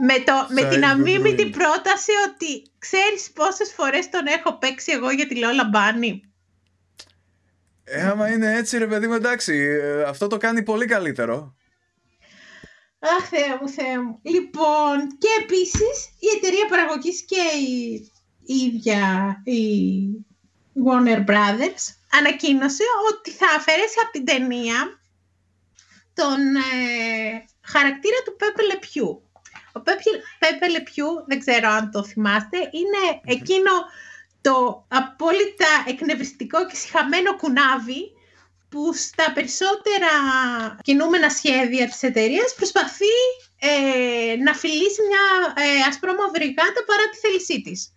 Με, 0.03 0.15
το, 0.19 0.33
με 0.49 0.71
την 0.71 0.81
Childhood 0.81 0.85
αμήμητη 0.85 1.43
dreams. 1.47 1.53
πρόταση 1.53 2.11
ότι 2.29 2.71
ξέρεις 2.79 3.31
πόσες 3.35 3.73
φορές 3.73 4.09
τον 4.09 4.27
έχω 4.27 4.59
παίξει 4.59 4.93
εγώ 4.93 5.11
για 5.11 5.27
τη 5.27 5.39
Λόλα 5.39 5.65
Μπάνι; 5.65 6.23
Ε, 7.85 8.03
άμα 8.03 8.29
είναι 8.29 8.57
έτσι 8.57 8.79
ρε 8.79 8.87
παιδί 8.87 9.07
μου 9.07 9.15
εντάξει, 9.15 9.55
ε, 9.55 10.03
αυτό 10.03 10.27
το 10.27 10.37
κάνει 10.37 10.63
πολύ 10.63 10.87
καλύτερο. 10.87 11.57
Αχ, 12.99 13.29
Θεέ 13.29 13.59
μου, 13.61 13.69
Θεέ 13.69 13.99
μου. 14.03 14.21
Λοιπόν, 14.23 14.97
και 15.19 15.29
επίσης 15.43 15.97
η 16.19 16.29
εταιρεία 16.37 16.67
παραγωγής 16.69 17.25
και 17.25 17.43
η, 17.59 18.11
η 18.47 18.55
ίδια 18.55 19.37
η 19.45 19.63
Warner 20.87 21.25
Brothers 21.31 21.85
ανακοίνωσε 22.19 22.85
ότι 23.11 23.31
θα 23.31 23.47
αφαιρέσει 23.57 23.95
από 24.03 24.13
την 24.13 24.25
ταινία 24.25 25.01
τον 26.15 26.57
ε, 26.57 27.45
χαρακτήρα 27.61 28.17
του 28.25 28.37
Πέπε 28.37 28.63
Λεπιού. 28.63 29.30
Ο 29.73 29.81
Πέπε- 29.81 30.23
Πέπε 30.39 30.69
Λεπιού, 30.69 31.25
δεν 31.27 31.39
ξέρω 31.39 31.69
αν 31.69 31.91
το 31.91 32.05
θυμάστε, 32.05 32.59
είναι 32.59 33.21
εκείνο 33.25 33.71
το 34.41 34.85
απόλυτα 34.89 35.67
εκνευριστικό 35.87 36.67
και 36.67 36.75
συχαμένο 36.77 37.37
κουνάβι 37.37 38.13
που 38.69 38.93
στα 38.95 39.33
περισσότερα 39.33 40.11
κινούμενα 40.83 41.31
σχέδια 41.31 41.87
της 41.89 42.03
εταιρείας 42.03 42.55
προσπαθεί 42.57 43.17
ε, 43.59 44.37
να 44.37 44.55
φιλήσει 44.55 45.01
μια 45.09 45.55
ε, 45.65 45.81
ασπρόμαυρη 45.89 46.47
γάτα 46.47 46.85
παρά 46.87 47.09
τη 47.11 47.17
θέλησή 47.17 47.61
της. 47.63 47.95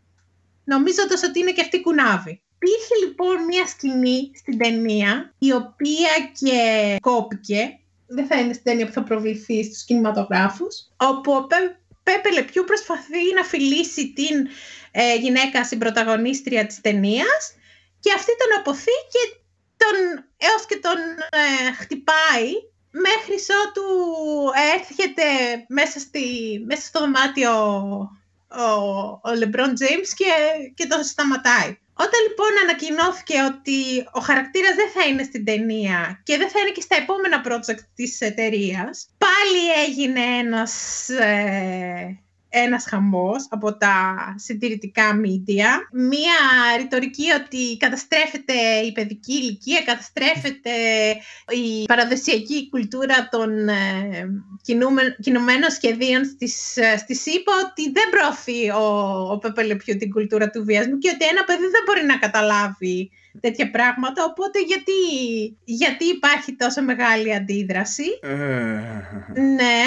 Νομίζοντας 0.63 1.24
ότι 1.24 1.39
είναι 1.39 1.51
και 1.51 1.61
αυτή 1.61 1.82
κουνάβι. 1.82 2.41
Υπήρχε 2.55 2.95
λοιπόν 3.05 3.43
μια 3.43 3.67
σκηνή 3.67 4.32
στην 4.36 4.57
ταινία 4.57 5.34
η 5.38 5.51
οποία 5.51 6.11
και 6.39 6.95
κόπηκε, 7.01 7.80
δεν 8.14 8.26
θα 8.26 8.39
είναι 8.39 8.53
στην 8.53 8.66
ταινία 8.66 8.86
που 8.86 8.91
θα 8.91 9.03
προβληθεί 9.03 9.64
στους 9.64 9.84
κινηματογράφους, 9.84 10.76
όπου 10.97 11.32
ο 11.34 11.47
Πέ- 11.47 11.78
Πέπε 12.03 12.32
Λεπιού 12.32 12.64
προσπαθεί 12.64 13.34
να 13.36 13.43
φιλήσει 13.43 14.14
την 14.14 14.47
ε, 14.91 15.16
γυναίκα 15.16 15.66
συμπροταγωνίστρια 15.66 16.66
της 16.66 16.82
ταινίας 16.82 17.55
και 17.99 18.14
αυτή 18.14 18.32
τον 18.38 18.59
αποθεί 18.59 18.97
και 19.11 19.38
τον, 19.78 20.26
έως 20.38 20.66
και 20.66 20.76
τον 20.76 20.97
ε, 21.30 21.74
χτυπάει 21.74 22.51
μέχρι 22.93 23.36
ότου 23.64 23.84
έρχεται 24.76 25.24
μέσα, 25.68 25.99
στη, 25.99 26.26
μέσα 26.66 26.82
στο 26.82 26.99
δωμάτιο 26.99 27.51
ο, 28.47 28.72
ο 29.24 29.32
LeBron 29.41 29.74
James 29.82 30.09
και, 30.16 30.32
και 30.76 30.88
τον 30.88 31.03
σταματάει. 31.03 31.78
Όταν 31.94 32.20
λοιπόν 32.28 32.48
ανακοινώθηκε 32.64 33.41
ότι 33.41 34.08
ο 34.12 34.20
χαρακτήρας 34.20 34.76
δεν 34.76 34.89
θα 34.89 35.04
είναι 35.04 35.24
στην 35.24 35.46
ταινία 35.46 36.22
και 36.24 36.38
δεν 36.38 36.50
θα 36.50 36.60
είναι 36.60 36.70
και 36.70 36.82
στα 36.82 36.96
επόμενα 36.96 37.44
project 37.46 37.84
της 37.96 38.22
εταιρείας, 38.22 39.08
πάλι 39.18 39.72
έγινε 39.88 40.20
ένας, 40.20 41.10
ε, 41.10 42.22
ένας 42.56 42.86
χαμός 42.86 43.47
από 43.49 43.78
τα 43.78 44.16
συντηρητικά 44.38 45.04
media. 45.24 45.70
Μία 45.91 46.38
ρητορική 46.78 47.32
ότι 47.32 47.78
καταστρέφεται 47.78 48.54
η 48.86 48.91
παιδική 48.91 49.34
ηλικία, 49.34 49.82
καταστρέφεται 49.86 50.72
η 51.47 51.84
παραδοσιακή 51.86 52.70
κουλτούρα 52.70 53.28
των 53.32 53.68
ε, 53.68 53.76
κινούμε- 54.62 55.18
κινουμένων 55.22 55.70
σχεδίων 55.70 56.26
στις, 56.26 56.78
ε, 56.78 56.97
στη 56.97 57.16
ΣΥΠΑ 57.16 57.51
ότι 57.66 57.91
δεν 57.91 58.10
προωθεί 58.10 58.70
ο, 58.70 58.86
ο 59.32 59.38
Πέπε 59.38 59.64
Λεπιού 59.64 59.97
την 59.97 60.12
κουλτούρα 60.12 60.49
του 60.49 60.64
βιασμού 60.64 60.97
και 60.97 61.10
ότι 61.14 61.26
ένα 61.26 61.43
παιδί 61.43 61.68
δεν 61.76 61.84
μπορεί 61.86 62.06
να 62.06 62.18
καταλάβει 62.18 63.12
τέτοια 63.41 63.72
πράγματα, 63.72 64.24
οπότε 64.24 64.60
γιατί, 64.62 64.93
γιατί 65.64 66.06
υπάρχει 66.06 66.56
τόσο 66.56 66.82
μεγάλη 66.82 67.36
αντίδραση; 67.36 68.04
Ε, 68.22 69.41
Ναι. 69.41 69.84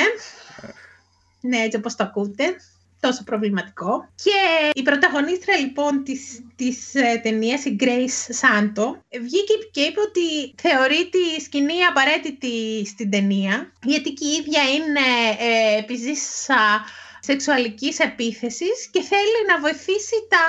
Ναι, 1.48 1.56
έτσι 1.56 1.76
όπως 1.76 1.94
το 1.96 2.04
ακούτε. 2.04 2.56
Τόσο 3.00 3.24
προβληματικό. 3.24 4.08
Και 4.14 4.70
η 4.74 4.82
πρωταγωνίστρια 4.82 5.56
λοιπόν 5.56 6.04
της, 6.04 6.44
της 6.56 6.94
ε, 6.94 7.20
ταινίας, 7.22 7.64
η 7.64 7.76
Grace 7.80 8.34
Santo, 8.40 8.84
βγήκε 9.20 9.54
και 9.70 9.80
είπε 9.80 10.00
ότι 10.00 10.54
θεωρεί 10.62 11.08
τη 11.08 11.42
σκηνή 11.42 11.84
απαραίτητη 11.84 12.86
στην 12.86 13.10
ταινία, 13.10 13.72
γιατί 13.82 14.12
και 14.12 14.26
η 14.26 14.30
ίδια 14.30 14.62
είναι 14.62 15.06
ε, 15.38 15.78
επιζήσα 15.78 16.84
σεξουαλικής 17.20 17.98
επίθεσης 17.98 18.90
και 18.90 19.02
θέλει 19.02 19.38
να 19.48 19.60
βοηθήσει 19.60 20.16
τα, 20.28 20.46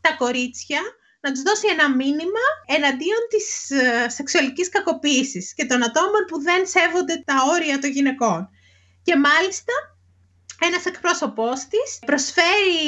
τα 0.00 0.12
κορίτσια 0.16 0.80
να 1.20 1.32
τους 1.32 1.42
δώσει 1.42 1.66
ένα 1.70 1.94
μήνυμα 1.94 2.44
εναντίον 2.66 3.22
της 3.28 3.70
ε, 3.70 4.08
σεξουαλικής 4.08 4.68
κακοποίησης 4.68 5.54
και 5.54 5.66
των 5.66 5.84
ατόμων 5.84 6.24
που 6.28 6.42
δεν 6.42 6.66
σέβονται 6.66 7.22
τα 7.24 7.36
όρια 7.54 7.78
των 7.78 7.90
γυναικών. 7.90 8.48
Και 9.02 9.16
μάλιστα 9.16 9.72
ένας 10.66 10.84
εκπρόσωπός 10.90 11.58
της 11.72 11.88
προσφέρει, 12.06 12.82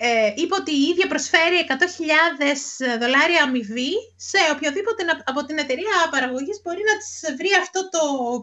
ε, 0.00 0.32
είπε 0.40 0.54
ότι 0.60 0.72
η 0.80 0.82
ίδια 0.90 1.06
προσφέρει 1.12 1.56
100.000 1.58 2.98
δολάρια 3.00 3.42
αμοιβή 3.42 3.92
σε 4.30 4.40
οποιοδήποτε 4.54 5.02
από 5.24 5.40
την 5.44 5.58
εταιρεία 5.58 5.96
παραγωγής 6.10 6.60
μπορεί 6.62 6.82
να 6.90 6.96
της 7.02 7.12
βρει 7.38 7.52
αυτό 7.62 7.80
το, 7.94 8.02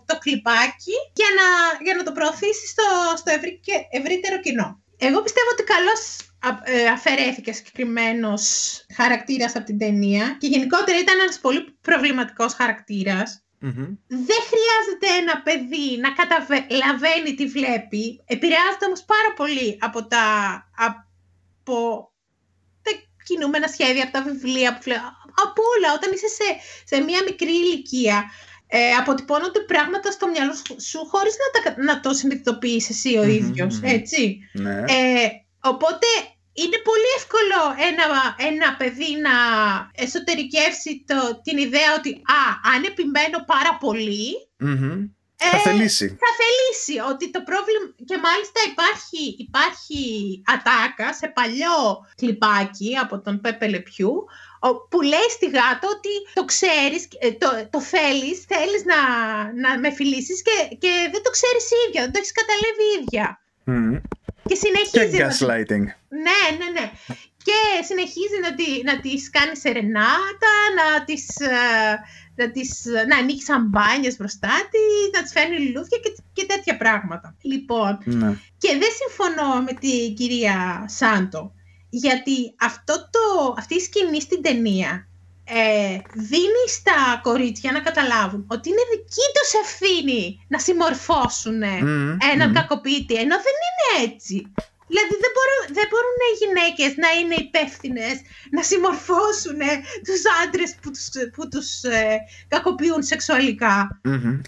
το 0.10 0.16
κλιπάκι 0.24 0.98
για 1.20 1.30
να, 1.38 1.48
για 1.86 1.96
να 1.98 2.04
το 2.04 2.12
προωθήσει 2.12 2.66
στο, 2.74 2.88
στο 3.22 3.30
ευρύ, 3.38 3.60
ευρύτερο 3.98 4.40
κοινό. 4.40 4.68
Εγώ 5.08 5.22
πιστεύω 5.22 5.50
ότι 5.52 5.64
καλώς 5.64 6.02
ε, 6.64 6.88
αφαιρέθηκε 6.88 7.52
συγκεκριμένος 7.52 8.44
χαρακτήρας 8.96 9.56
από 9.56 9.66
την 9.66 9.78
ταινία 9.78 10.38
και 10.40 10.48
γενικότερα 10.48 11.00
ήταν 11.00 11.20
ένας 11.20 11.40
πολύ 11.40 11.78
προβληματικός 11.82 12.54
χαρακτήρας 12.54 13.44
δεν 14.08 14.42
χρειάζεται 14.50 15.08
ένα 15.22 15.42
παιδί 15.42 15.98
να 16.00 16.10
καταλαβαίνει 16.12 17.34
τι 17.36 17.46
βλέπει. 17.46 18.22
Επηρεάζεται 18.26 18.86
όμως 18.86 19.04
πάρα 19.04 19.34
πολύ 19.36 19.78
από 19.82 20.06
τα, 20.06 20.26
από 20.76 22.12
τα 22.82 22.92
κινούμενα 23.24 23.68
σχέδια, 23.68 24.04
από 24.04 24.12
τα 24.12 24.24
βιβλία, 24.24 24.74
που 24.74 24.92
από 25.46 25.62
όλα. 25.76 25.94
Όταν 25.96 26.12
είσαι 26.14 26.28
σε, 26.28 26.48
σε 26.84 27.02
μια 27.02 27.24
μικρή 27.24 27.52
ηλικία, 27.52 28.32
ε, 28.68 28.92
αποτυπώνονται 28.92 29.60
πράγματα 29.60 30.12
στο 30.12 30.28
μυαλό 30.28 30.54
σου 30.90 31.06
χωρίς 31.12 31.36
να, 31.42 31.62
τα, 31.62 31.84
να 31.84 32.00
το 32.00 32.14
συνειδητοποιείς 32.14 32.90
εσύ 32.90 33.18
ο 33.18 33.24
ίδιος, 33.24 33.80
έτσι. 33.84 34.40
Ναι. 34.54 34.80
Ε, 34.80 35.30
οπότε 35.62 36.08
είναι 36.54 36.80
πολύ 36.90 37.10
εύκολο 37.20 37.60
ένα, 37.90 38.06
ένα 38.50 38.76
παιδί 38.80 39.12
να 39.28 39.36
εσωτερικεύσει 40.04 41.04
το, 41.08 41.42
την 41.44 41.58
ιδέα 41.58 41.90
ότι 41.98 42.12
α, 42.40 42.42
αν 42.74 42.84
επιμένω 42.84 43.38
πάρα 43.54 43.78
θα 45.52 45.60
θελήσει. 45.60 46.08
Θα 46.08 46.32
θελήσει 46.40 47.12
ότι 47.12 47.32
το 47.32 47.42
πρόβλημα... 47.50 47.86
Και 48.10 48.18
μάλιστα 48.28 48.60
υπάρχει, 48.72 49.24
υπάρχει 49.48 50.02
ατάκα 50.54 51.14
σε 51.14 51.28
παλιό 51.28 51.80
κλιπάκι 52.16 52.92
από 53.04 53.20
τον 53.22 53.42
Πέπε 53.42 53.68
Λεπιού 53.68 54.14
που 54.90 55.02
λέει 55.02 55.30
στη 55.38 55.46
γάτα 55.46 55.88
ότι 55.96 56.14
το 56.34 56.44
ξέρεις, 56.52 57.08
ε, 57.20 57.32
το, 57.32 57.50
το 57.70 57.82
θέλεις, 57.82 58.38
θέλεις 58.52 58.82
να, 58.92 59.00
να 59.64 59.80
με 59.80 59.90
φιλήσεις 59.92 60.42
και, 60.42 60.76
και 60.82 60.92
δεν 61.14 61.22
το 61.26 61.30
ξέρεις 61.36 61.66
ίδια, 61.84 62.02
δεν 62.04 62.12
το 62.12 62.20
έχεις 62.22 62.38
καταλάβει 62.40 62.86
ίδια. 63.00 63.26
Και 64.50 64.56
συνεχίζει. 64.56 65.18
Και 65.18 65.26
gaslighting. 65.26 65.86
Ναι, 66.26 66.42
ναι, 66.60 66.68
ναι. 66.76 66.86
Και 67.48 67.60
συνεχίζει 67.90 68.38
να, 68.42 68.52
τη, 68.56 68.84
να 68.84 69.00
τις 69.00 69.30
κάνει 69.30 69.56
σερενάτα, 69.58 70.54
να 70.80 71.04
τις, 71.04 71.26
ε, 71.40 71.56
να, 72.36 72.52
τις, 72.52 72.70
να 73.10 73.18
ανοίξει 73.18 73.46
σαμπάνιες 73.46 74.18
μπροστά 74.18 74.56
τη, 74.72 74.84
να 75.14 75.24
τις 75.24 75.32
φέρνει 75.32 75.58
λουλούδια 75.60 75.98
και, 76.04 76.12
και 76.34 76.46
τέτοια 76.46 76.78
πράγματα. 76.78 77.36
Λοιπόν, 77.42 77.98
ναι. 78.04 78.30
και 78.58 78.72
δεν 78.82 78.92
συμφωνώ 79.02 79.62
με 79.62 79.74
την 79.74 80.16
κυρία 80.16 80.86
Σάντο, 80.88 81.54
γιατί 81.90 82.56
αυτό 82.60 82.94
το, 82.94 83.56
αυτή 83.58 83.76
η 83.76 83.80
σκηνή 83.80 84.22
στην 84.22 84.42
ταινία 84.42 85.09
ε, 85.52 85.98
δίνει 86.14 86.66
στα 86.68 87.20
κορίτσια 87.24 87.72
να 87.72 87.80
καταλάβουν 87.80 88.46
ότι 88.48 88.70
είναι 88.70 88.84
δική 88.92 89.28
τους 89.36 89.52
ευθύνη 89.64 90.46
να 90.48 90.60
συμμορφώσουν 90.60 91.62
έναν 92.32 92.54
κακοποιητή, 92.54 93.16
ενώ 93.16 93.36
δεν 93.46 93.56
είναι 93.66 94.12
έτσι. 94.12 94.52
Δηλαδή 94.92 95.16
δεν 95.24 95.32
μπορούν, 95.36 95.62
δεν 95.78 95.88
μπορούν 95.90 96.18
οι 96.28 96.34
γυναίκες 96.42 96.92
να 97.04 97.10
είναι 97.18 97.38
υπεύθυνες 97.48 98.16
να 98.56 98.62
συμμορφώσουν 98.70 99.60
τους 100.06 100.22
άντρες 100.42 100.70
που 100.82 100.90
τους, 100.96 101.08
που 101.34 101.44
τους 101.52 101.70
ε, 101.84 102.18
κακοποιούν 102.48 103.04
σεξουαλικά. 103.04 104.02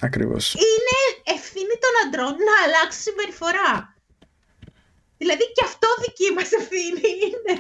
ακριβώς. 0.08 0.54
Είναι 0.54 0.98
ευθύνη 1.36 1.76
των 1.84 1.94
αντρών 2.04 2.34
να 2.48 2.56
αλλάξουν 2.64 3.02
συμπεριφορά. 3.08 3.74
Δηλαδή 5.22 5.44
και 5.56 5.64
αυτό 5.66 5.88
δική 6.06 6.30
μας 6.36 6.52
ευθύνη 6.60 7.08
είναι. 7.26 7.54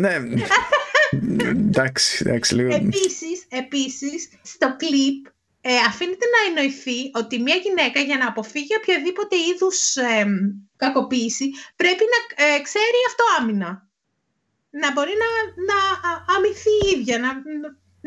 ναι, 0.00 1.48
εντάξει, 1.48 2.18
εντάξει 2.20 2.54
λίγο. 2.54 2.74
Επίσης, 2.74 3.46
επίσης, 3.48 4.28
στο 4.42 4.76
κλιπ 4.76 5.26
ε, 5.60 5.76
αφήνεται 5.76 6.26
να 6.34 6.40
εννοηθεί 6.48 7.10
ότι 7.14 7.38
μια 7.38 7.54
γυναίκα 7.54 8.00
για 8.00 8.16
να 8.16 8.26
αποφύγει 8.28 8.76
οποιαδήποτε 8.76 9.36
είδους 9.48 9.96
ε, 9.96 10.26
κακοποίηση 10.76 11.50
πρέπει 11.76 12.04
να 12.14 12.44
ε, 12.44 12.60
ξέρει 12.62 13.00
αυτοάμυνα. 13.10 13.70
Να 14.70 14.92
μπορεί 14.92 15.14
να, 15.24 15.30
να 15.70 15.78
αμυθεί 16.36 16.74
η 16.84 16.98
ίδια, 16.98 17.18
να, 17.18 17.28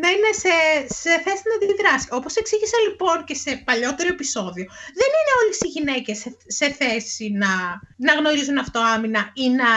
να 0.02 0.10
είναι 0.14 0.32
σε, 0.44 0.54
σε 1.02 1.12
θέση 1.26 1.44
να 1.50 1.56
αντιδράσει. 1.58 2.08
Όπως 2.12 2.36
εξήγησα 2.36 2.78
λοιπόν 2.88 3.18
και 3.28 3.36
σε 3.44 3.52
παλιότερο 3.68 4.10
επεισόδιο, 4.16 4.66
δεν 5.00 5.10
είναι 5.18 5.34
όλες 5.42 5.58
οι 5.64 5.68
γυναίκες 5.76 6.18
σε, 6.18 6.30
σε 6.58 6.68
θέση 6.80 7.26
να, 7.42 7.52
να 8.08 8.14
γνωρίζουν 8.20 8.58
αυτοάμυνα 8.58 9.32
ή 9.34 9.50
να, 9.50 9.72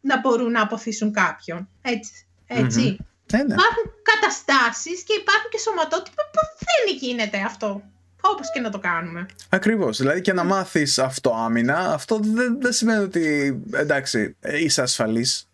να 0.00 0.20
μπορούν 0.20 0.50
να 0.50 0.62
αποθήσουν 0.62 1.12
κάποιον. 1.12 1.68
Έτσι. 1.82 2.12
έτσι. 2.46 2.96
Mm-hmm. 2.98 3.14
Υπάρχουν 3.32 3.86
καταστάσεις 4.10 5.02
και 5.06 5.14
υπάρχουν 5.22 5.48
και 5.50 5.58
σωματότυπα 5.58 6.22
που 6.32 6.40
δεν 6.66 6.96
γίνεται 7.00 7.38
αυτό. 7.46 7.82
Όπως 8.20 8.50
και 8.54 8.60
να 8.60 8.70
το 8.70 8.78
κάνουμε. 8.78 9.26
Ακριβώς. 9.48 9.98
Δηλαδή 9.98 10.20
και 10.20 10.32
να 10.32 10.44
μάθεις 10.44 10.98
αυτοάμυνα, 10.98 11.92
αυτό 11.92 12.20
δεν, 12.22 12.60
δεν 12.60 12.72
σημαίνει 12.72 13.02
ότι 13.02 13.56
εντάξει, 13.72 14.36
είσαι 14.42 14.82
ασφαλής. 14.82 15.48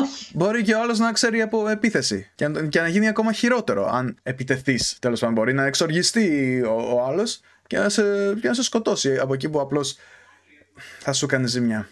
Όχι. 0.00 0.32
Μπορεί 0.36 0.62
και 0.62 0.74
ο 0.74 0.80
άλλος 0.80 0.98
να 0.98 1.12
ξέρει 1.12 1.40
από 1.40 1.68
επίθεση 1.68 2.30
και, 2.34 2.50
και 2.68 2.80
να 2.80 2.88
γίνει 2.88 3.08
ακόμα 3.08 3.32
χειρότερο 3.32 3.86
αν 3.86 4.18
επιτεθείς. 4.22 4.96
Τέλος 5.00 5.20
πάντων, 5.20 5.34
μπορεί 5.34 5.52
να 5.52 5.64
εξοργιστεί 5.64 6.62
ο, 6.62 6.94
ο 6.94 7.04
άλλος 7.04 7.40
και, 7.66 7.78
να 7.78 7.88
σε, 7.88 8.02
και 8.40 8.48
να 8.48 8.54
σε 8.54 8.62
σκοτώσει 8.62 9.18
από 9.18 9.34
εκεί 9.34 9.48
που 9.48 9.60
απλώς 9.60 9.96
θα 10.98 11.12
σου 11.12 11.26
κάνει 11.26 11.46
ζημιά. 11.46 11.88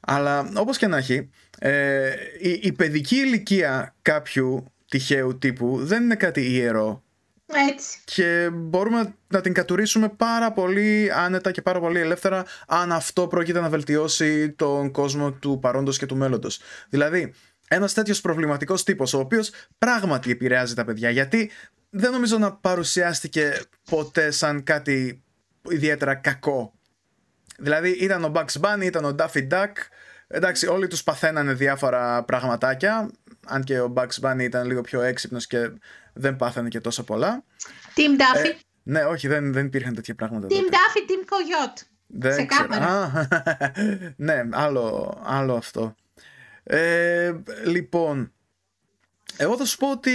Αλλά 0.00 0.50
όπως 0.56 0.76
και 0.76 0.86
να 0.86 0.96
έχει, 0.96 1.30
ε, 1.58 2.10
η, 2.38 2.60
η 2.62 2.72
παιδική 2.72 3.16
ηλικία 3.16 3.94
κάποιου 4.02 4.72
τυχαίου 4.88 5.38
τύπου 5.38 5.78
δεν 5.84 6.02
είναι 6.02 6.14
κάτι 6.14 6.52
ιερό 6.52 7.02
έτσι. 7.70 7.98
Και 8.04 8.50
μπορούμε 8.52 9.14
να 9.28 9.40
την 9.40 9.52
κατουρίσουμε 9.52 10.08
πάρα 10.08 10.52
πολύ 10.52 11.12
άνετα 11.12 11.50
και 11.50 11.62
πάρα 11.62 11.80
πολύ 11.80 12.00
ελεύθερα 12.00 12.44
αν 12.66 12.92
αυτό 12.92 13.26
πρόκειται 13.26 13.60
να 13.60 13.68
βελτιώσει 13.68 14.50
τον 14.50 14.90
κόσμο 14.90 15.32
του 15.32 15.58
παρόντος 15.60 15.98
και 15.98 16.06
του 16.06 16.16
μέλλοντος. 16.16 16.60
Δηλαδή, 16.88 17.34
ένας 17.68 17.92
τέτοιος 17.92 18.20
προβληματικός 18.20 18.84
τύπος, 18.84 19.14
ο 19.14 19.18
οποίος 19.18 19.50
πράγματι 19.78 20.30
επηρεάζει 20.30 20.74
τα 20.74 20.84
παιδιά, 20.84 21.10
γιατί 21.10 21.50
δεν 21.90 22.10
νομίζω 22.10 22.38
να 22.38 22.52
παρουσιάστηκε 22.52 23.60
ποτέ 23.90 24.30
σαν 24.30 24.62
κάτι 24.62 25.22
ιδιαίτερα 25.68 26.14
κακό. 26.14 26.72
Δηλαδή, 27.58 27.90
ήταν 27.90 28.24
ο 28.24 28.32
Bugs 28.34 28.60
Bunny, 28.60 28.82
ήταν 28.82 29.04
ο 29.04 29.14
Daffy 29.18 29.48
Duck, 29.50 29.72
εντάξει, 30.26 30.66
όλοι 30.66 30.86
τους 30.86 31.02
παθαίνανε 31.02 31.52
διάφορα 31.52 32.24
πραγματάκια, 32.24 33.10
αν 33.48 33.64
και 33.64 33.80
ο 33.80 33.92
Bugs 33.96 34.20
Bunny 34.20 34.40
ήταν 34.40 34.66
λίγο 34.66 34.80
πιο 34.80 35.02
έξυπνος 35.02 35.46
και 35.46 35.70
δεν 36.12 36.36
πάθανε 36.36 36.68
και 36.68 36.80
τόσο 36.80 37.04
πολλά. 37.04 37.44
Team 37.94 38.20
Duffy. 38.20 38.46
Ε, 38.46 38.56
ναι, 38.82 39.04
όχι, 39.04 39.28
δεν, 39.28 39.52
δεν 39.52 39.66
υπήρχαν 39.66 39.94
τέτοια 39.94 40.14
πράγματα. 40.14 40.46
Team 40.46 40.50
τότε. 40.50 40.68
Duffy, 40.70 41.10
Team 41.10 41.24
Coyote. 41.32 41.82
Δεν 42.06 42.46
ξέρω. 42.46 42.68
ναι, 44.16 44.48
άλλο, 44.50 45.18
άλλο 45.24 45.54
αυτό. 45.54 45.94
Ε, 46.62 47.32
λοιπόν, 47.64 48.32
εγώ 49.36 49.56
θα 49.56 49.64
σου 49.64 49.76
πω 49.76 49.90
ότι 49.90 50.10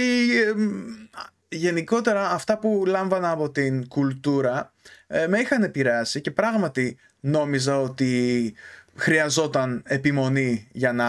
γενικότερα 1.48 2.30
αυτά 2.30 2.58
που 2.58 2.82
λάμβανα 2.86 3.30
από 3.30 3.50
την 3.50 3.88
κουλτούρα 3.88 4.72
ε, 5.06 5.26
με 5.26 5.38
είχαν 5.38 5.62
επηρεάσει 5.62 6.20
και 6.20 6.30
πράγματι 6.30 6.98
νόμιζα 7.20 7.80
ότι 7.80 8.54
χρειαζόταν 8.96 9.82
επιμονή 9.86 10.68
για 10.72 10.92
να 10.92 11.08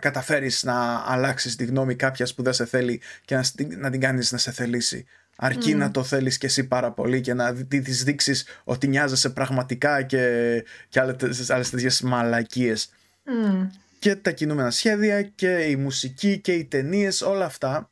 καταφέρεις 0.00 0.62
να 0.62 1.04
αλλάξεις 1.06 1.56
τη 1.56 1.64
γνώμη 1.64 1.94
κάποιας 1.94 2.34
που 2.34 2.42
δεν 2.42 2.52
σε 2.52 2.66
θέλει 2.66 3.00
και 3.24 3.34
να, 3.34 3.44
να 3.76 3.90
την 3.90 4.00
κάνεις 4.00 4.32
να 4.32 4.38
σε 4.38 4.52
θελήσει. 4.52 5.06
Αρκεί 5.36 5.74
να 5.74 5.90
το 5.90 6.04
θέλεις 6.04 6.38
και 6.38 6.46
εσύ 6.46 6.64
πάρα 6.64 6.92
πολύ 6.92 7.20
και 7.20 7.34
να 7.34 7.54
της 7.54 8.04
δείξεις 8.04 8.46
ότι 8.64 8.88
νοιάζεσαι 8.88 9.30
πραγματικά 9.30 10.02
και, 10.02 10.64
και 10.88 11.00
άλλες, 11.00 11.50
άλλες 11.50 11.70
τέτοιες 11.70 12.00
μαλακίες. 12.00 12.90
Και 13.98 14.16
τα 14.16 14.30
κινούμενα 14.30 14.70
σχέδια 14.70 15.22
και 15.22 15.48
η 15.48 15.76
μουσική 15.76 16.38
και 16.38 16.52
οι 16.52 16.64
ταινίες, 16.64 17.20
όλα 17.20 17.44
αυτά 17.44 17.90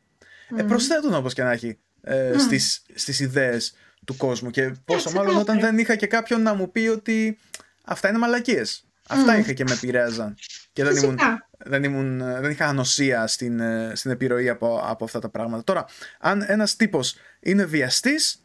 ε, 0.57 0.63
προσθέτουν 0.63 1.15
όπως 1.15 1.35
και 1.35 1.43
να 1.43 1.53
έχει 1.53 1.79
ε, 2.03 2.35
στις, 2.39 2.83
στις 2.95 3.21
ιδέες 3.21 3.75
του 4.05 4.17
κόσμου 4.17 4.51
και 4.51 4.73
πόσο 4.85 5.11
μάλλον 5.11 5.37
όταν 5.37 5.61
δεν 5.61 5.79
είχα 5.79 5.97
και 5.97 6.07
κάποιον 6.07 6.43
να 6.43 6.55
μου 6.55 6.71
πει 6.71 6.87
ότι 6.87 7.39
αυτά 7.85 8.09
είναι 8.09 8.19
μαλακίες. 8.19 8.85
Αυτά 9.13 9.39
είχα 9.39 9.53
και 9.53 9.65
με 9.65 9.73
επηρέαζαν. 9.73 10.35
Και 10.73 10.85
δεν, 10.85 10.97
ήμουν, 10.97 11.19
δεν, 11.59 11.85
ήμουν, 11.85 12.19
δεν 12.19 12.51
είχα 12.51 12.67
ανοσία 12.67 13.27
στην, 13.27 13.61
ε, 13.61 13.93
στην 13.95 14.11
επιρροή 14.11 14.49
από, 14.49 14.81
από 14.85 15.05
αυτά 15.05 15.19
τα 15.19 15.29
πράγματα. 15.29 15.65
Τώρα, 15.65 15.85
αν 16.21 16.45
ένας 16.47 16.77
τύπος 16.77 17.17
είναι 17.41 17.65
βιαστής, 17.65 18.45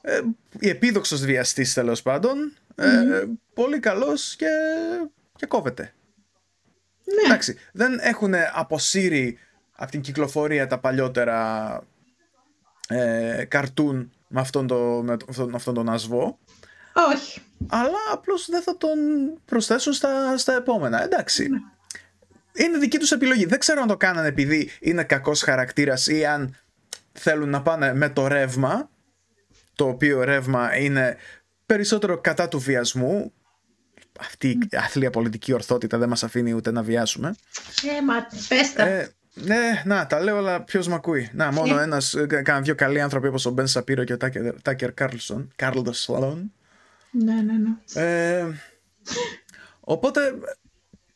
ε, 0.00 0.20
ή 0.58 0.68
επίδοξος 0.68 1.24
βιαστής 1.24 1.72
τέλος 1.72 2.02
πάντων, 2.02 2.56
ε, 2.74 3.24
πολύ 3.54 3.78
καλός 3.78 4.36
και, 4.36 4.48
και 5.36 5.46
κόβεται. 5.46 5.94
Ναι. 7.04 7.26
Εντάξει, 7.26 7.58
δεν 7.72 7.98
έχουν 8.02 8.34
αποσύρει 8.54 9.38
από 9.72 9.90
την 9.90 10.00
κυκλοφορία 10.00 10.66
τα 10.66 10.78
παλιότερα 10.78 11.80
ε, 12.88 13.44
καρτούν 13.48 14.12
με 14.28 14.40
αυτόν, 14.40 14.66
το, 14.66 15.02
με 15.36 15.54
αυτόν 15.54 15.74
τον 15.74 15.88
ασβό 15.88 16.38
Όχι. 16.92 17.40
Αλλά 17.68 17.98
απλώς 18.12 18.46
δεν 18.50 18.62
θα 18.62 18.76
τον 18.76 18.98
προσθέσουν 19.44 19.92
στα, 19.92 20.36
στα 20.38 20.56
επόμενα. 20.56 21.02
Εντάξει. 21.02 21.48
Ναι. 21.48 21.58
Είναι 22.64 22.78
δική 22.78 22.98
τους 22.98 23.10
επιλογή. 23.12 23.44
Δεν 23.44 23.58
ξέρω 23.58 23.80
αν 23.82 23.88
το 23.88 23.96
κάνανε 23.96 24.28
επειδή 24.28 24.70
είναι 24.80 25.04
κακός 25.04 25.42
χαρακτήρας 25.42 26.06
ή 26.06 26.24
αν 26.24 26.56
θέλουν 27.12 27.48
να 27.48 27.62
πάνε 27.62 27.94
με 27.94 28.08
το 28.08 28.26
ρεύμα 28.26 28.90
το 29.74 29.88
οποίο 29.88 30.24
ρεύμα 30.24 30.76
είναι 30.76 31.16
περισσότερο 31.66 32.20
κατά 32.20 32.48
του 32.48 32.58
βιασμού 32.58 33.32
αυτή 34.20 34.48
η 34.48 34.76
αθλία 34.76 35.10
πολιτική 35.10 35.52
ορθότητα 35.52 35.98
δεν 35.98 36.08
μας 36.08 36.24
αφήνει 36.24 36.52
ούτε 36.52 36.70
να 36.70 36.82
βιάσουμε 36.82 37.34
ε, 37.98 38.02
μα 38.02 38.26
πες 38.48 38.72
τα. 38.72 38.86
Ε, 38.86 39.14
ναι, 39.34 39.82
να, 39.84 40.06
τα 40.06 40.20
λέω, 40.20 40.36
αλλά 40.36 40.62
ποιος 40.62 40.88
με 40.88 40.94
ακούει. 40.94 41.30
Να, 41.32 41.52
μόνο 41.52 41.78
ε. 41.78 41.82
ένα, 41.82 42.02
κάνα 42.42 42.60
δύο 42.60 42.74
καλοί 42.74 43.00
άνθρωποι 43.00 43.26
όπως 43.26 43.46
ο 43.46 43.50
Μπεν 43.50 43.66
Σαπίρο 43.66 44.04
και 44.04 44.12
ο 44.12 44.16
Τάκερ 44.62 44.92
Κάρλσον. 44.92 45.52
Κάρλο 45.56 45.92
Σλόν. 45.92 46.52
Ναι, 47.12 47.34
ναι, 47.34 47.52
ναι. 47.52 48.02
Ε, 48.02 48.46
οπότε, 49.80 50.38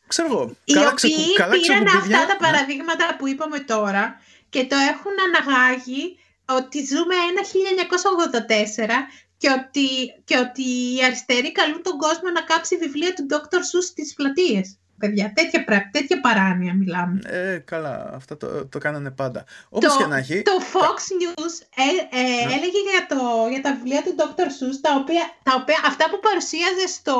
ξέρω 0.07 0.27
εγώ. 0.31 0.55
Οι 0.63 0.73
καλά 0.73 0.87
οποίοι 0.87 1.33
καλά 1.33 1.51
πήραν 1.51 1.87
αυτά 1.87 2.25
τα 2.25 2.37
παραδείγματα 2.37 3.15
που 3.17 3.27
είπαμε 3.27 3.59
τώρα 3.59 4.21
και 4.49 4.65
το 4.65 4.75
έχουν 4.75 5.11
αναγάγει 5.27 6.19
ότι 6.45 6.85
ζούμε 6.85 7.15
ένα 7.29 7.41
1984 7.41 9.17
και 9.37 9.49
ότι, 9.49 9.87
και 10.23 10.37
ότι 10.37 10.61
οι 10.63 11.03
αριστεροί 11.03 11.51
καλούν 11.51 11.83
τον 11.83 11.97
κόσμο 11.97 12.29
να 12.33 12.41
κάψει 12.41 12.77
βιβλία 12.77 13.13
του 13.13 13.27
Dr. 13.29 13.57
Seuss 13.57 13.87
στις 13.89 14.13
πλατείες. 14.13 14.77
Παιδιά, 14.99 15.33
τέτοια, 15.35 15.89
τέτοια 15.91 16.19
παράνοια 16.21 16.73
μιλάμε. 16.73 17.19
Ε, 17.25 17.57
καλά, 17.57 18.11
αυτό 18.13 18.37
το, 18.37 18.65
το 18.65 18.77
κάνανε 18.77 19.11
πάντα. 19.11 19.45
Όπως 19.69 19.93
το, 19.93 19.97
και 19.99 20.05
να 20.05 20.17
έχει... 20.17 20.41
Το 20.41 20.57
Fox 20.73 20.97
News 21.21 21.53
ε, 21.85 21.89
ε, 22.19 22.45
ναι. 22.45 22.53
έλεγε 22.55 22.79
για, 22.89 23.03
το, 23.11 23.19
για 23.53 23.61
τα 23.61 23.71
βιβλία 23.75 24.01
του 24.03 24.15
Dr. 24.19 24.49
Seuss, 24.57 24.77
τα 24.81 24.91
οποία, 25.01 25.23
τα 25.47 25.53
οποία, 25.59 25.79
αυτά 25.91 26.05
που 26.09 26.19
παρουσίαζε 26.27 26.85
στο, 26.97 27.17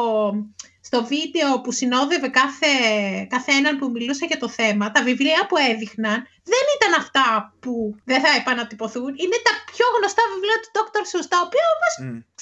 στο 0.88 1.00
βίντεο 1.12 1.50
που 1.64 1.72
συνόδευε 1.80 2.30
κάθε, 2.42 2.72
κάθε 3.34 3.52
έναν 3.60 3.74
που 3.80 3.88
μιλούσε 3.96 4.26
για 4.32 4.40
το 4.44 4.50
θέμα, 4.60 4.86
τα 4.96 5.02
βιβλία 5.10 5.42
που 5.50 5.58
έδειχναν 5.72 6.18
δεν 6.52 6.66
ήταν 6.78 6.92
αυτά 7.02 7.26
που 7.64 7.74
δεν 8.10 8.20
θα 8.24 8.32
επανατυπωθούν. 8.42 9.12
Είναι 9.24 9.40
τα 9.48 9.54
πιο 9.72 9.86
γνωστά 9.96 10.24
βιβλία 10.34 10.58
του 10.62 10.70
Dr. 10.78 11.04
Seuss, 11.10 11.28
τα 11.34 11.40
οποία 11.46 11.66
όμως 11.74 11.94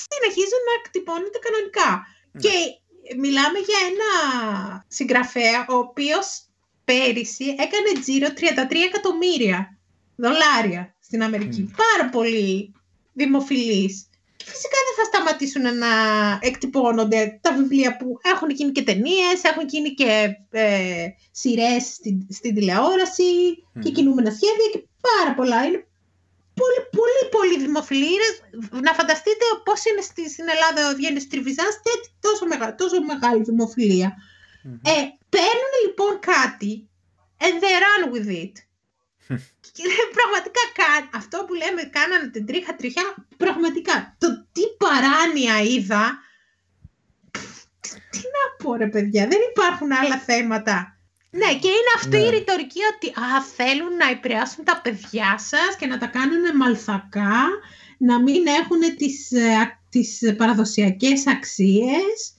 συνεχίζουν 0.07 0.62
να 0.70 0.74
εκτυπώνονται 0.80 1.40
κανονικά. 1.45 1.90
Mm. 2.02 2.40
Και 2.44 2.53
μιλάμε 3.18 3.60
για 3.60 3.80
ένα 3.91 4.11
συγγραφέα 4.88 5.65
ο 5.69 5.76
οποίος 5.76 6.41
πέρυσι 6.86 7.45
έκανε 7.45 7.99
τζίρο 8.02 8.27
33 8.27 8.34
εκατομμύρια 8.88 9.77
δολάρια 10.15 10.95
στην 10.99 11.23
Αμερική. 11.23 11.72
Πάρα 11.76 12.10
πολύ 12.10 12.73
δημοφιλής. 13.14 14.10
Φυσικά 14.45 14.77
δεν 14.88 14.95
θα 14.98 15.03
σταματήσουν 15.03 15.77
να 15.77 15.88
εκτυπώνονται 16.41 17.40
τα 17.41 17.53
βιβλία 17.53 17.98
που 17.98 18.19
έχουν 18.22 18.49
γίνει 18.49 18.72
και 18.72 18.84
ταινίες, 18.84 19.44
έχουν 19.44 19.68
γίνει 19.68 19.94
και 19.94 20.27
ε, 20.52 21.07
σειρές 21.32 21.84
στην, 21.84 22.27
στην 22.30 22.56
τηλεόραση 22.56 23.23
mm. 23.23 23.80
και 23.84 23.90
κινούμενα 23.91 24.32
σχέδια 24.32 24.69
και 24.72 24.84
πάρα 25.02 25.34
πολλά. 25.36 25.65
Είναι 25.65 25.86
πολύ, 26.60 26.82
πολύ, 26.98 27.23
πολύ 27.36 27.57
δημοφιλή. 27.65 28.15
Να 28.86 28.94
φανταστείτε 28.94 29.45
πώς 29.64 29.86
είναι 29.86 30.02
στη, 30.02 30.30
στην 30.30 30.45
Ελλάδα 30.53 30.90
ο 30.90 30.95
Βιέννη 30.95 31.26
Τριβιζά, 31.26 31.68
τόσο, 32.19 32.45
μεγα, 32.45 32.76
τόσο 32.76 33.02
μεγάλη 33.02 33.44
δημοφιλία. 33.44 34.10
Mm-hmm. 34.14 34.90
Ε, 34.94 34.98
παίρνουν 35.30 35.73
λοιπόν 35.86 36.19
κάτι 36.19 36.90
and 37.45 37.56
they 37.64 37.76
run 37.86 38.03
with 38.14 38.30
it. 38.44 38.53
Και 39.72 39.84
πραγματικά 40.18 40.61
αυτό 41.14 41.45
που 41.48 41.53
λέμε 41.53 41.84
κάνανε 41.84 42.27
την 42.27 42.45
τρίχα 42.45 42.76
τριχιά, 42.76 43.15
πραγματικά 43.38 44.15
το 44.18 44.48
τι 44.52 44.61
παράνοια 44.77 45.61
είδα, 45.61 46.19
τι 48.10 48.18
να 48.18 48.64
πω 48.64 48.76
ρε 48.76 48.88
παιδιά, 48.88 49.27
δεν 49.27 49.40
υπάρχουν 49.52 49.91
άλλα 49.91 50.18
θέματα. 50.18 50.94
Ναι, 51.40 51.49
και 51.60 51.68
είναι 51.68 51.94
αυτή 51.95 52.18
η 52.18 52.20
ναι. 52.20 52.30
ρητορική 52.30 52.80
ότι 52.95 53.07
α, 53.07 53.41
θέλουν 53.56 53.95
να 54.02 54.10
επηρεάσουν 54.10 54.64
τα 54.64 54.80
παιδιά 54.84 55.36
σας 55.38 55.76
και 55.80 55.86
να 55.86 55.98
τα 55.98 56.06
κάνουν 56.06 56.56
μαλθακά, 56.57 57.41
να 57.98 58.22
μην 58.22 58.44
έχουν 58.48 58.95
τις, 58.98 59.32
ε, 59.32 59.80
τις 59.90 60.34
παραδοσιακές 60.38 61.28
αξίες. 61.28 62.36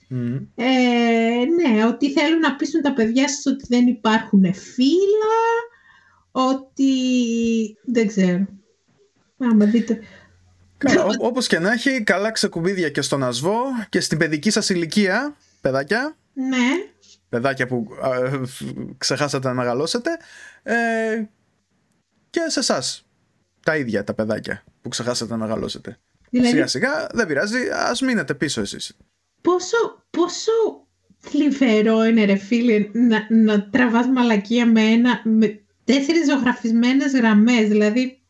Ε, 0.55 1.45
ναι, 1.57 1.85
ότι 1.85 2.13
θέλουν 2.13 2.39
να 2.39 2.57
πείσουν 2.57 2.83
τα 2.83 2.93
παιδιά 2.93 3.29
σας 3.29 3.47
ότι 3.47 3.65
δεν 3.69 3.87
υπάρχουν 3.87 4.55
φύλλα, 4.55 5.41
ότι 6.33 6.93
δεν 7.85 8.07
ξέρω. 8.07 8.47
Άμα 9.39 9.65
δείτε. 9.65 10.01
Καλά, 10.79 11.07
όπως 11.19 11.47
και 11.47 11.59
να 11.59 11.73
έχει, 11.73 12.03
καλά 12.03 12.31
ξεκουμπίδια 12.31 12.91
και 12.91 13.03
στον 13.03 13.23
ασβό 13.23 13.63
και 13.89 14.01
στην 14.01 14.19
παιδική 14.19 14.51
σας 14.51 14.69
ηλικία, 14.69 15.37
παιδάκια. 15.61 16.17
Ναι. 16.33 16.69
Παιδάκια 17.37 17.67
που 17.67 17.89
ξεχάσατε 18.99 19.49
να 19.49 19.55
μεγαλώσετε. 19.55 20.11
Ε, 20.63 20.75
και 22.31 22.41
σε 22.47 22.59
εσάς. 22.59 23.07
Τα 23.63 23.77
ίδια 23.77 24.05
τα 24.05 24.15
παιδάκια 24.15 24.65
που 24.83 24.89
ξεχάσατε 24.89 25.33
να 25.33 25.39
μεγαλώσετε. 25.39 25.99
Δηλαδή... 26.31 26.51
Σιγά 26.51 26.67
σιγά 26.67 27.07
δεν 27.13 27.27
πειράζει, 27.27 27.59
ας 27.73 28.01
μείνετε 28.01 28.35
πίσω 28.35 28.61
εσείς. 28.61 28.97
Πόσο, 29.41 30.03
πόσο 30.11 30.53
θλιβερό 31.19 32.05
είναι 32.05 32.25
ρε 32.25 32.37
φίλε 32.37 32.89
να, 32.93 33.27
να 33.31 33.69
τραβάς 33.71 34.07
μαλακία 34.07 34.67
με 34.67 34.81
ένα, 34.81 35.21
με 35.25 35.61
τέσσερις 35.85 36.27
ζωγραφισμένες 36.27 37.13
γραμμές, 37.13 37.69
δηλαδή... 37.69 38.21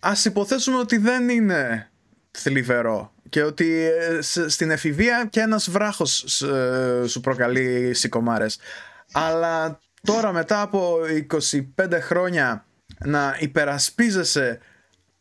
Ας 0.00 0.24
υποθέσουμε 0.24 0.76
ότι 0.76 0.96
δεν 0.96 1.28
είναι 1.28 1.90
θλιβερό 2.30 3.14
και 3.32 3.42
ότι 3.42 3.90
ε, 4.10 4.20
στην 4.48 4.70
εφηβεία 4.70 5.26
και 5.30 5.40
ένας 5.40 5.70
βράχος 5.70 6.42
ε, 6.42 7.06
σου 7.06 7.20
προκαλεί 7.20 7.94
σηκωμάρες. 7.94 8.58
Αλλά 9.12 9.78
τώρα 10.02 10.32
μετά 10.32 10.60
από 10.60 10.96
25 11.78 11.98
χρόνια 12.00 12.64
να 13.04 13.36
υπερασπίζεσαι 13.38 14.58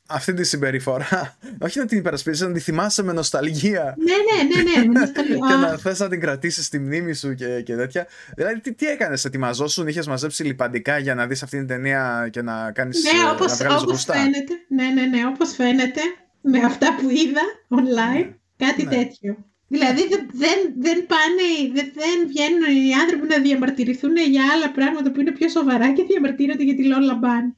αυτή 0.06 0.34
τη 0.34 0.44
συμπεριφορά. 0.44 1.38
Όχι 1.66 1.80
να 1.80 1.86
την 1.86 1.98
υπερασπίσει, 1.98 2.44
να 2.44 2.52
τη 2.52 2.60
θυμάσαι 2.60 3.04
με 3.04 3.14
νοσταλγία. 3.14 3.96
Ναι, 3.98 4.14
ναι, 4.14 4.84
ναι, 4.84 5.00
ναι. 5.00 5.08
και 5.48 5.54
να 5.54 5.78
θες 5.78 6.00
να 6.00 6.10
την 6.10 6.20
κρατήσεις 6.20 6.66
στη 6.66 6.80
μνήμη 6.80 7.14
σου 7.14 7.34
και, 7.34 7.62
και 7.62 7.76
τέτοια. 7.76 8.08
Δηλαδή, 8.36 8.60
τι, 8.60 8.74
τι 8.74 8.86
έκανες, 8.86 9.26
ετοιμαζόσουν, 9.26 9.88
είχες 9.88 10.08
μαζέψει 10.08 10.44
λιπαντικά 10.44 10.98
για 10.98 11.16
να 11.16 11.28
δεις 11.28 11.44
αυτή 11.44 11.58
την 11.58 11.68
ταινία 11.68 12.28
και 12.32 12.42
να 12.42 12.72
κάνεις. 12.72 13.04
Ναι, 13.04 13.30
όπως 13.30 14.04
φαίνεται. 14.04 14.54
Ναι, 14.68 14.84
ναι, 14.84 15.06
ναι, 15.06 15.26
όπως 15.28 15.56
φαίνεται 15.56 16.02
με 16.42 16.60
αυτά 16.60 16.96
που 16.96 17.10
είδα 17.10 17.42
online. 17.70 18.34
Κάτι 18.58 18.84
ναι. 18.84 18.90
τέτοιο. 18.90 19.46
Δηλαδή 19.68 20.08
δεν, 20.08 20.74
δεν, 20.78 21.06
πάνε, 21.06 21.72
δεν, 21.74 21.92
δεν 21.94 22.28
βγαίνουν 22.28 22.86
οι 22.88 22.94
άνθρωποι 22.94 23.28
να 23.28 23.40
διαμαρτυρηθούν 23.40 24.18
για 24.18 24.44
άλλα 24.54 24.72
πράγματα 24.72 25.12
που 25.12 25.20
είναι 25.20 25.32
πιο 25.32 25.50
σοβαρά 25.50 25.94
και 25.94 26.04
διαμαρτύρονται 26.04 26.64
για 26.64 26.76
τη 26.76 26.84
Λόλα 26.84 27.16
Μπάν. 27.16 27.56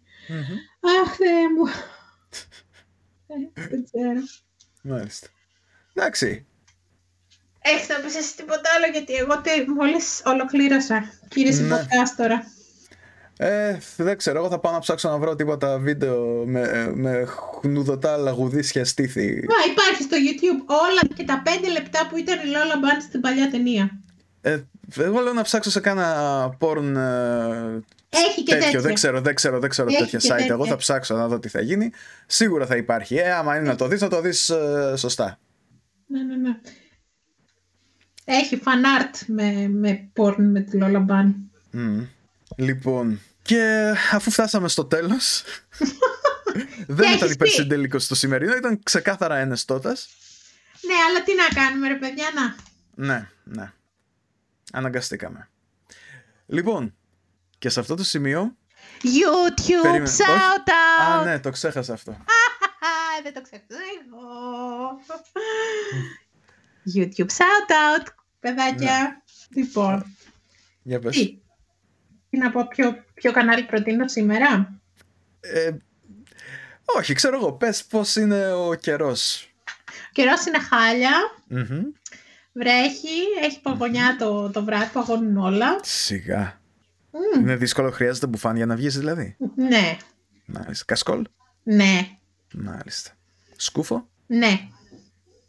Αχ, 1.02 1.16
Θεέ 1.16 1.50
μου. 1.56 1.66
Δεν 3.54 3.84
ξέρω. 3.84 4.20
Μάλιστα. 4.82 5.28
Εντάξει. 5.94 6.46
Έχεις 7.62 7.88
να 7.88 7.96
πεις 7.96 8.16
εσύ 8.16 8.36
τίποτα 8.36 8.70
άλλο, 8.76 8.86
γιατί 8.92 9.14
εγώ 9.14 9.42
μόλις 9.76 10.22
ολοκλήρωσα. 10.26 11.14
Κύριε 11.28 11.62
ναι. 11.62 11.86
τώρα. 12.18 12.46
Ε, 13.38 13.78
δεν 13.98 14.18
ξέρω, 14.18 14.38
εγώ 14.38 14.50
θα 14.50 14.60
πάω 14.60 14.74
να 14.74 14.80
ψάξω 14.80 15.10
να 15.10 15.18
βρω 15.18 15.36
τίποτα 15.36 15.78
βίντεο 15.78 16.44
με, 16.46 16.92
με 16.96 17.26
χνουδωτά 17.62 18.18
λαγουδίσια 18.18 18.86
στήθη. 18.86 19.46
Μα 19.50 19.72
υπάρχει 19.72 20.04
στο 20.04 20.18
YouTube 20.18 20.66
όλα 20.68 21.16
και 21.16 21.24
τα 21.24 21.42
πέντε 21.44 21.72
λεπτά 21.72 22.08
που 22.10 22.18
ήταν 22.18 22.40
η 22.40 22.46
Λόλα 22.46 22.78
Μπάν 22.82 23.02
στην 23.02 23.22
παλιά 23.22 23.50
ταινία. 23.50 24.00
Ε, 24.42 24.60
εγώ 24.98 25.20
λέω 25.20 25.34
να 25.34 25.42
ψάξω 25.42 25.70
σε 25.70 25.80
κάνα 25.80 26.58
porn 26.60 26.96
ε, 26.96 27.80
έχει 28.10 28.44
και 28.44 28.56
τέτοιο. 28.56 28.82
Δεν 28.82 28.94
ξέρω, 28.94 29.22
δεν 29.22 29.36
ξέρω, 29.36 29.60
δεν 29.60 29.70
ξέρω 29.70 29.90
τέτοια 29.90 30.20
site. 30.20 30.50
Εγώ 30.50 30.66
θα 30.66 30.76
ψάξω 30.76 31.16
να 31.16 31.28
δω 31.28 31.40
τι 31.40 31.50
θα 31.50 31.62
γίνει. 31.62 31.92
Σίγουρα 32.26 32.66
θα 32.66 32.76
υπάρχει. 32.76 33.16
Ε, 33.16 33.34
άμα 33.34 33.56
είναι 33.56 33.68
να 33.68 33.76
το 33.76 33.88
δεις, 33.88 34.02
να 34.02 34.08
το 34.08 34.22
δεις 34.22 34.50
ε, 34.50 34.94
σωστά. 34.98 35.40
Ναι, 36.08 36.24
ναι, 36.24 36.36
ναι. 36.36 36.58
Έχει 38.26 38.62
fan 38.66 39.02
art 39.02 39.16
με, 39.28 39.68
με 39.68 40.10
porn 40.16 40.36
με 40.38 40.60
τη 40.60 40.78
Lola 40.82 41.06
Bunny. 41.06 41.34
Mm. 41.74 42.08
Λοιπόν, 42.58 43.22
και 43.42 43.94
αφού 44.12 44.32
φτάσαμε 44.32 44.68
στο 44.68 44.86
τέλος, 44.86 45.44
δεν 46.88 47.14
ήταν 47.14 47.32
υπερσυντελικός 47.32 48.04
στο 48.04 48.16
σημερινό, 48.16 48.56
ήταν 48.56 48.80
ξεκάθαρα 48.84 49.38
ενεστώτας. 49.38 50.10
Ναι, 50.88 50.94
αλλά 51.10 51.24
τι 51.24 51.32
να 51.36 51.62
κάνουμε 51.62 51.88
ρε 51.88 51.96
παιδιά, 51.96 52.26
να. 52.36 52.56
Ναι, 53.06 53.30
ναι. 53.44 53.72
Αναγκαστήκαμε. 54.72 55.50
Λοιπόν, 56.46 56.96
και 57.58 57.70
σε 57.70 57.80
αυτό 57.80 57.96
το 57.96 58.04
σημείο. 58.04 58.56
YouTube 59.04 60.04
shout 60.04 60.68
out! 60.68 61.20
Α, 61.20 61.24
ναι, 61.24 61.40
το 61.40 61.50
ξέχασα 61.50 61.94
αυτό. 61.94 62.18
Δεν 63.24 63.34
το 63.34 63.42
ξέχασα 63.42 63.80
εγώ. 64.06 65.00
YouTube 66.94 67.32
shout 67.38 67.72
out, 67.72 68.08
παιδάκια. 68.40 69.22
Ναι. 69.50 69.62
Λοιπόν. 69.62 70.16
Για 70.84 71.00
πες. 71.00 71.16
Τι, 71.16 71.26
τι; 71.26 71.43
Να 72.38 72.52
πω, 72.52 72.68
ποιο, 72.68 73.04
ποιο 73.14 73.32
κανάλι 73.32 73.64
προτείνω 73.64 74.08
σήμερα; 74.08 74.80
Ε, 75.40 75.72
όχι, 76.86 77.14
ξέρω 77.14 77.36
εγώ. 77.36 77.54
Πες 77.54 77.86
πώς 77.86 78.16
είναι 78.16 78.52
ο 78.52 78.74
καιρός. 78.74 79.54
καιρός 80.12 80.46
είναι 80.46 80.58
Βρέχει, 82.56 83.20
έχει 83.44 83.62
παγωνιά 83.62 84.16
το, 84.20 84.50
το 84.50 84.64
βράδυ, 84.64 84.92
παγώνουν 84.94 85.38
όλα. 85.38 85.80
Σιγά. 85.82 86.62
Είναι 87.40 87.56
δύσκολο, 87.56 87.92
χρειάζεται 87.92 88.28
μπουφάν 88.28 88.56
για 88.56 88.66
να 88.66 88.76
βγεις 88.76 88.98
δηλαδή. 88.98 89.36
Ναι. 89.56 89.98
Μάλιστα. 90.46 90.86
Κασκόλ. 90.86 91.24
Ναι. 91.64 92.08
Μάλιστα. 92.54 93.12
Σκούφο. 93.56 94.08
Ναι. 94.28 94.68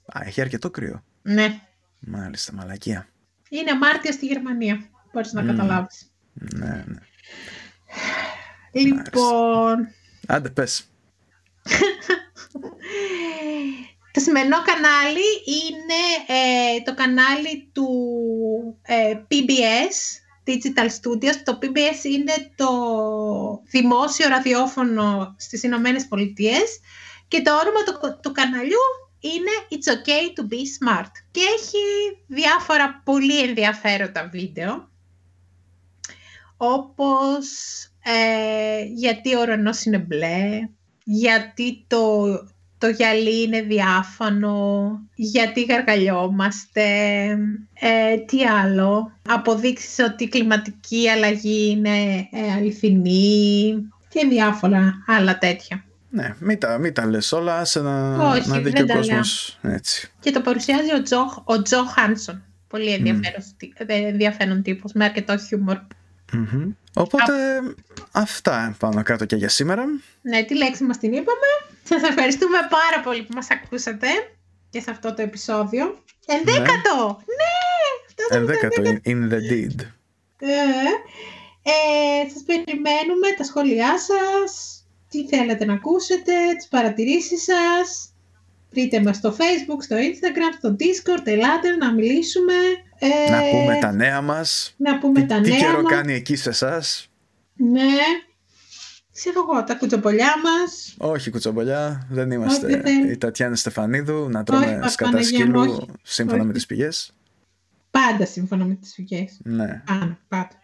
Α, 0.06 0.20
έχει 0.24 0.40
αρκετό 0.40 0.70
κρύο. 0.70 1.05
Ναι. 1.23 1.61
Μάλιστα, 1.98 2.52
μαλακία. 2.52 3.09
Είναι 3.48 3.77
Μάρτια 3.78 4.12
στη 4.12 4.27
Γερμανία. 4.27 4.89
Μπορείς 5.12 5.32
να 5.32 5.43
καταλάβεις. 5.43 6.14
Ναι, 6.35 6.85
ναι. 6.86 6.98
Λοιπόν... 8.73 9.89
Άντε, 10.27 10.51
πες. 10.51 10.89
Το 14.12 14.20
σημερινό 14.20 14.62
κανάλι 14.62 15.31
είναι 15.47 16.02
ε, 16.27 16.82
το 16.82 16.94
κανάλι 16.94 17.70
του 17.73 17.89
ε, 18.82 19.12
PBS, 19.31 19.97
Digital 20.47 20.86
Studios. 20.86 21.36
Το 21.44 21.59
PBS 21.62 22.05
είναι 22.05 22.52
το 22.55 22.69
δημόσιο 23.65 24.28
ραδιόφωνο 24.28 25.35
στις 25.39 25.62
Ηνωμένες 25.62 26.06
Πολιτείες 26.06 26.81
και 27.28 27.43
το 27.43 27.51
όνομα 27.59 27.82
του, 27.85 28.19
του 28.23 28.32
καναλιού 28.32 28.85
είναι 29.20 29.51
It's 29.70 29.93
okay 29.93 30.39
to 30.39 30.43
be 30.43 30.61
smart 30.78 31.11
και 31.31 31.40
έχει 31.56 31.78
διάφορα 32.27 33.02
πολύ 33.05 33.43
ενδιαφέροντα 33.43 34.28
βίντεο 34.32 34.89
όπως 36.57 37.47
ε, 38.05 38.85
γιατί 38.95 39.35
ο 39.35 39.41
ουρανός 39.41 39.85
είναι 39.85 39.99
μπλε, 39.99 40.69
γιατί 41.05 41.85
το, 41.87 42.27
το 42.79 42.89
γυαλί 42.89 43.43
είναι 43.43 43.61
διάφανο, 43.63 44.89
γιατί 45.15 45.63
γαργαλιόμαστε, 45.65 46.83
ε, 47.75 48.17
τι 48.27 48.45
άλλο, 48.45 49.13
αποδείξεις 49.29 49.99
ότι 49.99 50.25
η 50.25 50.29
κλιματική 50.29 51.09
αλλαγή 51.09 51.71
είναι 51.71 52.29
ε, 52.31 52.53
αληθινή 52.57 53.75
και 54.09 54.27
διάφορα 54.29 54.95
άλλα 55.07 55.39
τέτοια. 55.39 55.85
Ναι, 56.11 56.35
μην 56.39 56.59
τα, 56.59 56.79
μην 56.79 56.95
τα 56.95 57.07
λες 57.07 57.33
όλα, 57.33 57.65
σε 57.65 57.81
να, 57.81 58.29
Όχι, 58.29 58.49
να 58.49 58.59
δει 58.59 58.73
και 58.73 58.83
ο 58.83 58.87
κόσμος 58.87 59.59
έτσι. 59.63 60.13
Και 60.21 60.31
το 60.31 60.41
παρουσιάζει 60.41 60.95
ο 60.95 61.03
Τζο, 61.03 61.43
ο 61.45 61.63
Τζο 61.63 61.85
Χάνσον. 61.85 62.43
Πολύ 62.69 62.93
ενδιαφέρον, 63.87 64.59
mm. 64.59 64.65
τύπος, 64.65 64.93
με 64.93 65.05
αρκετό 65.05 65.39
χιούμορ. 65.39 65.79
Mm-hmm. 66.35 66.74
Οπότε 66.94 67.32
αυτά 68.12 68.77
πάνω 68.78 69.02
κάτω 69.02 69.24
και 69.24 69.36
για 69.36 69.48
σήμερα. 69.48 69.85
Ναι, 70.23 70.43
τη 70.43 70.56
λέξη 70.56 70.85
μας 70.85 70.98
την 70.98 71.12
είπαμε. 71.12 71.48
Σας 71.85 72.02
ευχαριστούμε 72.02 72.59
πάρα 72.70 73.02
πολύ 73.02 73.23
που 73.23 73.35
μας 73.35 73.51
ακούσατε 73.51 74.06
και 74.70 74.81
σε 74.81 74.90
αυτό 74.90 75.15
το 75.15 75.23
επεισόδιο. 75.23 76.02
Ενδέκατο! 76.27 77.23
Ναι! 77.39 77.55
ναι 78.31 78.36
Ενδέκατο, 78.36 78.82
in 79.05 79.32
the 79.32 79.52
deed. 79.52 79.86
Ε, 80.39 80.51
ε, 81.62 82.28
σας 82.32 82.43
περιμένουμε 82.47 83.28
τα 83.36 83.44
σχόλιά 83.44 83.98
σας, 83.98 84.82
τι 85.11 85.27
θέλετε 85.27 85.65
να 85.65 85.73
ακούσετε, 85.73 86.32
τις 86.56 86.69
παρατηρήσεις 86.69 87.43
σας. 87.43 88.09
Βρείτε 88.70 89.02
μας 89.02 89.16
στο 89.16 89.36
facebook, 89.39 89.82
στο 89.82 89.97
instagram, 89.97 90.55
στο 90.59 90.77
discord, 90.81 91.27
ελάτε 91.27 91.77
να 91.77 91.93
μιλήσουμε. 91.93 92.55
Ε, 93.27 93.31
να 93.31 93.39
πούμε 93.51 93.79
τα 93.81 93.93
νέα 93.93 94.21
μας. 94.21 94.75
Να 94.77 94.99
πούμε 94.99 95.21
τι, 95.21 95.27
τα 95.27 95.41
τι 95.41 95.51
νέα 95.51 95.59
καιρό 95.59 95.83
μας. 95.83 95.93
κάνει 95.93 96.13
εκεί 96.13 96.37
σε 96.37 96.49
εσάς; 96.49 97.09
Ναι. 97.55 97.81
Ξέρω 99.13 99.45
εγώ, 99.49 99.65
τα 99.65 99.75
κουτσομπολιά 99.75 100.35
μας. 100.43 100.95
Όχι 100.99 101.31
κουτσομπολιά, 101.31 102.07
δεν 102.11 102.31
είμαστε 102.31 102.67
Όχι, 102.67 102.77
δεν. 102.81 103.11
η 103.11 103.17
Τατιάνα 103.17 103.55
Στεφανίδου 103.57 104.29
να 104.31 104.43
τρώμε 104.43 104.79
Όχι, 104.83 104.91
σκατά 104.93 105.11
Παναγία 105.11 105.47
μου, 105.47 105.53
σκύλου 105.53 105.61
όχι. 105.61 105.91
σύμφωνα 106.03 106.39
Όχι. 106.39 106.47
με 106.47 106.53
τις 106.53 106.67
πηγές. 106.67 107.13
Πάντα 107.91 108.27
σύμφωνα 108.27 108.65
με 108.65 108.75
τις 108.75 108.95
πηγές. 108.95 109.39
Ναι. 109.45 109.83
Πάντα, 109.87 110.19
πάντα. 110.29 110.63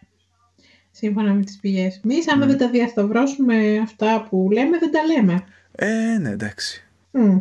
Σύμφωνα 0.91 1.33
με 1.33 1.43
τις 1.43 1.57
πηγές. 1.59 1.99
Εμείς 2.03 2.31
άμα 2.31 2.45
δεν 2.45 2.57
τα 2.57 2.69
διασταυρώσουμε 2.69 3.77
αυτά 3.77 4.27
που 4.29 4.49
λέμε, 4.51 4.77
δεν 4.77 4.91
τα 4.91 4.99
λέμε. 5.05 5.43
Ε, 5.75 6.17
ναι, 6.17 6.29
εντάξει. 6.29 6.83
Μμ. 7.11 7.37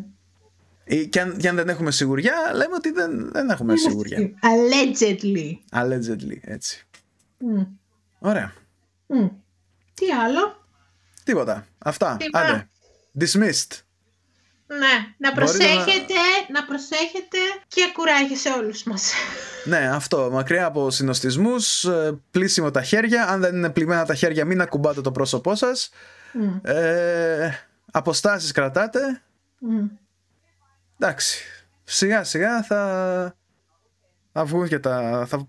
Ή 0.90 1.08
Και 1.08 1.20
αν, 1.20 1.36
και 1.36 1.48
αν 1.48 1.56
δεν 1.56 1.68
έχουμε 1.68 1.90
σιγουριά, 1.90 2.34
λέμε 2.54 2.74
ότι 2.74 2.90
δεν, 2.90 3.30
δεν 3.32 3.50
έχουμε 3.50 3.76
σιγουριά. 3.76 4.18
Allegedly. 4.18 5.58
Allegedly, 5.72 6.38
έτσι. 6.40 6.86
Μμ. 7.38 7.62
Ωραία. 8.18 8.52
Μμ. 9.06 9.26
Τι 9.94 10.10
άλλο; 10.10 10.64
Τίποτα. 11.24 11.66
Αυτά. 11.78 12.16
Τίποτα. 12.18 12.44
Άντε. 12.44 12.68
Dismissed. 13.20 13.78
Ναι, 14.66 15.14
να 15.16 15.32
Μπορεί 15.32 15.44
προσέχετε, 15.44 16.14
να... 16.52 16.64
προσέχετε 16.64 17.38
και 17.68 17.90
κουράγιο 17.92 18.36
σε 18.36 18.48
όλους 18.48 18.82
μας. 18.82 19.12
Ναι, 19.64 19.90
αυτό. 19.94 20.28
Μακριά 20.32 20.66
από 20.66 20.90
συνοστισμούς, 20.90 21.84
ε, 21.84 22.18
πλύσιμο 22.30 22.70
τα 22.70 22.82
χέρια. 22.82 23.28
Αν 23.28 23.40
δεν 23.40 23.54
είναι 23.54 23.70
πλημμένα 23.70 24.04
τα 24.04 24.14
χέρια, 24.14 24.44
μην 24.44 24.60
ακουμπάτε 24.60 25.00
το 25.00 25.12
πρόσωπό 25.12 25.54
σας. 25.54 25.90
Μμ. 26.32 26.56
Ε, 26.62 27.58
αποστάσεις 27.90 28.52
κρατάτε. 28.52 29.22
Μμ. 29.58 29.86
Εντάξει. 31.00 31.44
Σιγά 31.84 32.24
σιγά 32.24 32.62
θα, 32.62 33.36
θα 34.32 34.44
βγουν 34.44 34.68
και 34.68 34.78
τα... 34.78 35.24
Θα, 35.28 35.48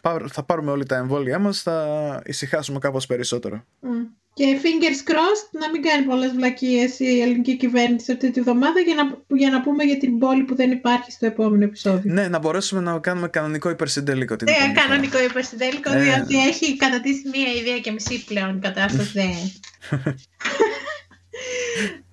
πά- 0.00 0.28
θα 0.32 0.42
πάρουμε 0.42 0.70
όλοι 0.70 0.86
τα 0.86 0.96
εμβόλια 0.96 1.38
μας, 1.38 1.62
θα 1.62 2.22
ησυχάσουμε 2.24 2.78
κάπως 2.78 3.06
περισσότερο. 3.06 3.64
Μμ. 3.80 3.90
Και 4.34 4.60
fingers 4.62 5.10
crossed 5.10 5.58
να 5.60 5.70
μην 5.70 5.82
κάνει 5.82 6.04
πολλές 6.04 6.32
βλακίες 6.32 6.98
η 6.98 7.20
ελληνική 7.20 7.56
κυβέρνηση 7.56 8.12
αυτή 8.12 8.30
τη 8.30 8.40
βδομάδα 8.40 8.80
για 8.80 8.94
να, 8.94 9.36
για 9.36 9.50
να 9.50 9.60
πούμε 9.60 9.84
για 9.84 9.98
την 9.98 10.18
πόλη 10.18 10.42
που 10.42 10.54
δεν 10.54 10.70
υπάρχει 10.70 11.12
στο 11.12 11.26
επόμενο 11.26 11.64
επεισόδιο. 11.64 12.12
Ναι, 12.12 12.28
να 12.28 12.38
μπορέσουμε 12.38 12.80
να 12.80 12.98
κάνουμε 12.98 13.28
κανονικό 13.28 13.70
υπερσυντελικό 13.70 14.36
την 14.36 14.46
Ναι, 14.50 14.56
επόμενη 14.56 14.74
φορά. 14.78 14.88
κανονικό 14.88 15.22
υπερσυντέλικο, 15.22 15.92
Ε. 15.92 16.02
διότι 16.02 16.46
έχει 16.46 16.76
κατατήσει 16.76 17.28
μία 17.28 17.52
ιδέα 17.60 17.78
και 17.78 17.90
μισή 17.90 18.24
πλέον 18.24 18.56
η 18.56 18.60
κατάσταση. 18.60 19.28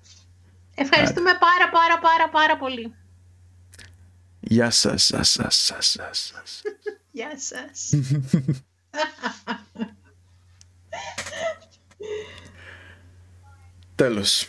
δεν. 0.76 0.84
Ευχαριστούμε 0.84 1.30
πάρα 1.38 1.68
πάρα 1.70 1.98
πάρα 1.98 2.28
πάρα 2.28 2.56
πολύ. 2.56 2.94
Γεια 4.40 4.70
σας, 4.70 5.04
σας, 5.04 5.30
σας, 5.30 5.56
σας, 5.64 5.86
σας, 5.90 6.32
σας. 6.34 6.62
Γεια 7.10 7.38
σας. 7.38 7.90
Τέλος. 13.94 14.44